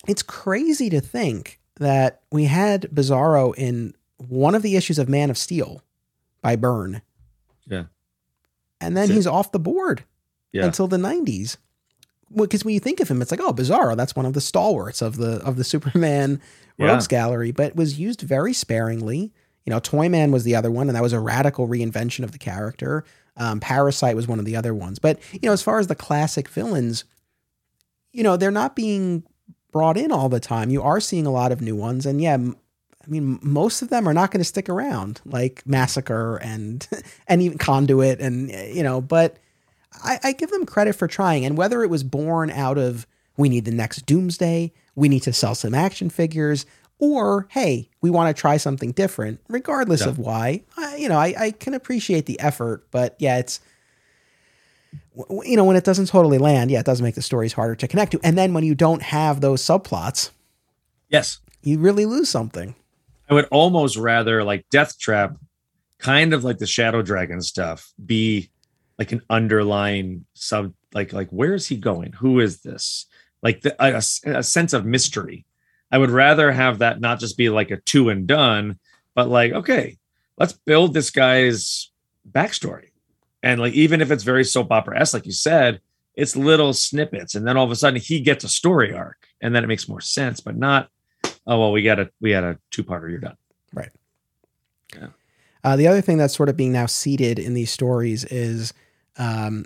[0.07, 5.29] it's crazy to think that we had Bizarro in one of the issues of Man
[5.29, 5.81] of Steel
[6.41, 7.01] by Byrne.
[7.67, 7.85] Yeah.
[8.85, 10.03] And then he's off the board
[10.51, 11.57] yeah, until the 90s.
[12.35, 15.01] Because when you think of him, it's like, oh, Bizarro, that's one of the stalwarts
[15.01, 16.41] of the of the Superman
[16.77, 16.87] Yeah.
[16.87, 19.31] Rogues Gallery, but was used very sparingly.
[19.65, 22.37] You know, Toyman was the other one, and that was a radical reinvention of the
[22.39, 23.05] character.
[23.37, 24.99] Um, Parasite was one of the other ones.
[24.99, 27.05] But, you know, as far as the classic villains,
[28.11, 29.23] you know, they're not being
[29.71, 30.69] brought in all the time.
[30.69, 32.05] You are seeing a lot of new ones.
[32.05, 32.37] And yeah,
[33.05, 36.87] I mean, most of them are not going to stick around, like Massacre and
[37.27, 39.01] and even Conduit, and eh, you know.
[39.01, 39.37] But
[40.03, 43.05] I, I give them credit for trying, and whether it was born out of
[43.35, 46.65] we need the next Doomsday, we need to sell some action figures,
[46.99, 50.09] or hey, we want to try something different, regardless Yeah.
[50.09, 50.63] of why.
[50.77, 53.59] I, you know, I, I can appreciate the effort, but yeah, it's
[55.43, 57.87] you know when it doesn't totally land, yeah, it does make the stories harder to
[57.87, 60.29] connect to, and then when you don't have those subplots,
[61.09, 61.39] yes.
[61.63, 62.75] you really lose something.
[63.33, 65.37] I would almost rather like Death Trap,
[65.97, 68.51] kind of like the Shadow Dragon stuff, be
[68.99, 70.75] like an underlying sub.
[70.93, 72.11] Like, like where is he going?
[72.11, 73.07] Who is this?
[73.41, 74.03] Like the, a,
[74.37, 75.47] a sense of mystery.
[75.91, 78.77] I would rather have that not just be like a two and done,
[79.15, 79.97] but like, okay,
[80.37, 81.89] let's build this guy's
[82.31, 82.89] backstory.
[83.41, 85.81] And like, even if it's very soap opera s, like you said,
[86.13, 89.55] it's little snippets, and then all of a sudden he gets a story arc, and
[89.55, 90.89] then it makes more sense, but not,
[91.47, 93.37] oh well, we got a we had a two parter, you're done.
[93.73, 93.89] Right.
[94.95, 95.07] Yeah.
[95.63, 98.73] Uh, the other thing that's sort of being now seeded in these stories is,
[99.17, 99.65] um,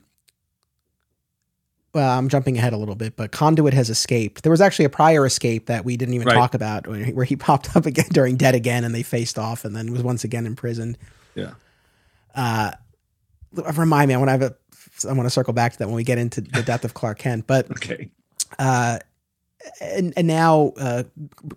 [1.93, 4.43] well, I'm jumping ahead a little bit, but Conduit has escaped.
[4.43, 6.35] There was actually a prior escape that we didn't even Right.
[6.35, 9.39] talk about, where he, where he popped up again during Dead Again, and they faced
[9.39, 10.97] off, and then was once again imprisoned.
[11.33, 11.53] Yeah.
[12.35, 12.71] Uh,
[13.75, 14.55] remind me, I want to have a,
[15.09, 17.17] I want to circle back to that when we get into the death of Clark
[17.19, 18.11] Kent, but Okay.
[18.59, 18.99] uh,
[19.81, 21.03] and, and now uh,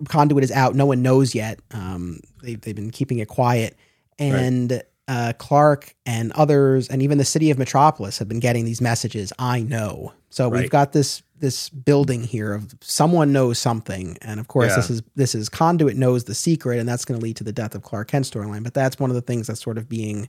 [0.08, 0.74] conduit is out.
[0.74, 1.60] No one knows yet.
[1.72, 3.76] Um, they, they've been keeping it quiet,
[4.18, 8.80] and uh, Clark and others, and even the city of Metropolis, have been getting these
[8.80, 9.32] messages.
[9.38, 10.12] I know.
[10.30, 14.76] So we've got this this building here of someone knows something, and of course Yeah.
[14.76, 17.52] this is this is conduit knows the secret, and that's going to lead to the
[17.52, 18.62] death of Clark Kent storyline.
[18.62, 20.28] But that's one of the things that's sort of being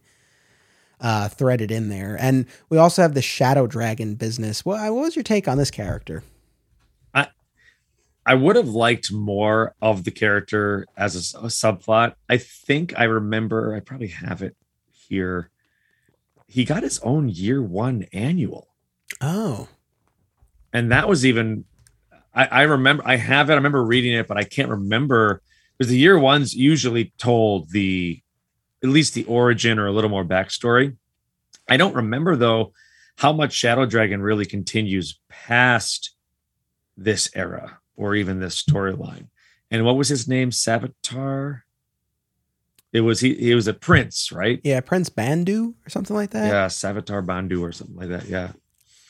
[1.01, 2.17] uh, threaded in there.
[2.19, 4.65] And we also have the Shadow Dragon business.
[4.65, 6.23] Well, what was your take on this character?
[8.25, 12.13] I would have liked more of the character as a subplot.
[12.29, 14.55] I think I remember, I probably have it
[14.91, 15.49] here.
[16.47, 18.67] He got his own year one annual.
[19.19, 19.69] Oh,
[20.73, 21.65] And that was even,
[22.33, 23.53] I, I remember, I have it.
[23.53, 25.41] I remember reading it, but I can't remember
[25.77, 28.21] because the year one's usually told the,
[28.83, 30.95] at least the origin or a little more backstory.
[31.67, 32.73] I don't remember though
[33.17, 36.15] how much Shadow Dragon really continues past
[36.97, 39.27] this era or even this storyline.
[39.69, 40.49] And what was his name?
[40.49, 41.61] Savitar.
[42.91, 43.35] It was he.
[43.35, 44.59] He was a prince, right?
[44.63, 46.47] yeah, Prince Bandu or something like that.
[46.47, 48.25] Yeah, Savitar Bandu or something like that.
[48.25, 48.51] Yeah,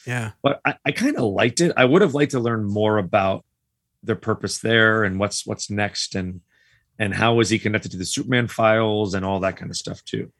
[0.05, 0.31] yeah.
[0.43, 1.71] but I, I kind of liked it.
[1.75, 3.43] I would have liked to learn more about
[4.03, 6.41] their purpose there and what's what's next and
[6.99, 10.03] and how is he connected to the Superman files and all that kind of stuff
[10.03, 10.31] too.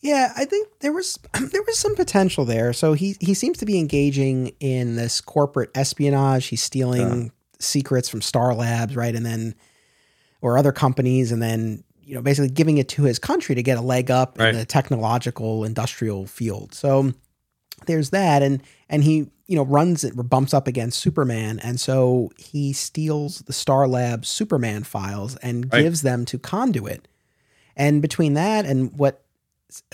[0.00, 1.16] Yeah, I think there was
[1.52, 2.72] there was some potential there.
[2.72, 6.46] So he he seems to be engaging in this corporate espionage.
[6.46, 7.39] He's stealing uh.
[7.60, 9.54] Secrets from Star Labs, right, and then
[10.42, 13.78] or other companies, and then you know basically giving it to his country to get
[13.78, 14.48] a leg up Right.
[14.50, 16.74] in the technological industrial field.
[16.74, 17.12] So
[17.86, 22.30] there's that, and and he you know runs it bumps up against Superman, and so
[22.38, 25.82] he steals the Star Labs Superman files and Right.
[25.82, 27.06] gives them to Conduit.
[27.76, 29.22] And between that and what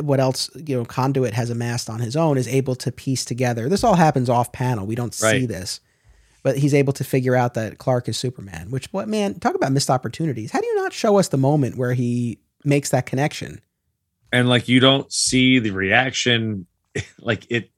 [0.01, 3.68] what else you know conduit has amassed on his own is able to piece together
[3.68, 5.48] this all happens off panel we don't see Right.
[5.48, 5.80] this
[6.47, 9.73] but he's able to figure out that clark is superman which what man talk about
[9.73, 10.52] missed opportunities.
[10.52, 13.60] How do you not show us the moment where he makes that connection?
[14.32, 16.66] And like you don't see the reaction.
[17.18, 17.70] Like it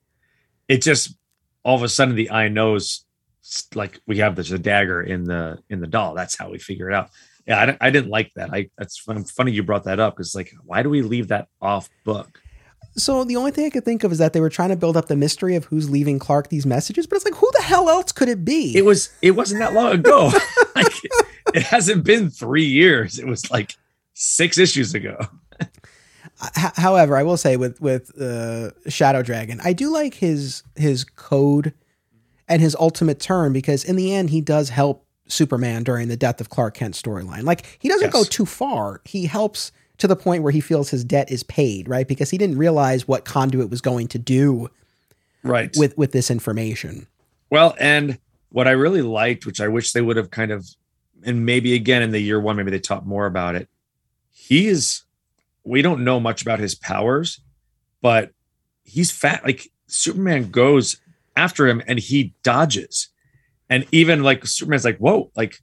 [0.68, 1.16] it just
[1.64, 3.06] all of a sudden the eye knows
[3.74, 6.14] like we have this a dagger in the in the doll.
[6.14, 7.08] That's how we figure it out.
[7.46, 8.50] Yeah i, I didn't like that.
[8.52, 11.88] I that's funny you brought that up because like why do we leave that off
[12.04, 12.38] book
[12.98, 14.96] so the only thing i could think of is that they were trying to build
[14.96, 17.88] up the mystery of who's leaving clark these messages but it's like who the hell
[17.88, 18.76] else could it be?
[18.76, 20.32] It was it wasn't that long ago.
[20.74, 20.92] Like,
[21.54, 23.18] it hasn't been three years.
[23.18, 23.74] It was like
[24.14, 25.18] six issues ago.
[25.60, 31.02] H- however, I will say with with uh, Shadow Dragon, I do like his his
[31.02, 31.74] code
[32.48, 36.40] and his ultimate turn because in the end he does help Superman during the death
[36.40, 37.42] of Clark Kent storyline.
[37.42, 39.00] Like he doesn't go too far.
[39.04, 42.06] He helps to the point where he feels his debt is paid, right?
[42.06, 44.70] Because he didn't realize what Conduit was going to do
[45.42, 47.06] right with with this information.
[47.50, 48.18] Well, and
[48.50, 50.66] what I really liked, which I wish they would have kind of,
[51.24, 53.68] and maybe again in the year one, maybe they taught more about it.
[54.30, 55.02] He is,
[55.64, 57.40] we don't know much about his powers,
[58.00, 58.32] but
[58.84, 59.44] he's fat.
[59.44, 60.98] Like Superman goes
[61.36, 63.08] after him and he dodges.
[63.68, 65.60] And even like Superman's like, whoa, like,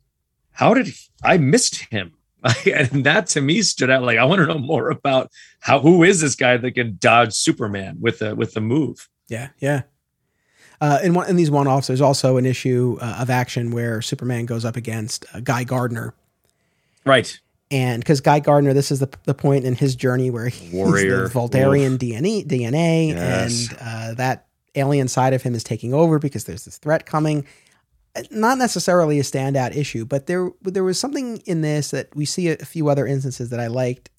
[0.51, 2.14] how did he, I missed him?
[2.73, 4.03] and that to me stood out.
[4.03, 7.33] Like, I want to know more about how, who is this guy that can dodge
[7.33, 9.09] Superman with a, with a move?
[9.27, 9.83] Yeah, yeah.
[10.81, 14.01] Uh, in one in these one offs, there's also an issue uh, of action where
[14.01, 16.13] Superman goes up against uh, Guy Gardner,
[17.05, 17.39] Right.
[17.71, 21.29] and because Guy Gardner, this is the the point in his journey where he's Warrior.
[21.29, 23.69] the Vuldarian DNA, DNA Yes.
[23.69, 27.45] and uh, that alien side of him is taking over because there's this threat coming.
[28.31, 32.49] Not necessarily a standout issue, but there there was something in this that we see
[32.49, 34.09] a, few other instances that I liked.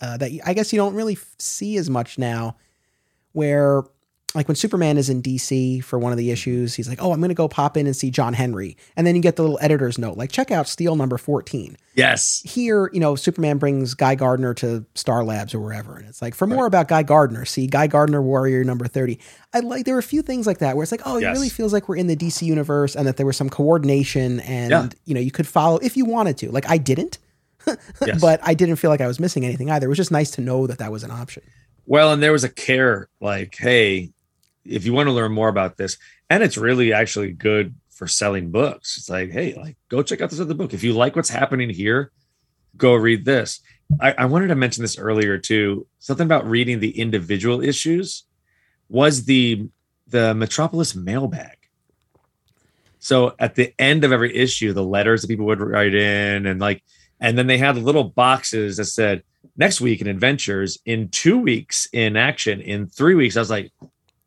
[0.00, 2.56] Uh, that I guess you don't really see as much now,
[3.32, 3.84] where
[4.34, 7.20] like when Superman is in DC for one of the issues, he's like, "Oh, I'm
[7.20, 9.58] going to go pop in and see John Henry," and then you get the little
[9.60, 12.40] editor's note, like, "Check out Steel number 14." Yes.
[12.44, 16.34] Here, you know, Superman brings Guy Gardner to Star Labs or wherever, and it's like,
[16.34, 16.68] for more right.
[16.68, 19.18] about Guy Gardner, see Guy Gardner Warrior number 30.
[19.52, 21.28] I like there were a few things like that where it's like, oh, yes.
[21.28, 24.40] it really feels like we're in the DC universe, and that there was some coordination,
[24.40, 24.88] and yeah.
[25.04, 26.50] you know, you could follow if you wanted to.
[26.50, 27.18] Like I didn't.
[28.04, 28.20] yes.
[28.20, 29.86] But I didn't feel like I was missing anything either.
[29.86, 31.44] It was just nice to know that that was an option.
[31.86, 34.10] Well, and there was a care like, hey,
[34.64, 35.96] if you want to learn more about this,
[36.30, 38.96] and it's really actually good for selling books.
[38.96, 40.72] It's like, hey, like go check out this other book.
[40.72, 42.10] If you like what's happening here,
[42.76, 43.60] go read this.
[44.00, 45.86] I, I wanted to mention this earlier too.
[45.98, 48.24] Something about reading the individual issues
[48.88, 49.68] was the
[50.08, 51.56] the Metropolis mailbag.
[52.98, 56.60] So at the end of every issue, the letters that people would write in, and
[56.60, 56.84] like,
[57.20, 59.22] and then they had little boxes that said,
[59.56, 63.36] next week in adventures, in two weeks in action, in three weeks.
[63.36, 63.72] I was like,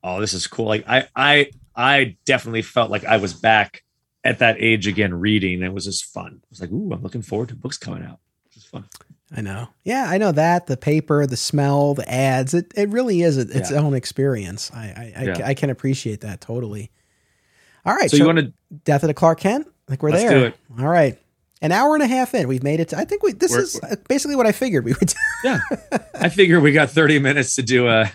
[0.05, 0.67] oh, this is cool.
[0.67, 3.83] Like I I I definitely felt like I was back
[4.23, 5.63] at that age again reading.
[5.63, 6.39] It was just fun.
[6.41, 8.19] I was like, ooh, I'm looking forward to books coming out.
[8.55, 8.85] It's fun.
[9.35, 9.69] I know.
[9.83, 12.53] Yeah, I know that the paper, the smell, the ads.
[12.53, 13.77] It it really is its yeah.
[13.77, 14.71] own experience.
[14.73, 15.47] I I, I, yeah.
[15.47, 16.91] I, can appreciate that totally.
[17.85, 18.09] All right.
[18.09, 18.53] So, so you want to
[18.85, 19.67] Death of the Clark Kent?
[19.89, 20.53] Like we're there.
[20.79, 21.19] All right.
[21.61, 22.89] An hour and a half in, we've made it.
[22.89, 23.31] To, I think we.
[23.31, 25.07] This we're, is uh, basically what I figured we would.
[25.07, 25.15] do.
[25.43, 25.59] yeah,
[26.13, 28.11] I figured we got 30 minutes to do a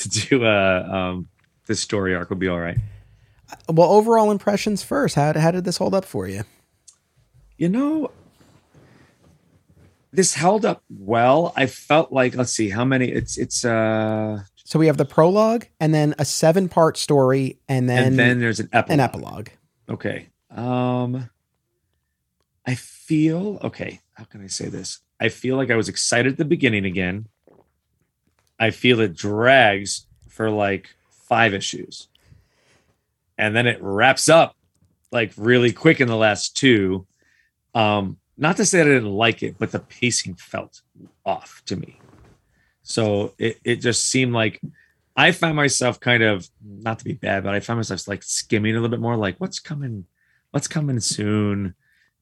[0.00, 1.28] to do a um
[1.66, 2.78] this story arc will be all right.
[3.68, 5.14] Well, overall impressions first.
[5.14, 6.44] How how did this hold up for you?
[7.56, 8.10] You know,
[10.12, 11.52] this held up well.
[11.56, 13.08] I felt like let's see how many.
[13.08, 14.42] It's it's uh.
[14.64, 18.40] So we have the prologue and then a seven part story and then and then
[18.40, 18.92] there's an epilogue.
[18.92, 19.48] An epilogue.
[19.88, 20.28] Okay.
[20.50, 21.28] Um.
[22.66, 24.00] I feel okay.
[24.14, 25.00] How can I say this?
[25.20, 27.26] I feel like I was excited at the beginning again.
[28.60, 32.08] I feel it drags for like five issues.
[33.38, 34.54] And then it wraps up
[35.10, 37.06] like really quick in the last two.
[37.74, 40.82] Um, not to say that I didn't like it, but the pacing felt
[41.24, 41.98] off to me.
[42.82, 44.60] So it, it just seemed like
[45.16, 48.72] I found myself kind of not to be bad, but I found myself like skimming
[48.72, 50.04] a little bit more, like what's coming,
[50.50, 51.74] what's coming soon.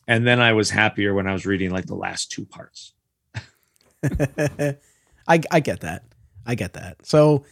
[0.06, 2.94] And then I was happier when I was reading like the last two parts.
[5.28, 6.04] I I get that.
[6.48, 7.06] I get that.
[7.06, 7.44] So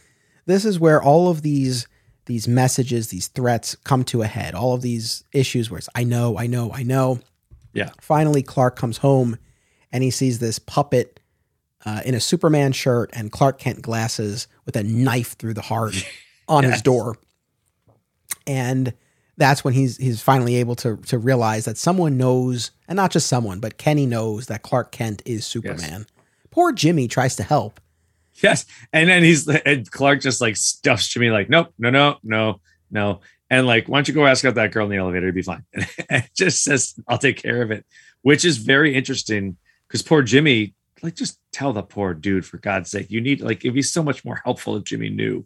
[0.47, 1.87] this is where all of these
[2.25, 4.53] these messages, these threats come to a head.
[4.53, 7.19] All of these issues where it's I know, I know, I know.
[7.73, 7.91] Yeah.
[8.01, 9.37] Finally, Clark comes home
[9.93, 11.21] and he sees this puppet
[11.85, 15.95] uh, in a Superman shirt and Clark Kent glasses with a knife through the heart
[16.49, 16.73] on yes.
[16.73, 17.15] his door.
[18.45, 18.93] And
[19.37, 23.27] that's when he's he's finally able to to realize that someone knows, and not just
[23.27, 25.99] someone, but Kenny knows that Clark Kent is Superman.
[25.99, 26.25] Yes.
[26.49, 27.79] Poor Jimmy tries to help,
[28.43, 28.65] Yes.
[28.93, 32.61] And then he's and Clark just like stuffs Jimmy like, nope, no, no, no,
[32.91, 33.21] no.
[33.49, 35.27] And like, why don't you go ask out that girl in the elevator?
[35.27, 35.63] It'd be fine.
[36.09, 37.85] And just says, I'll take care of it,
[38.21, 39.57] which is very interesting
[39.87, 43.09] because poor Jimmy, like, just tell the poor dude for God's sake.
[43.09, 45.45] You need like it'd be so much more helpful if Jimmy knew.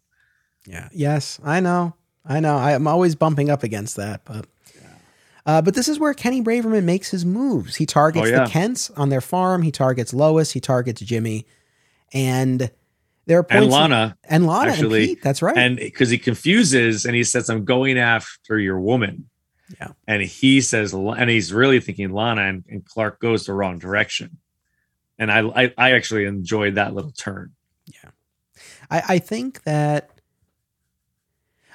[0.65, 0.89] Yeah.
[0.91, 1.93] Yes, I know.
[2.25, 2.57] I know.
[2.57, 4.45] I'm always bumping up against that, but
[5.45, 7.75] uh, but this is where Kenny Braverman makes his moves.
[7.75, 8.43] He targets oh, yeah.
[8.43, 9.63] the Kents on their farm.
[9.63, 10.51] He targets Lois.
[10.51, 11.47] He targets Jimmy,
[12.13, 12.69] and
[13.25, 15.23] there are points and Lana and Lana actually, and Pete.
[15.23, 15.57] That's right.
[15.57, 19.29] And because he confuses and he says, "I'm going after your woman."
[19.79, 19.91] Yeah.
[20.05, 24.37] And he says, and he's really thinking Lana, and, and Clark goes the wrong direction.
[25.17, 27.51] And I, I, I actually enjoyed that little turn.
[27.85, 28.09] Yeah,
[28.89, 30.09] I, I think that.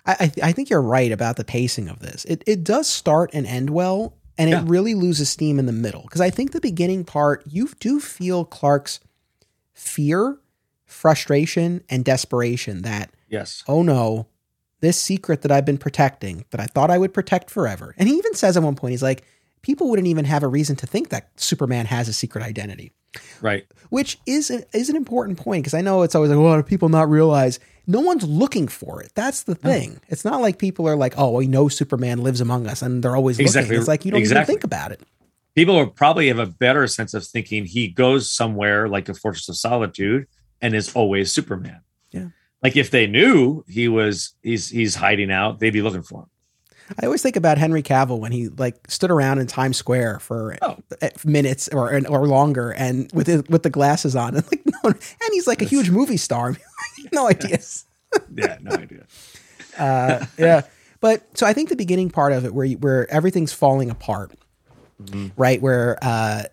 [0.09, 2.24] I, I think you're right about the pacing of this.
[2.27, 4.60] It it does start and end well, and yeah.
[4.60, 6.02] it really loses steam in the middle.
[6.02, 9.01] Because I think the beginning part, you do feel Clark's
[9.74, 10.39] fear
[10.97, 14.27] frustration and desperation that, yes, oh no,
[14.81, 17.94] this secret that I've been protecting, that I thought I would protect forever.
[17.98, 19.24] And he even says at one point, he's like,
[19.62, 22.93] people wouldn't even have a reason to think that Superman has a secret identity.
[23.40, 23.66] Right.
[23.90, 26.89] Which is an, is an important point because I know it's always like, well, people
[26.89, 27.59] not realize?
[27.86, 29.12] No one's looking for it.
[29.14, 29.93] That's the thing.
[29.93, 29.98] No.
[30.09, 33.16] It's not like people are like, oh, we know Superman lives among us and they're
[33.16, 33.68] always exactly.
[33.68, 33.81] looking.
[33.81, 34.43] It's like you don't exactly.
[34.43, 35.01] even think about it.
[35.55, 39.56] People probably have a better sense of thinking he goes somewhere like a Fortress of
[39.56, 40.27] Solitude
[40.60, 41.80] and is always Superman.
[42.10, 42.28] Yeah.
[42.62, 46.30] Like if they knew he was he's he's hiding out, they'd be looking for him.
[47.00, 50.56] I always think about Henry Cavill when he like stood around in Times Square for
[50.62, 50.78] oh.
[51.24, 55.30] minutes or or longer, and with his, with the glasses on, and like no, and
[55.32, 56.56] he's like a huge movie star.
[57.12, 57.58] no idea.
[58.34, 59.06] yeah, no idea.
[59.78, 60.62] uh, yeah,
[61.00, 64.32] but so I think the beginning part of it, where you, where everything's falling apart,
[65.02, 65.28] mm-hmm.
[65.36, 65.60] right?
[65.60, 66.44] Where uh,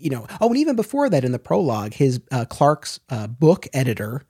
[0.00, 3.66] you know, oh, and even before that, in the prologue, his uh, Clark's uh, book
[3.72, 4.22] editor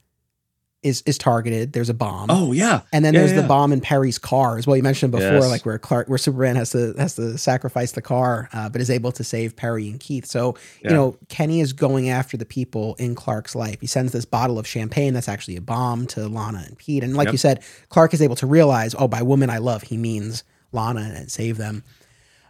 [0.82, 1.72] is is targeted.
[1.72, 2.30] There's a bomb.
[2.30, 3.40] Oh yeah, and then yeah, there's yeah.
[3.40, 4.76] the bomb in Perry's car as well.
[4.76, 5.48] You mentioned before, Yes.
[5.48, 8.90] like where Clark, where Superman has to has to sacrifice the car, uh, but is
[8.90, 10.26] able to save Perry and Keith.
[10.26, 10.90] So Yeah.
[10.90, 13.80] you know, Kenny is going after the people in Clark's life.
[13.80, 17.02] He sends this bottle of champagne that's actually a bomb to Lana and Pete.
[17.02, 17.32] And like Yep.
[17.32, 21.12] you said, Clark is able to realize, oh, by woman I love, he means Lana
[21.16, 21.82] and save them.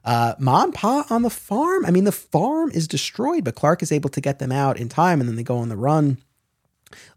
[0.07, 1.85] Uh, Ma and Pa on the farm.
[1.85, 4.89] I mean, the farm is destroyed, but Clark is able to get them out in
[4.89, 6.19] time, and then they go on the run.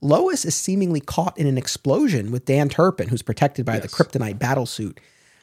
[0.01, 4.39] Lois is seemingly caught in an explosion with Dan Turpin, who's protected by the kryptonite
[4.39, 4.99] battle suit.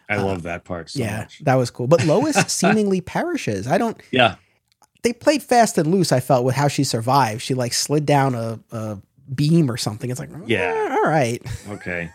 [0.09, 1.41] I love that part so uh, yeah, much.
[1.45, 1.87] that was cool.
[1.87, 3.67] But Lois seemingly perishes.
[3.69, 4.01] I don't.
[4.11, 4.37] Yeah,
[5.03, 6.11] They played fast and loose.
[6.11, 7.43] I felt with how she survived.
[7.43, 8.99] She like slid down a, a
[9.33, 10.11] beam or something.
[10.11, 11.41] It's like, yeah, all right.
[11.69, 12.11] okay.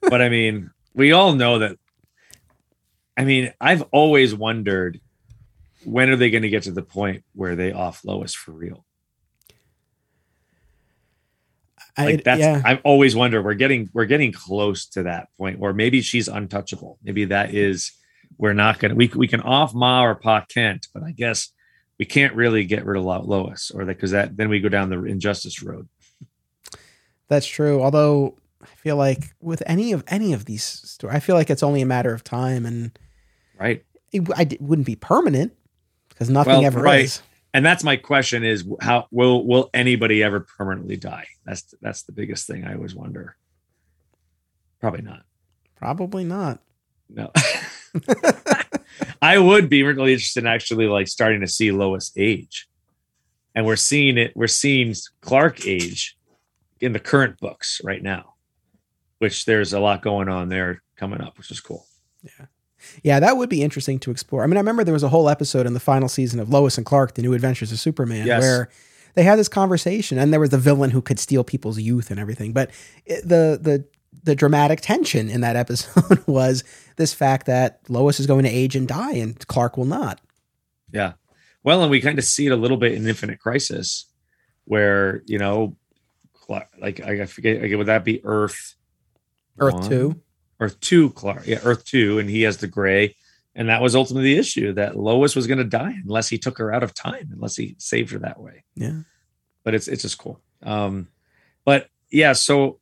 [0.00, 1.76] but I mean, we all know that.
[3.16, 5.00] I mean, I've always wondered
[5.84, 8.84] when are they going to get to the point where they off Lois for real?
[11.98, 13.44] Like I, that's yeah, I've always wondered.
[13.44, 16.98] We're getting we're getting close to that point, or maybe she's untouchable.
[17.02, 17.92] Maybe that is
[18.38, 21.50] we're not gonna we we can off Ma or Pa Kent, but I guess
[21.98, 24.88] we can't really get rid of Lois, or that because that then we go down
[24.88, 25.86] the injustice road.
[27.28, 27.82] that's true.
[27.82, 31.62] Although I feel like with any of any of these stories, I feel like it's
[31.62, 32.96] only a matter of time, and
[33.58, 33.84] Right.
[34.12, 35.52] it, I, it wouldn't be permanent
[36.08, 37.04] because nothing Well, ever right.
[37.04, 37.22] is.
[37.54, 42.12] and that's my question is how will will anybody ever permanently die that's that's the
[42.12, 43.36] biggest thing i always wonder
[44.80, 45.22] probably not
[45.76, 46.60] Probably not.
[47.08, 47.30] no
[49.22, 52.68] i would be really interested in actually like starting to see lois age
[53.54, 56.16] and we're seeing it we're seeing clark age
[56.80, 58.31] in the current books right now
[59.22, 61.86] which there's a lot going on there coming up which is cool
[62.22, 62.46] Yeah,
[63.02, 64.42] Yeah, that would be interesting to explore.
[64.42, 66.76] I mean, I remember there was a whole episode in the final season of Lois
[66.76, 68.40] and Clark: The New Adventures of Superman, Yes.
[68.42, 68.68] where
[69.14, 72.18] they had this conversation, and there was the villain who could steal people's youth and
[72.18, 72.52] everything.
[72.52, 72.70] But
[73.06, 73.84] it, the the
[74.24, 76.64] the dramatic tension in that episode was
[76.96, 80.20] this fact that Lois is going to age and die, and Clark will not.
[80.92, 81.12] Yeah.
[81.64, 84.06] Well, and we kind of see it a little bit in Infinite Crisis,
[84.64, 85.76] where you know,
[86.80, 88.74] like I forget, like, would that be Earth?
[89.62, 89.88] Earth one?
[89.88, 90.20] two.
[90.60, 91.46] Earth two, Clark.
[91.46, 93.16] Yeah, Earth two, and he has the gray,
[93.54, 96.58] and that was ultimately the issue that Lois was going to die unless he took
[96.58, 98.64] her out of time, unless he saved her that way.
[98.76, 99.00] Yeah.
[99.64, 100.40] But it's it's just cool.
[100.62, 101.08] Um,
[101.64, 102.78] but yeah, so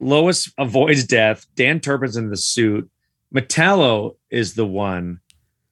[0.00, 1.46] Lois avoids death.
[1.54, 2.90] Dan Turpin's in the suit.
[3.34, 5.20] Metallo is the one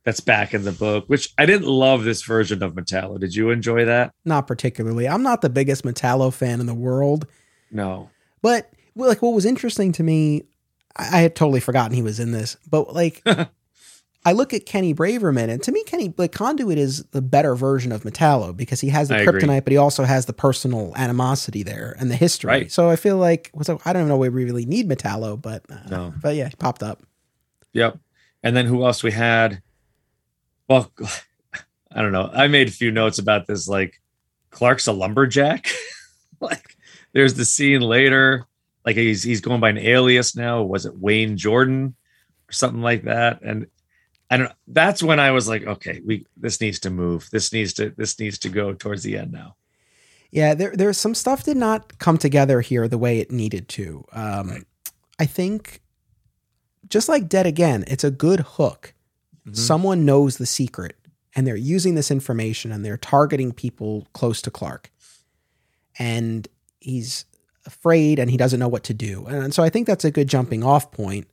[0.04, 3.18] that's back in the book, which I didn't love this version of Metallo.
[3.18, 4.12] Did you enjoy that?
[4.24, 5.08] Not particularly.
[5.08, 7.26] I'm not the biggest Metallo fan in the world,
[7.70, 8.10] No.
[8.42, 10.42] but like what was interesting to me,
[10.96, 13.22] I, I had totally forgotten he was in this, but like
[14.26, 17.92] I look at Kenny Braverman, and to me, Kenny like Conduit is the better version
[17.92, 19.40] of Metallo because he has the I agree.
[19.42, 22.48] kryptonite, but he also has the personal animosity there and the history.
[22.48, 22.72] Right.
[22.72, 25.76] So I feel like so I don't even know we really need Metallo, but uh,
[25.90, 26.14] No.
[26.22, 27.02] but yeah, he popped up.
[27.74, 27.98] Yep.
[28.42, 29.62] And then who else we had?
[30.68, 30.90] Well,
[31.92, 32.30] I don't know.
[32.32, 33.68] I made a few notes about this.
[33.68, 34.00] Like
[34.50, 35.70] Clark's a lumberjack.
[36.40, 36.76] like
[37.12, 38.46] there's the scene later.
[38.84, 40.62] Like he's he's going by an alias now.
[40.62, 41.94] Was it Wayne Jordan
[42.48, 43.40] or something like that?
[43.42, 43.66] And
[44.30, 44.52] I don't.
[44.66, 47.28] That's when I was like, okay, we this needs to move.
[47.30, 49.56] This needs to this needs to go towards the end now.
[50.30, 54.04] Yeah, there there's some stuff did not come together here the way it needed to.
[54.12, 54.64] Um, Right.
[55.18, 55.80] I think
[56.88, 58.94] just like Dead Again, it's a good hook.
[59.46, 59.56] Mhm.
[59.56, 60.96] Someone knows the secret
[61.36, 64.90] and they're using this information and they're targeting people close to Clark.
[65.98, 66.48] And
[66.80, 67.24] he's
[67.66, 69.26] afraid and he doesn't know what to do.
[69.26, 71.26] And so I think that's a good jumping off point.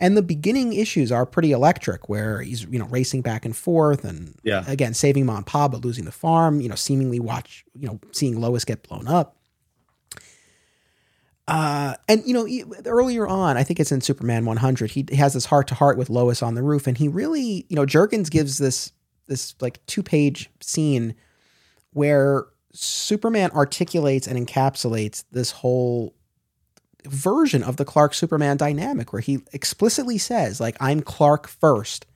[0.00, 4.04] And the beginning issues are pretty electric where he's, you know, racing back and forth
[4.04, 4.64] and Yeah.
[4.68, 7.98] again saving mom and pa but losing the farm, you know, seemingly watch, you know,
[8.12, 9.36] seeing Lois get blown up.
[11.46, 12.46] Uh, and you know,
[12.84, 14.90] earlier on, I think it's in Superman 100.
[14.90, 17.74] He has this heart to heart with Lois on the roof, and he really, you
[17.76, 18.92] know, Jurgens gives this
[19.28, 21.14] this like two page scene
[21.94, 22.44] where
[22.80, 26.14] Superman articulates and encapsulates this whole
[27.04, 32.06] version of the Clark Superman dynamic, where he explicitly says, like, I'm Clark first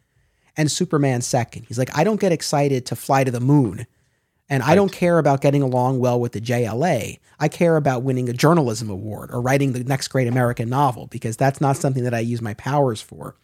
[0.57, 1.65] and Superman second.
[1.67, 3.87] He's like, I don't get excited to fly to the moon.
[4.49, 7.19] And I don't care about getting along well with the JLA.
[7.41, 11.37] I care about winning a journalism award or writing the next great American novel because
[11.37, 13.35] that's not something that I use my powers for.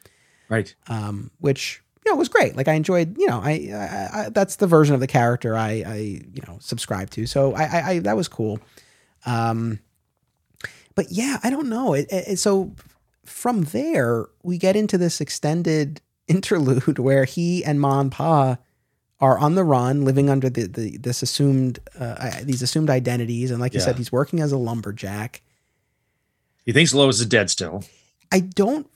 [0.49, 0.74] Right.
[0.86, 2.57] Um, which you know was great.
[2.57, 3.19] Like I enjoyed.
[3.19, 6.57] You know, I, I, I that's the version of the character I, I you know
[6.61, 7.27] subscribe to.
[7.27, 8.61] So I, I, I that was cool.
[9.27, 9.81] Um,
[10.95, 11.93] but yeah, I don't know.
[11.93, 12.75] It, it, so
[13.25, 18.57] from there we get into this extended interlude where he and Ma and Pa
[19.21, 23.61] are on the run, living under the, the this assumed uh, these assumed identities, and
[23.61, 25.43] like you said, he's working as a lumberjack.
[26.65, 27.85] He thinks Lois is dead still.
[28.31, 28.89] I don't.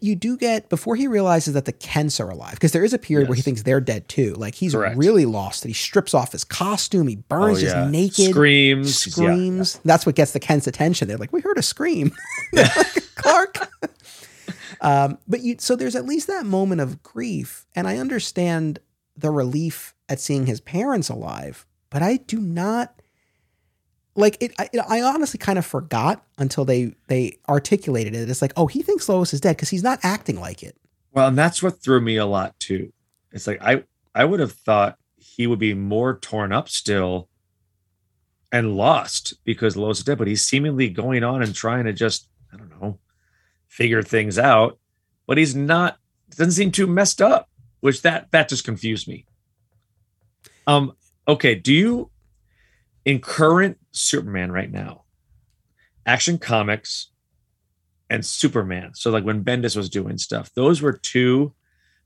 [0.00, 2.98] You do get before he realizes that the Kents are alive because there is a
[2.98, 4.34] period where he thinks they're dead too.
[4.34, 4.96] Like he's Correct.
[4.96, 5.64] really lost.
[5.64, 7.06] And he strips off his costume.
[7.08, 7.88] He burns Oh, just yeah.
[7.90, 8.30] naked.
[8.30, 9.06] Screams.
[9.06, 9.12] yeah.
[9.12, 9.80] screams.
[9.84, 11.08] That's what gets the Kent's attention.
[11.08, 12.12] They're like, we heard a scream,
[13.16, 13.68] Clark.
[14.80, 18.78] um, but you, so there's at least that moment of grief, and I understand
[19.16, 22.99] the relief at seeing his parents alive, but I do not
[24.16, 24.52] like it.
[24.58, 28.28] I, I honestly kind of forgot until they they articulated it.
[28.28, 30.76] It's like, oh, he thinks Lois is dead because he's not acting like it.
[31.12, 32.92] Well, and that's what threw me a lot too.
[33.32, 33.84] It's like I
[34.14, 37.28] I would have thought he would be more torn up still
[38.52, 42.28] and lost because Lois is dead, but he's seemingly going on and trying to just,
[42.52, 42.98] I don't know,
[43.68, 44.78] figure things out.
[45.26, 45.98] But he's not
[46.30, 47.48] doesn't seem too messed up,
[47.80, 49.26] which that that just confused me.
[50.66, 50.92] Um,
[51.26, 52.10] okay, do you
[53.04, 55.04] in current Superman right now,
[56.06, 57.08] Action Comics
[58.08, 58.92] and Superman.
[58.94, 61.54] So like when Bendis was doing stuff, those were two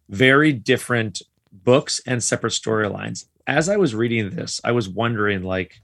[0.09, 1.23] very different
[1.53, 3.27] books and separate storylines.
[3.47, 5.81] As I was reading this, I was wondering like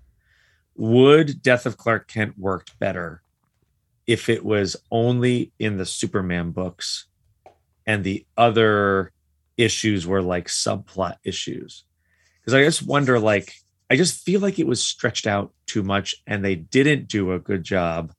[0.76, 3.22] would Death of Clark Kent worked better
[4.06, 7.06] if it was only in the Superman books
[7.86, 9.12] and the other
[9.56, 11.84] issues were like subplot issues?
[12.40, 13.54] Because I just wonder like
[13.90, 17.40] I just feel like it was stretched out too much and they didn't do a
[17.40, 18.12] good job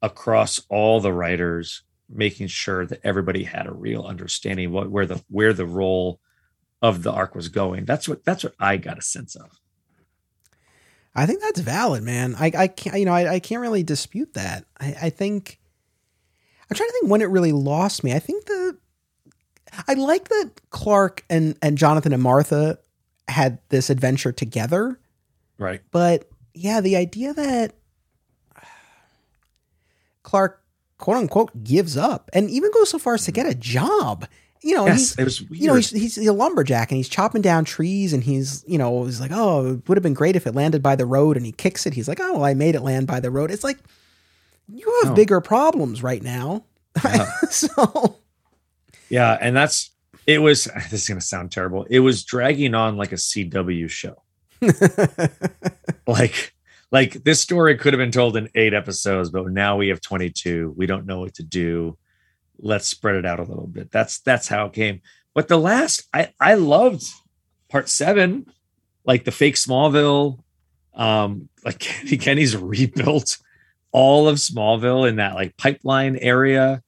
[0.00, 5.22] across all the writers making sure that everybody had a real understanding what where the
[5.28, 6.20] where the role
[6.82, 9.60] of the arc was going that's what that's what i got a sense of
[11.14, 12.36] I think that's valid, man.
[12.38, 14.64] I, I can't, you know, I, I can't really dispute that.
[14.78, 15.58] I, I think
[16.70, 18.12] I'm trying to think when it really lost me.
[18.12, 18.78] I think the
[19.88, 22.78] I like that Clark and and Jonathan and Martha
[23.28, 24.99] had this adventure together,
[25.60, 27.74] right but yeah, the idea that
[30.22, 30.62] Clark
[30.98, 34.26] quote unquote gives up and even goes so far as to get a job.
[34.62, 37.08] You know, he's yes it was weird you know, he's, he's a lumberjack and he's
[37.08, 40.36] chopping down trees and he's, you know, he's like, oh, it would have been great
[40.36, 41.94] if it landed by the road and he kicks it.
[41.94, 43.50] He's like, oh, well, I made it land by the road.
[43.50, 43.78] It's like,
[44.68, 45.14] you have Oh.
[45.14, 46.64] bigger problems right now.
[47.02, 47.30] Yeah.
[47.50, 48.16] so,
[49.08, 49.90] yeah and that's
[50.26, 53.88] it was this is going to sound terrible it was dragging on like a cw
[53.88, 54.22] show
[56.06, 56.54] like
[56.92, 60.74] like this story could have been told in eight episodes but now we have 22
[60.76, 61.96] we don't know what to do
[62.58, 65.00] let's spread it out a little bit that's that's how it came
[65.34, 67.04] but the last i i loved
[67.70, 68.46] part seven
[69.04, 70.42] like the fake smallville
[70.94, 73.38] um like kenny kenny's rebuilt
[73.92, 76.82] all of smallville in that like pipeline area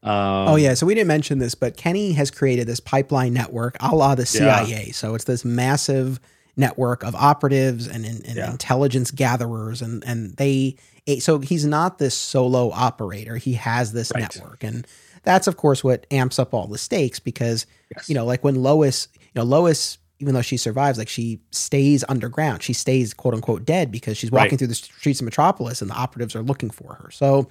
[0.00, 0.14] um
[0.48, 0.74] oh, yeah.
[0.74, 4.22] So we didn't mention this, but Kenny has created this pipeline network a la the
[4.22, 4.64] Yeah.
[4.64, 4.92] CIA.
[4.92, 6.20] So it's this massive
[6.58, 8.50] network of operatives and, and, and Yeah.
[8.50, 9.80] intelligence gatherers.
[9.80, 10.76] And, and they,
[11.20, 13.36] so he's not this solo operator.
[13.36, 14.22] He has this Right.
[14.22, 14.62] network.
[14.64, 14.86] And
[15.22, 17.66] that's, of course, what amps up all the stakes because
[17.96, 18.08] yes.
[18.08, 22.04] you know, like when Lois, you know, Lois, even though she survives, like she stays
[22.08, 22.62] underground.
[22.62, 24.58] She stays quote unquote dead because she's walking Right.
[24.58, 27.10] through the streets of Metropolis and the operatives are looking for her.
[27.12, 27.48] So,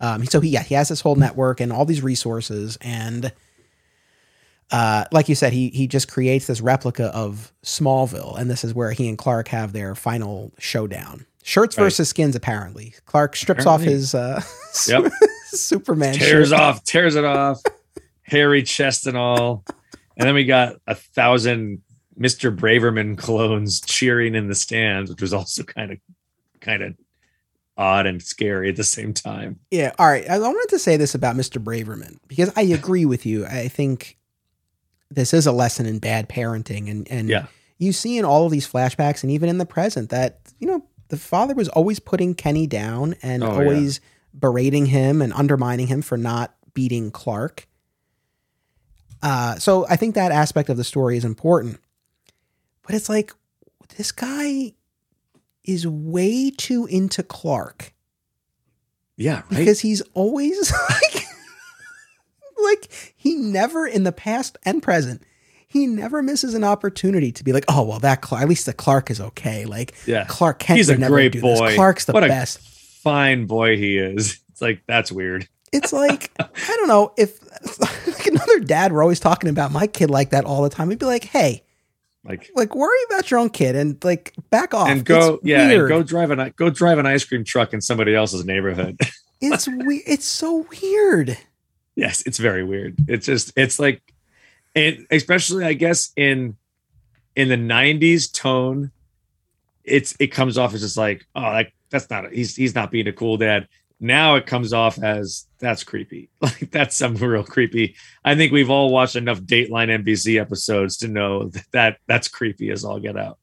[0.00, 2.78] um, so he, yeah, he has this whole network and all these resources.
[2.80, 3.32] And,
[4.70, 8.36] uh, like you said, he, he just creates this replica of Smallville.
[8.38, 11.26] And this is where he and Clark have their final showdown.
[11.42, 11.84] Shirts Right.
[11.84, 12.94] versus skins, apparently.
[13.06, 14.42] Clark strips off his, uh,
[14.88, 15.12] Yep.
[15.50, 16.58] Superman tears shirt.
[16.60, 17.62] off, tears it off,
[18.22, 19.64] hairy chest and all.
[20.16, 21.82] And then we got a thousand
[22.18, 22.54] Mr.
[22.54, 25.98] Braverman clones cheering in the stands, which was also kind of
[26.60, 26.94] kind of
[27.78, 29.60] odd and scary at the same time.
[29.70, 29.92] Yeah.
[29.98, 30.28] All right.
[30.28, 31.62] I I wanted to say this about Mr.
[31.62, 33.46] Braverman because I agree with you.
[33.46, 34.16] I think
[35.10, 37.46] this is a lesson in bad parenting, and and Yeah.
[37.78, 40.84] you see in all of these flashbacks, and even in the present, that you know
[41.08, 43.52] the father was always putting Kenny down and Oh, yeah.
[43.58, 44.00] always
[44.34, 47.66] berating him and undermining him for not beating Clark.
[49.22, 51.80] Uh, so I think that aspect of the story is important,
[52.82, 53.32] but it's like
[53.96, 54.72] this guy
[55.64, 57.92] is way too into Clark
[59.16, 59.48] Yeah, right.
[59.50, 61.15] because he's always like,
[62.64, 65.22] like he never in the past and present
[65.68, 68.72] he never misses an opportunity to be like oh well that Clark, at least the
[68.72, 70.24] Clark is okay like yeah.
[70.28, 71.66] Clark Kent He's a never great boy.
[71.66, 72.60] this Clark's the What a- best
[73.02, 74.40] Fine boy he is.
[74.50, 75.46] It's like that's weird.
[75.70, 77.38] it's like I don't know if
[78.16, 80.98] like another dad were always talking about my kid like that all the time he'd
[80.98, 81.62] be like hey
[82.24, 85.68] Like like worry about your own kid and like back off and go It's yeah,
[85.70, 88.98] and go drive an go drive an ice cream truck in somebody else's neighborhood.
[89.42, 91.36] it's we it's so weird
[91.96, 92.96] yes, it's very weird.
[93.08, 94.00] It's just it's like
[94.74, 96.56] and especially I guess in
[97.34, 98.92] in the 90s tone
[99.84, 103.06] it's it comes off as just like oh like that's not he's he's not being
[103.08, 103.68] a cool dad
[104.00, 106.30] now it comes off as that's creepy.
[106.40, 107.96] Like that's some real creepy.
[108.24, 112.70] I think we've all watched enough Dateline NBC episodes to know that, that that's creepy
[112.70, 113.38] as all get out.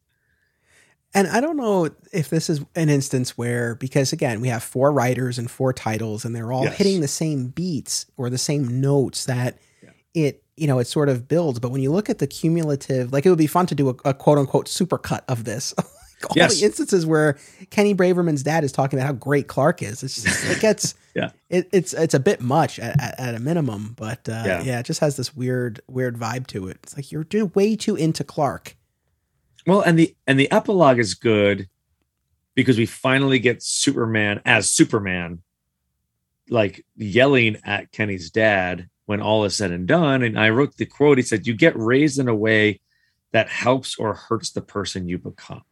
[1.16, 4.92] And I don't know if this is an instance where, because again, we have four
[4.92, 6.78] writers and four titles, and they're all Yes.
[6.78, 9.90] hitting the same beats or the same notes that Yeah.
[10.16, 11.60] it, you know, it sort of builds.
[11.60, 13.96] But when you look at the cumulative, like it would be fun to do a,
[14.10, 15.74] a quote unquote supercut of this.
[16.24, 16.60] Like, all Yes.
[16.62, 17.38] the instances where
[17.70, 20.04] Kenny Braverman's dad is talking about how great Clark is.
[20.04, 21.32] It's just, it gets, Yeah.
[21.50, 24.64] it, it's, it's a bit much at, at, at a minimum, but uh, Yeah.
[24.64, 24.80] yeah.
[24.80, 26.78] it just has this weird, weird vibe to it.
[26.84, 28.78] It's like you're way too into Clark.
[29.66, 31.70] Well, and the and the epilogue is good
[32.56, 35.42] because we finally get Superman as Superman,
[36.50, 40.24] like yelling at Kenny's dad when all is said and done.
[40.24, 41.18] And I wrote the quote.
[41.18, 42.82] He said, "You get raised in a way
[43.32, 45.64] that helps or hurts the person you become,"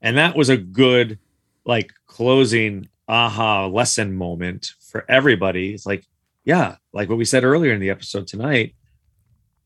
[0.00, 1.18] and that was a good,
[1.64, 5.74] like closing aha lesson moment for everybody.
[5.74, 6.06] It's like,
[6.44, 8.74] yeah, like what we said earlier in the episode tonight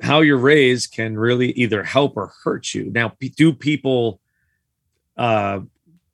[0.01, 2.91] how you're raised can really either help or hurt you.
[2.91, 4.21] Now, do people
[5.17, 5.61] uh,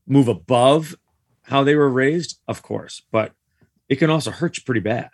[0.07, 0.97] move above
[1.43, 2.41] how they were raised?
[2.49, 3.33] Of course, but
[3.89, 5.11] it can also hurt you pretty bad,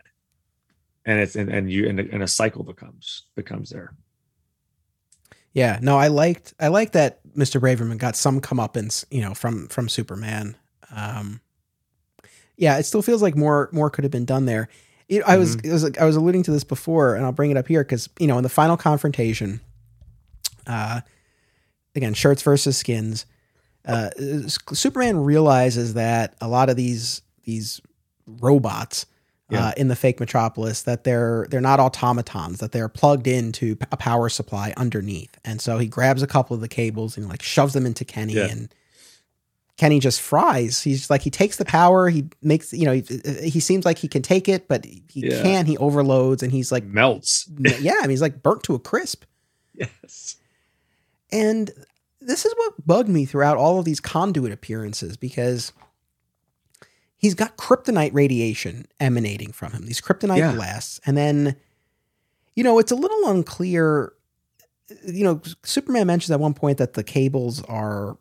[1.05, 3.95] and it's and, and you and, a- and a cycle becomes becomes there.
[5.53, 7.61] Yeah, no, I liked I liked that Mr.
[7.61, 10.57] Braverman got some comeuppance, you know, from from Superman.
[10.95, 11.41] Um,
[12.57, 14.69] yeah, it still feels like more more could have been done there.
[15.11, 17.51] You know, I was, it was I was alluding to this before, and I'll bring
[17.51, 19.61] it up here because you know in the final confrontation,
[20.67, 21.01] uh,
[21.95, 23.27] again shirts versus skins.
[23.85, 24.11] Uh,
[24.73, 27.81] Superman realizes that a lot of these these
[28.27, 29.07] robots
[29.51, 29.67] Yeah.
[29.69, 33.97] uh, in the fake metropolis that they're they're not automatons that they're plugged into a
[33.97, 37.73] power supply underneath and so he grabs a couple of the cables and like shoves
[37.73, 38.47] them into kenny Yeah.
[38.47, 38.73] and
[39.81, 43.03] kenny just fries he's like he takes the power he makes you know he,
[43.43, 45.41] he seems like he can take it but he Yeah.
[45.43, 47.49] can't he overloads and he's like Melts.
[47.59, 49.25] yeah I mean, he's like burnt to a crisp
[49.75, 50.37] Yes.
[51.33, 51.71] and
[52.21, 55.73] this is what bugged me throughout all of these conduit appearances because
[57.17, 60.53] he's got kryptonite radiation emanating from him, these kryptonite Yeah.
[60.55, 61.01] blasts.
[61.07, 61.57] And then,
[62.55, 64.13] you know, it's a little unclear.
[65.07, 68.19] You know, Superman mentions at one point that the cables are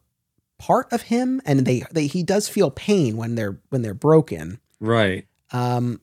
[0.60, 4.60] part of him and they, they he does feel pain when they're when they're broken.
[4.80, 5.26] Right.
[5.52, 5.99] Um,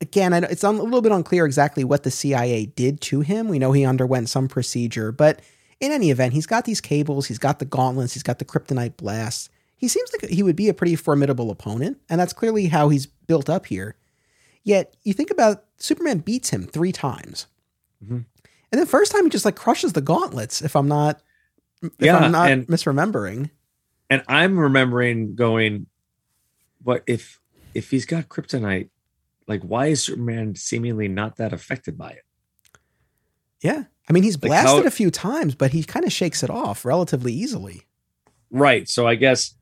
[0.00, 3.48] again, I, it's a little bit unclear exactly what the CIA did to him.
[3.48, 5.40] We know he underwent some procedure, but
[5.80, 8.96] in any event, he's got these cables, he's got the gauntlets, he's got the kryptonite
[8.96, 9.50] blast.
[9.76, 13.06] He seems like he would be a pretty formidable opponent, and that's clearly how he's
[13.06, 13.94] built up here.
[14.64, 17.46] Yet, you think about Superman beats him three times.
[18.04, 18.24] Mhm.
[18.72, 21.22] And the first time he just like crushes the gauntlets, if I'm not
[21.82, 23.50] if Yeah, I'm not and- misremembering.
[24.10, 25.86] And I'm remembering going,
[26.82, 27.40] but if
[27.74, 28.88] if he's got kryptonite,
[29.46, 32.24] like why is Superman seemingly not that affected by it?
[33.60, 33.84] Yeah.
[34.08, 36.48] I mean, he's Like blasted how- a few times, but he kind of shakes it
[36.50, 37.82] off relatively easily.
[38.50, 38.88] Right.
[38.88, 39.54] So I guess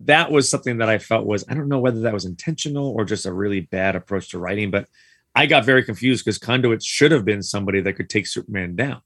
[0.00, 3.04] that was something that I felt was I don't know whether that was intentional or
[3.04, 4.88] just a really bad approach to writing, but
[5.34, 9.00] I got very confused because Conduit should have been somebody that could take Superman down,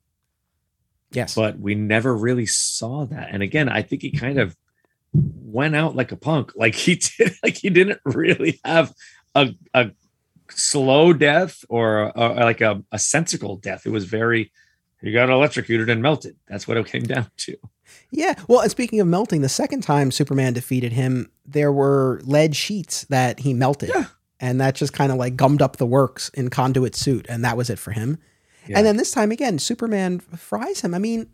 [1.13, 1.35] Yes.
[1.35, 3.29] but we never really saw that.
[3.31, 4.57] And again, I think he kind of
[5.13, 6.53] went out like a punk.
[6.57, 8.93] Like he did, like he didn't really have
[9.35, 9.91] a a
[10.51, 13.87] slow death or, or like a, a sensical death.
[13.87, 14.53] It was very
[15.03, 16.37] he got electrocuted and melted.
[16.49, 17.57] That's what it came down to.
[18.11, 18.35] Yeah.
[18.49, 23.05] Well, and speaking of melting, the second time Superman defeated him, there were lead sheets
[23.05, 23.91] that he melted.
[23.95, 24.07] Yeah.
[24.41, 27.27] And that just kind of like gummed up the works in Conduit suit.
[27.29, 28.19] And that was it for him.
[28.69, 28.79] Yeah.
[28.79, 30.95] And then this time again, Superman fries him.
[30.95, 31.29] I mean,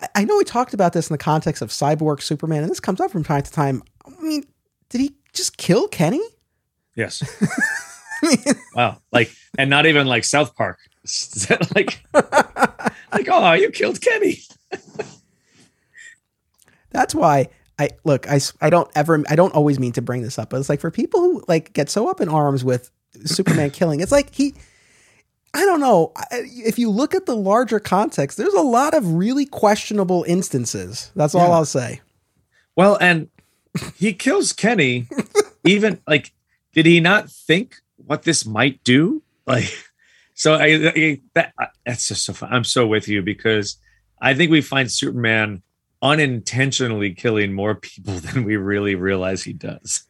[0.00, 2.80] I- I know we talked about this in the context of Cyborg Superman, and this
[2.80, 3.82] comes up from time to time.
[4.04, 4.44] I mean,
[4.88, 6.22] did he just kill Kenny?
[6.94, 7.22] Yes.
[8.74, 9.00] wow.
[9.12, 10.78] Like, and not even like South Park.
[11.74, 14.40] like, like, oh, you killed Kenny.
[16.90, 17.48] That's why
[17.78, 18.28] I look.
[18.28, 19.22] I I don't ever.
[19.28, 21.72] I don't always mean to bring this up, but it's like for people who like
[21.74, 22.90] get so up in arms with
[23.24, 24.00] Superman killing.
[24.00, 24.54] It's like he.
[25.54, 26.12] I don't know.
[26.30, 31.10] If you look at the larger context, there's a lot of really questionable instances.
[31.16, 31.54] That's all Yeah.
[31.54, 32.00] I'll say.
[32.74, 33.28] Well, and
[33.96, 35.08] he kills Kenny.
[35.64, 36.32] even like,
[36.72, 39.22] did he not think what this might do?
[39.46, 39.72] Like,
[40.34, 41.54] so I, I that
[41.84, 42.52] that's just so fun.
[42.52, 43.78] I'm so with you because
[44.20, 45.62] I think we find Superman
[46.02, 50.04] unintentionally killing more people than we really realize he does.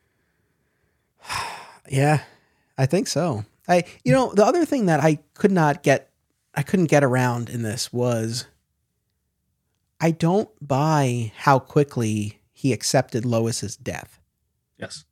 [1.89, 2.23] Yeah,
[2.77, 3.45] I think so.
[3.69, 6.11] I you know the other thing that I could not get,
[6.55, 8.47] I couldn't get around in this was.
[9.99, 14.21] I don't buy how quickly he accepted Lois's death.
[14.79, 15.07] Yes.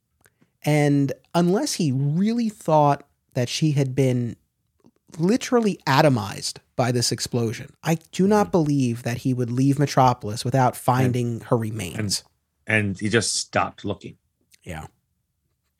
[0.63, 4.35] And unless he really thought that she had been
[5.17, 8.29] literally atomized by this explosion, I do mm-hmm.
[8.29, 12.23] not believe that he would leave Metropolis without finding and, her remains.
[12.67, 14.17] And, and he just stopped looking.
[14.63, 14.87] Yeah.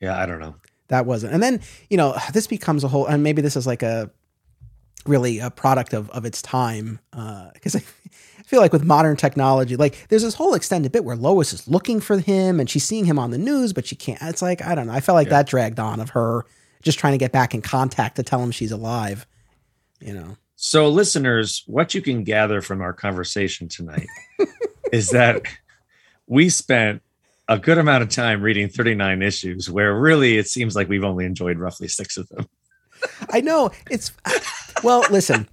[0.00, 0.56] Yeah, I don't know.
[0.88, 1.34] That wasn't.
[1.34, 1.60] And then,
[1.90, 4.10] you know, this becomes a whole, and maybe this is like a
[5.06, 7.00] really a product of, of its time.
[7.10, 7.80] Because uh,
[8.38, 11.66] I feel like with modern technology, like there's this whole extended bit where Lois is
[11.68, 14.20] looking for him and she's seeing him on the news, but she can't.
[14.22, 14.92] It's like, I don't know.
[14.92, 15.38] I felt like yeah.
[15.38, 16.44] that dragged on of her
[16.82, 19.26] just trying to get back in contact to tell him she's alive,
[20.00, 20.36] you know.
[20.54, 24.06] So, listeners, what you can gather from our conversation tonight
[24.92, 25.42] is that
[26.26, 27.02] we spent
[27.48, 31.24] a good amount of time reading 39 issues where really it seems like we've only
[31.24, 32.48] enjoyed roughly six of them.
[33.30, 34.12] I know it's
[34.82, 35.48] well, listen,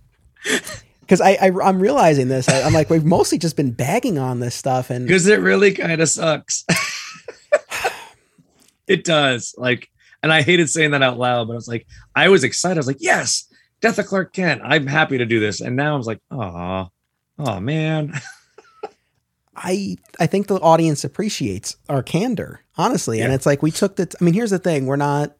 [1.02, 2.50] because I, I am realizing this.
[2.50, 5.74] I, am like we've mostly just been bagging on this stuff, and because it really
[5.74, 6.66] kind of sucks.
[8.88, 9.54] it does.
[9.58, 9.90] Like,
[10.22, 12.78] and I hated saying that out loud, but I was like, I was excited.
[12.78, 13.52] I was like, yes,
[13.82, 14.62] Death of Clark Kent.
[14.64, 16.88] I'm happy to do this, and now I was like, oh,
[17.40, 18.14] oh man.
[19.56, 23.20] I I think the audience appreciates our candor, honestly.
[23.20, 23.26] Yeah.
[23.26, 24.08] And it's like we took the.
[24.08, 25.36] T- I mean, here's the thing: we're not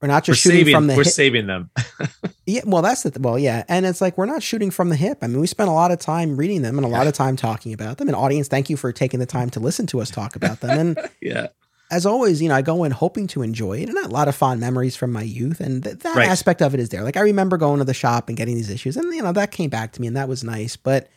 [0.00, 0.96] we're not just we're shooting saving, from the.
[0.96, 1.12] We're hip.
[1.12, 1.70] saving them.
[2.46, 5.18] yeah, well, that's the well, yeah, and it's like we're not shooting from the hip.
[5.22, 7.34] I mean, we spent a lot of time reading them and a lot of time
[7.34, 8.06] talking about them.
[8.06, 10.78] And audience, thank you for taking the time to listen to us talk about them.
[10.78, 11.48] And yeah,
[11.90, 14.36] as always, you know, I go in hoping to enjoy it, and a lot of
[14.36, 16.28] fond memories from my youth, and th- that right.
[16.28, 17.02] aspect of it is there.
[17.02, 19.50] Like I remember going to the shop and getting these issues, and you know that
[19.50, 20.76] came back to me, and that was nice.
[20.76, 21.08] But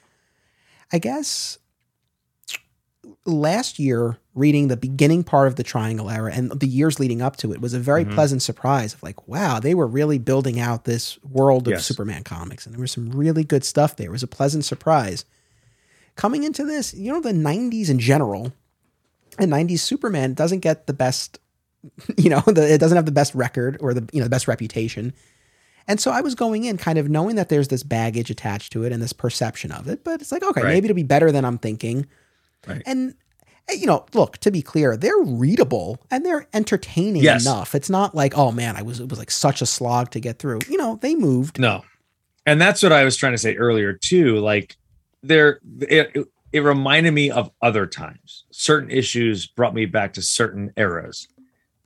[0.91, 1.59] I guess
[3.25, 7.35] last year reading the beginning part of the triangle era and the years leading up
[7.35, 8.15] to it was a very mm-hmm.
[8.15, 11.85] pleasant surprise of like wow they were really building out this world of yes.
[11.85, 15.25] superman comics and there was some really good stuff there it was a pleasant surprise
[16.15, 18.53] coming into this you know the 90s in general
[19.37, 21.39] and 90s superman doesn't get the best
[22.17, 24.47] you know the, it doesn't have the best record or the you know the best
[24.47, 25.13] reputation
[25.87, 28.83] and so I was going in kind of knowing that there's this baggage attached to
[28.83, 30.73] it and this perception of it, but it's like, okay, right.
[30.73, 32.05] maybe it'll be better than I'm thinking.
[32.67, 32.81] Right.
[32.85, 33.15] And
[33.67, 37.45] eh, you know, look, to be clear, they're readable and they're entertaining yes.
[37.45, 37.75] enough.
[37.75, 40.39] It's not like, oh man, I was it was like such a slog to get
[40.39, 40.59] through.
[40.69, 41.59] You know, they moved.
[41.59, 41.83] No.
[42.45, 44.37] And that's what I was trying to say earlier too.
[44.37, 44.77] Like
[45.23, 48.45] there it, it, it reminded me of other times.
[48.51, 51.27] Certain issues brought me back to certain eras.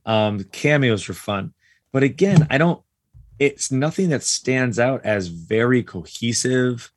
[0.04, 1.52] Um cameos were fun.
[1.92, 2.82] But again, I don't
[3.38, 6.90] it's nothing that stands out as very cohesive.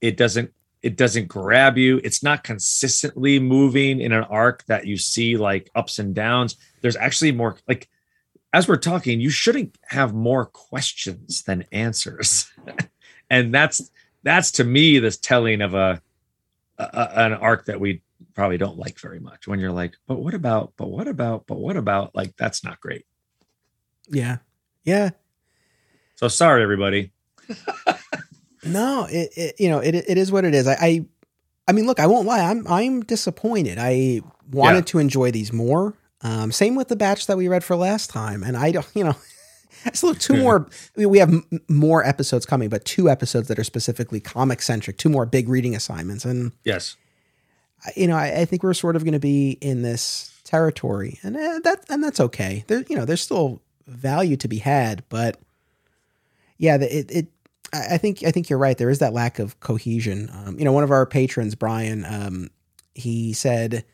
[0.00, 0.52] It doesn't
[0.84, 1.98] it doesn't grab you.
[2.04, 6.56] It's not consistently moving in an arc that you see like ups and downs.
[6.82, 7.88] There's actually more like
[8.52, 12.52] as we're talking you shouldn't have more questions than answers.
[13.30, 13.90] And that's
[14.22, 16.00] that's to me this telling of a,
[16.78, 18.02] a, an arc that we
[18.34, 21.58] probably don't like very much when you're like but what about but what about but
[21.58, 22.14] what about?
[22.14, 23.06] Like that's not great.
[24.10, 24.36] Yeah.
[24.84, 25.10] Yeah.
[26.16, 27.12] So sorry everybody
[28.66, 30.66] No, it, it you know it it is what it is.
[30.66, 31.04] I, I,
[31.68, 32.40] I mean, look, I won't lie.
[32.40, 33.78] I'm I'm disappointed.
[33.78, 34.20] I
[34.50, 34.82] wanted yeah.
[34.82, 35.94] to enjoy these more.
[36.22, 39.04] Um, same with the batch that we read for last time, and I don't, you
[39.04, 39.16] know.
[39.86, 40.68] I still two more.
[40.96, 44.96] We have m- more episodes coming, but two episodes that are specifically comic centric.
[44.96, 46.96] Two more big reading assignments, and yes,
[47.96, 51.36] you know, I, I think we're sort of going to be in this territory, and
[51.36, 52.64] uh, that and that's okay.
[52.66, 55.38] There, you know, there's still value to be had, but
[56.56, 57.26] yeah, it it
[57.74, 58.76] I think I think you're right.
[58.78, 60.30] There is that lack of cohesion.
[60.32, 62.50] Um, you know, one of our patrons, Brian, um,
[62.94, 63.84] he said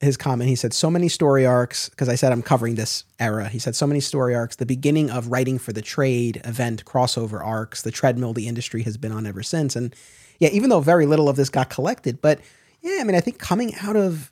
[0.00, 0.48] his comment.
[0.48, 3.48] He said so many story arcs because I said I'm covering this era.
[3.48, 4.56] He said so many story arcs.
[4.56, 8.96] The beginning of writing for the trade event crossover arcs, the treadmill the industry has
[8.96, 9.74] been on ever since.
[9.74, 9.94] And
[10.38, 12.40] yeah, even though very little of this got collected, but
[12.82, 14.30] yeah, I mean, I think coming out of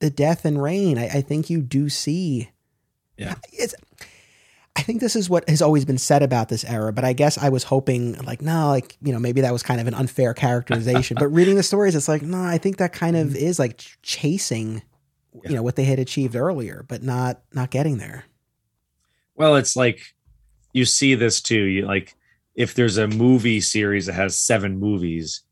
[0.00, 2.50] the death and reign, I, I think you do see.
[3.16, 3.74] Yeah, it's
[4.78, 7.36] I think this is what has always been said about this era, but I guess
[7.36, 10.34] I was hoping like, no, like, you know, maybe that was kind of an unfair
[10.34, 11.16] characterization.
[11.18, 13.44] but reading the stories, it's like, no, I think that kind of mm-hmm.
[13.44, 14.82] is like chasing,
[15.34, 15.50] yeah.
[15.50, 18.26] you know, what they had achieved earlier, but not not getting there.
[19.34, 20.14] Well, it's like
[20.72, 21.64] you see this too.
[21.64, 22.14] You like
[22.54, 25.42] if there's a movie series that has seven movies,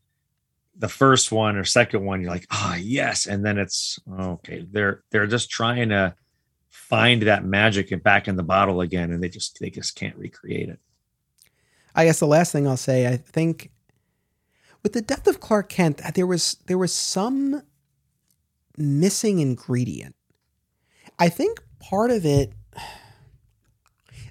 [0.77, 3.25] the first one or second one, you're like, ah, oh, yes.
[3.25, 4.65] And then it's okay.
[4.71, 6.15] They're they're just trying to
[6.77, 10.15] find that magic and back in the bottle again and they just they just can't
[10.15, 10.79] recreate it
[11.95, 13.71] i guess the last thing i'll say i think
[14.83, 17.61] with the death of clark kent there was there was some
[18.77, 20.15] missing ingredient
[21.17, 22.53] i think part of it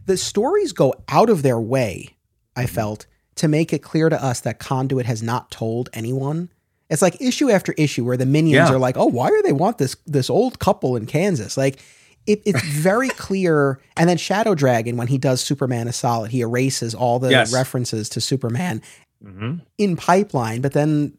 [0.07, 2.17] the stories go out of their way
[2.55, 2.75] i mm-hmm.
[2.75, 6.49] felt to make it clear to us that conduit has not told anyone
[6.89, 8.75] it's like issue after issue where the minions yeah.
[8.75, 11.81] are like, "Oh, why do they want this this old couple in Kansas?" Like
[12.27, 13.81] it, it's very clear.
[13.97, 17.53] And then Shadow Dragon, when he does Superman is solid, he erases all the Yes.
[17.53, 18.83] references to Superman
[19.25, 19.61] Mhm.
[19.79, 20.61] in pipeline.
[20.61, 21.15] But then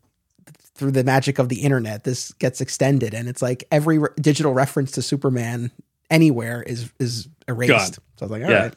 [0.75, 4.53] through the magic of the internet, this gets extended, and it's like every re- digital
[4.53, 5.71] reference to Superman
[6.09, 7.95] anywhere is is erased.
[7.95, 8.75] So I was like, all right.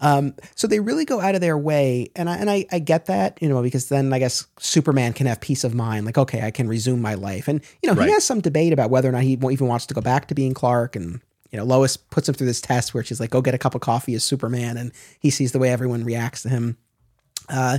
[0.00, 0.14] Yeah.
[0.14, 3.06] Um, so they really go out of their way, and I and I, I get
[3.06, 6.42] that, you know, because then I guess Superman can have peace of mind, like okay,
[6.42, 8.06] I can resume my life, and you know, Right.
[8.06, 10.34] he has some debate about whether or not he even wants to go back to
[10.34, 11.20] being Clark, and
[11.50, 13.74] you know, Lois puts him through this test where she's like, go get a cup
[13.74, 16.76] of coffee as Superman, and he sees the way everyone reacts to him.
[17.48, 17.78] Uh,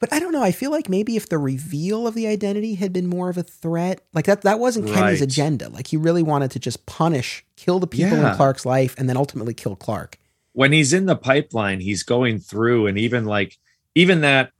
[0.00, 0.42] but I don't know.
[0.42, 3.44] I feel like maybe if the reveal of the identity had been more of a
[3.44, 5.68] threat, like that, that wasn't Kenny's agenda.
[5.68, 9.16] Like he really wanted to just punish, kill the people in Clark's life, and then
[9.16, 10.18] ultimately kill Clark.
[10.54, 13.58] When he's in the pipeline, he's going through, and even like
[13.94, 14.50] even that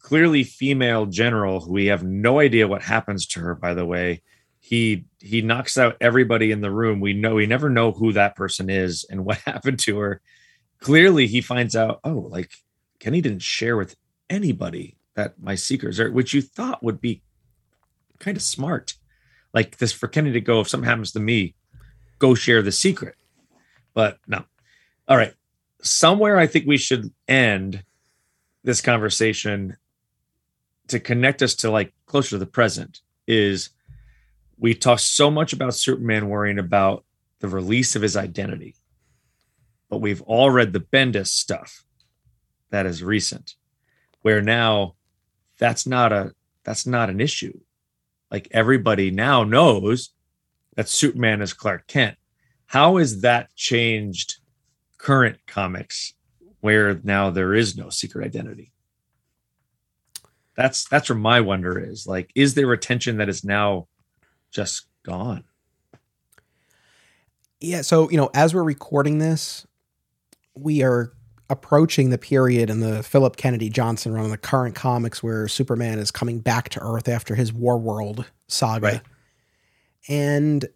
[0.00, 3.54] clearly female general, who we have no idea what happens to her.
[3.54, 4.22] By the way,
[4.60, 7.00] he he knocks out everybody in the room.
[7.00, 10.20] We know we never know who that person is and what happened to her.
[10.80, 12.00] Clearly, he finds out.
[12.04, 12.52] Oh, like
[12.98, 13.96] Kenny didn't share with
[14.28, 17.22] anybody that my secrets are, which you thought would be
[18.18, 18.94] kind of smart.
[19.52, 21.54] Like this for Kenny to go, if something happens to me,
[22.18, 23.14] go share the secret.
[23.94, 24.44] But no.
[25.06, 25.32] All right.
[25.84, 27.84] Somewhere I think we should end
[28.62, 29.76] this conversation
[30.88, 33.68] to connect us to like closer to the present is
[34.56, 37.04] we talk so much about Superman worrying about
[37.40, 38.74] the release of his identity.
[39.90, 41.84] But we've all read the Bendis stuff
[42.70, 43.54] that is recent,
[44.22, 44.94] where now
[45.58, 46.32] that's not a
[46.64, 47.60] that's not an issue.
[48.30, 50.10] Like everybody now knows
[50.76, 52.16] that Superman is Clark Kent.
[52.66, 54.38] How has that changed
[54.98, 56.14] current comics
[56.60, 58.72] where now there is no secret identity?
[60.56, 62.06] That's that's where my wonder is.
[62.06, 63.88] Like, is there a tension that is now
[64.50, 65.44] just gone?
[67.60, 67.82] Yeah.
[67.82, 69.66] So, you know, as we're recording this,
[70.54, 71.12] we are
[71.50, 75.98] approaching the period in the Philip Kennedy Johnson run of the current comics where Superman
[75.98, 78.86] is coming back to Earth after his Warworld saga.
[78.86, 79.00] Right.
[80.08, 80.66] And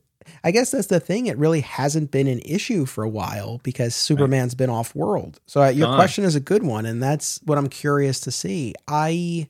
[0.45, 1.27] I guess that's the thing.
[1.27, 5.41] It really hasn't been an issue for a while because Superman's been off world.
[5.47, 5.97] So uh, your Gone.
[5.97, 6.87] question is a good one.
[6.87, 8.75] And that's what I'm curious to see.
[8.87, 9.49] I,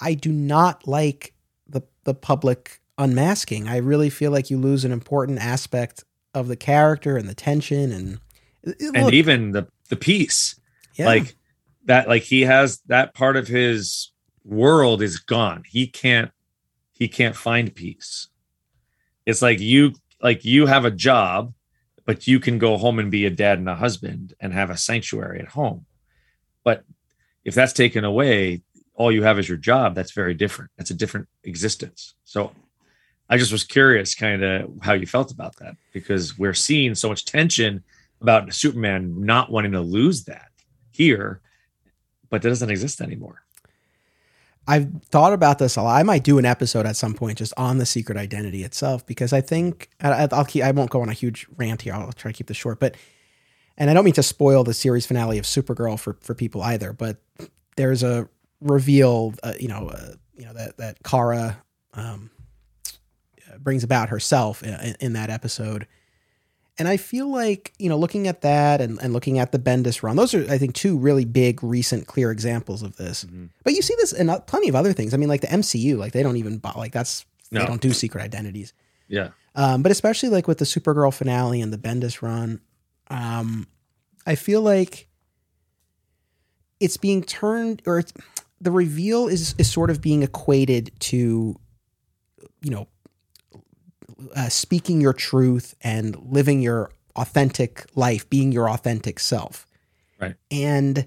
[0.00, 1.34] I do not like
[1.68, 3.68] the, the public unmasking.
[3.68, 6.04] I really feel like you lose an important aspect
[6.34, 8.20] of the character and the tension and,
[8.66, 10.58] And look, even the the piece,
[10.94, 11.06] yeah.
[11.06, 11.36] like
[11.84, 14.10] that, like he has that part of his
[14.44, 15.62] world is gone.
[15.66, 16.32] He can't
[16.92, 18.28] he can't find peace.
[19.26, 21.52] It's like you like you have a job,
[22.04, 24.76] but you can go home and be a dad and a husband and have a
[24.76, 25.84] sanctuary at home.
[26.64, 26.84] But
[27.44, 28.62] if that's taken away,
[28.94, 29.94] all you have is your job.
[29.94, 30.70] That's very different.
[30.78, 32.14] That's a different existence.
[32.24, 32.52] So
[33.28, 37.08] I just was curious kind of how you felt about that because we're seeing so
[37.08, 37.82] much tension
[38.20, 40.50] about Superman not wanting to lose that
[40.92, 41.40] here,
[42.30, 43.42] but that doesn't exist anymore.
[44.68, 45.96] I've thought about this a lot.
[45.96, 49.32] I might do an episode at some point just on the secret identity itself because
[49.32, 50.64] I think I- I'll keep.
[50.64, 51.94] I won't go on a huge rant here.
[51.94, 52.96] I'll try to keep this short, but
[53.78, 56.92] and I don't mean to spoil the series finale of Supergirl for for people either.
[56.92, 57.18] But
[57.76, 58.28] there's a
[58.60, 61.62] reveal, uh, you know, uh, you know that that Kara
[61.94, 62.30] um,
[63.58, 65.86] brings about herself in, in that episode.
[66.78, 70.02] And I feel like, you know, looking at that and, and looking at the Bendis
[70.02, 73.24] run, those are, I think, two really big, recent, clear examples of this.
[73.64, 75.14] But you see this in uh, plenty of other things.
[75.14, 78.22] I mean, like the MCU, like they don't even, like that's, they don't do secret
[78.22, 78.74] identities.
[79.08, 79.30] Yeah.
[79.54, 82.60] Um, but especially like with the Supergirl finale and the Bendis run,
[83.08, 83.66] um,
[84.26, 85.08] I feel like
[86.78, 88.12] it's being turned or it's,
[88.60, 91.56] the reveal is is sort of being equated to,
[92.62, 92.88] you know,
[94.34, 99.66] uh, speaking your truth and living your authentic life, being your authentic self.
[100.20, 100.34] Right.
[100.50, 101.06] And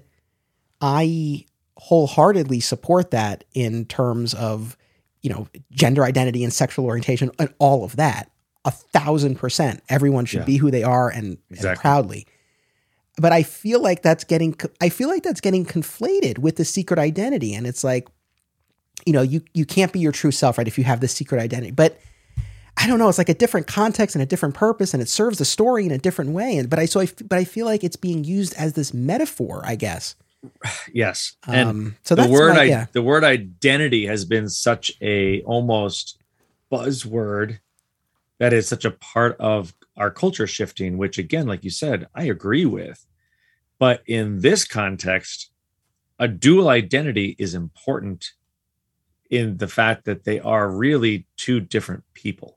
[0.80, 1.44] I
[1.76, 4.76] wholeheartedly support that in terms of,
[5.22, 8.30] you know, gender identity and sexual orientation and all of that.
[8.66, 9.82] A thousand percent.
[9.88, 10.44] Everyone should Yeah.
[10.46, 12.26] be who they are and, and proudly.
[13.16, 16.98] But I feel like that's getting I feel like that's getting conflated with the secret
[16.98, 17.54] identity.
[17.54, 18.08] And it's like,
[19.06, 20.68] you know, you you can't be your true self, right?
[20.68, 21.70] If you have this secret identity.
[21.70, 21.98] But
[22.80, 23.08] I don't know.
[23.08, 25.92] It's like a different context and a different purpose, and it serves the story in
[25.92, 26.56] a different way.
[26.56, 29.62] And but I so I but I feel like it's being used as this metaphor,
[29.64, 30.16] I guess.
[30.92, 31.36] Yes.
[31.46, 36.18] And Um, so the word my, I, the word identity has been such a almost
[36.72, 37.58] buzzword
[38.38, 42.24] that is such a part of our culture shifting which again like you said i
[42.24, 43.06] agree with
[43.78, 45.50] but in this context
[46.18, 48.32] a dual identity is important
[49.28, 52.56] in the fact that they are really two different people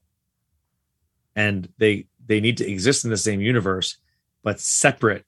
[1.36, 3.98] and they they need to exist in the same universe
[4.44, 5.26] but separate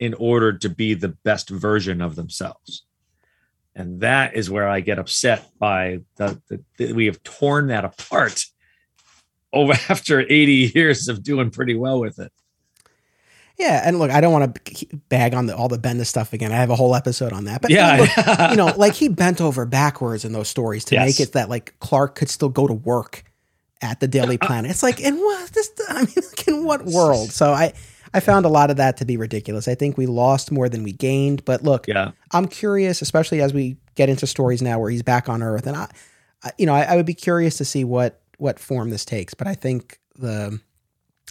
[0.00, 2.84] in order to be the best version of themselves
[3.74, 7.84] and that is where i get upset by the, the, the we have torn that
[7.84, 8.44] apart
[9.52, 12.32] over after 80 years of doing pretty well with it
[13.56, 16.50] yeah, and look, I don't want to bag on the, all the Bendis stuff again.
[16.50, 17.62] I have a whole episode on that.
[17.62, 21.06] But yeah, look, you know, like he bent over backwards in those stories to yes.
[21.06, 23.22] make it that like Clark could still go to work
[23.84, 24.70] at the Daily uh, Planet.
[24.70, 25.70] It's like in what this?
[25.88, 27.30] I mean, like in what world?
[27.30, 27.74] So I
[28.14, 29.68] I found a lot of that to be ridiculous.
[29.68, 31.44] I think we lost more than we gained.
[31.44, 35.28] But look, yeah, I'm curious, especially as we get into stories now where he's back
[35.28, 35.88] on Earth, and I,
[36.42, 39.34] I you know, I, I would be curious to see what what form this takes.
[39.34, 40.58] But I think the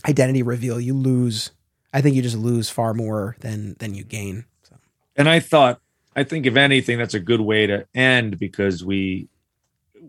[0.08, 1.52] identity reveal, you lose.
[1.96, 4.46] I think you just lose far more than than you gain.
[4.64, 4.76] So.
[5.16, 5.82] And I thought,
[6.16, 9.28] I think if anything, that's a good way to end because we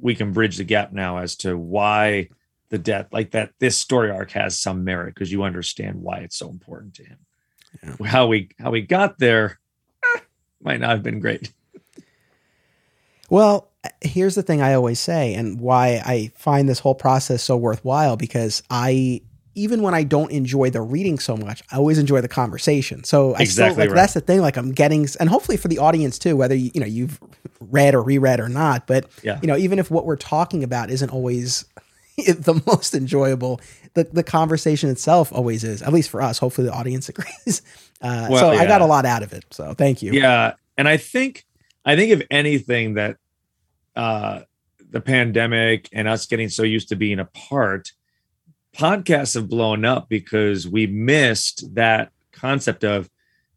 [0.00, 2.28] we can bridge the gap now as to why
[2.70, 6.36] the death like that this story arc has some merit because you understand why it's
[6.36, 7.18] so important to him
[7.82, 8.06] yeah.
[8.06, 9.58] how we how we got there
[10.16, 10.20] eh,
[10.62, 11.52] might not have been great
[13.30, 17.56] well here's the thing i always say and why i find this whole process so
[17.56, 19.20] worthwhile because i
[19.54, 23.04] even when I don't enjoy the reading so much, I always enjoy the conversation.
[23.04, 23.96] So I exactly still like right.
[23.96, 24.40] that's the thing.
[24.40, 27.20] Like I'm getting, and hopefully for the audience too, whether you, you know you've
[27.60, 29.38] read or reread or not, but yeah.
[29.40, 31.64] you know even if what we're talking about isn't always
[32.16, 33.60] the most enjoyable,
[33.94, 35.82] the the conversation itself always is.
[35.82, 36.38] At least for us.
[36.38, 37.62] Hopefully the audience agrees.
[38.00, 38.60] Uh, well, so yeah.
[38.60, 39.44] I got a lot out of it.
[39.50, 40.12] So thank you.
[40.12, 41.46] Yeah, and I think
[41.84, 43.18] I think if anything that
[43.94, 44.40] uh,
[44.90, 47.92] the pandemic and us getting so used to being apart
[48.74, 53.08] podcasts have blown up because we missed that concept of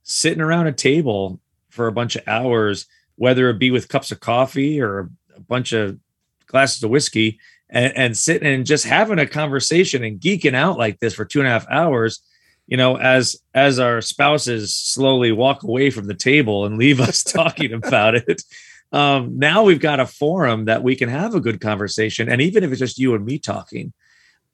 [0.04, 1.40] sitting around a table
[1.70, 2.86] for a bunch of hours,
[3.16, 6.00] whether it be with cups of coffee or a bunch of
[6.46, 7.40] glasses of whiskey,
[7.70, 11.40] and, and sitting and just having a conversation and geeking out like this for two
[11.40, 12.22] and a half hours.
[12.68, 17.24] You know, as as our spouses slowly walk away from the table and leave us
[17.24, 18.44] talking about it,
[18.92, 22.30] um, now we've got a forum that we can have a good conversation.
[22.30, 23.94] And even if it's just you and me talking,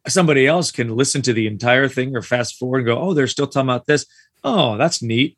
[0.07, 3.27] somebody else can listen to the entire thing or fast forward and go, oh, they're
[3.27, 4.05] still talking about this.
[4.43, 5.37] Oh, that's neat.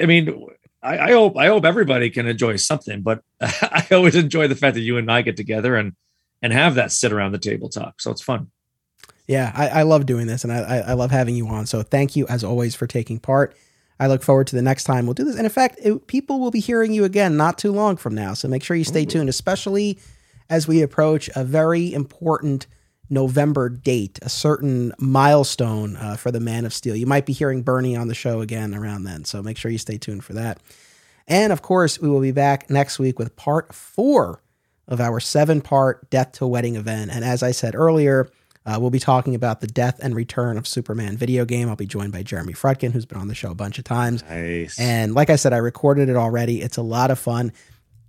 [0.00, 0.46] I mean,
[0.82, 4.74] I, I hope I hope everybody can enjoy something, but I always enjoy the fact
[4.74, 5.94] that you and I get together and
[6.42, 8.00] and have that sit around the table talk.
[8.00, 8.50] So it's fun.
[9.26, 11.66] Yeah, I, I love doing this and I, I love having you on.
[11.66, 13.56] So thank you as always for taking part.
[13.98, 15.36] I look forward to the next time we'll do this.
[15.36, 18.34] And in fact, it, people will be hearing you again not too long from now.
[18.34, 19.06] So make sure you stay Ooh.
[19.06, 19.98] tuned, especially
[20.48, 22.66] as we approach a very important
[23.08, 26.96] November date, a certain milestone uh, for the Man of Steel.
[26.96, 29.78] You might be hearing Bernie on the show again around then, so make sure you
[29.78, 30.60] stay tuned for that.
[31.28, 34.42] And of course, we will be back next week with part four
[34.88, 37.10] of our seven part Death to Wedding event.
[37.12, 38.28] And as I said earlier,
[38.64, 41.68] uh, we'll be talking about the death and return of Superman video game.
[41.68, 44.24] I'll be joined by Jeremy Frutkin, who's been on the show a bunch of times.
[44.24, 44.78] Nice.
[44.78, 46.62] And like I said, I recorded it already.
[46.62, 47.52] It's a lot of fun.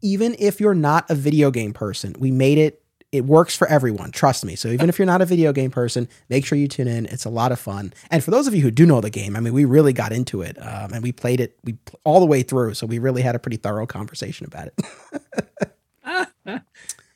[0.01, 4.11] Even if you're not a video game person, we made it it works for everyone.
[4.11, 4.55] Trust me.
[4.55, 7.05] So even if you're not a video game person, make sure you tune in.
[7.05, 7.93] It's a lot of fun.
[8.11, 10.11] And for those of you who do know the game, I mean, we really got
[10.11, 12.73] into it um, and we played it we all the way through.
[12.73, 16.61] So we really had a pretty thorough conversation about it.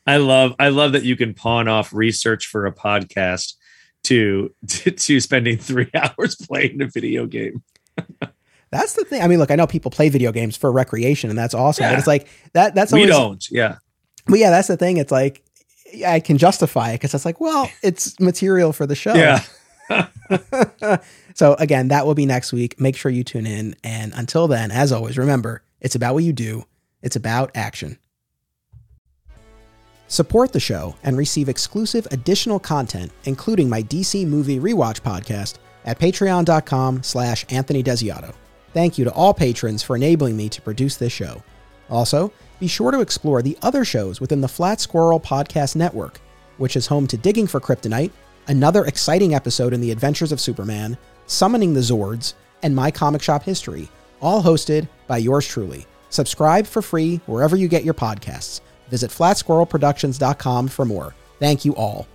[0.07, 3.53] I love I love that you can pawn off research for a podcast
[4.03, 7.63] to to, to spending three hours playing a video game.
[8.72, 9.22] that's the thing.
[9.22, 11.84] I mean, look, I know people play video games for recreation, and that's awesome.
[11.84, 11.91] Yeah.
[11.91, 12.76] But it's like that.
[12.76, 13.45] That's always, we don't.
[13.51, 13.77] Yeah.
[14.26, 14.97] But yeah, that's the thing.
[14.97, 15.43] It's like
[16.05, 19.13] I can justify it because it's like, well, it's material for the show.
[19.13, 19.43] Yeah.
[21.34, 22.80] so again, that will be next week.
[22.80, 23.76] Make sure you tune in.
[23.84, 26.65] And until then, as always, remember, it's about what you do.
[27.01, 27.97] It's about action.
[30.07, 35.55] Support the show and receive exclusive additional content, including my DC movie rewatch podcast
[35.85, 38.34] at patreon.com slash Anthony Desiato.
[38.73, 41.41] Thank you to all patrons for enabling me to produce this show.
[41.89, 42.31] Also,
[42.61, 46.21] be sure to explore the other shows within the Flat Squirrel Podcast Network,
[46.57, 48.11] which is home to Digging for Kryptonite,
[48.47, 53.41] another exciting episode in the adventures of Superman, Summoning the Zords, and My Comic Shop
[53.41, 53.89] History,
[54.21, 55.88] all hosted by yours truly.
[56.11, 58.61] Subscribe for free wherever you get your podcasts.
[58.89, 61.15] Visit flatsquirrelproductions.com for more.
[61.39, 62.07] Thank you all.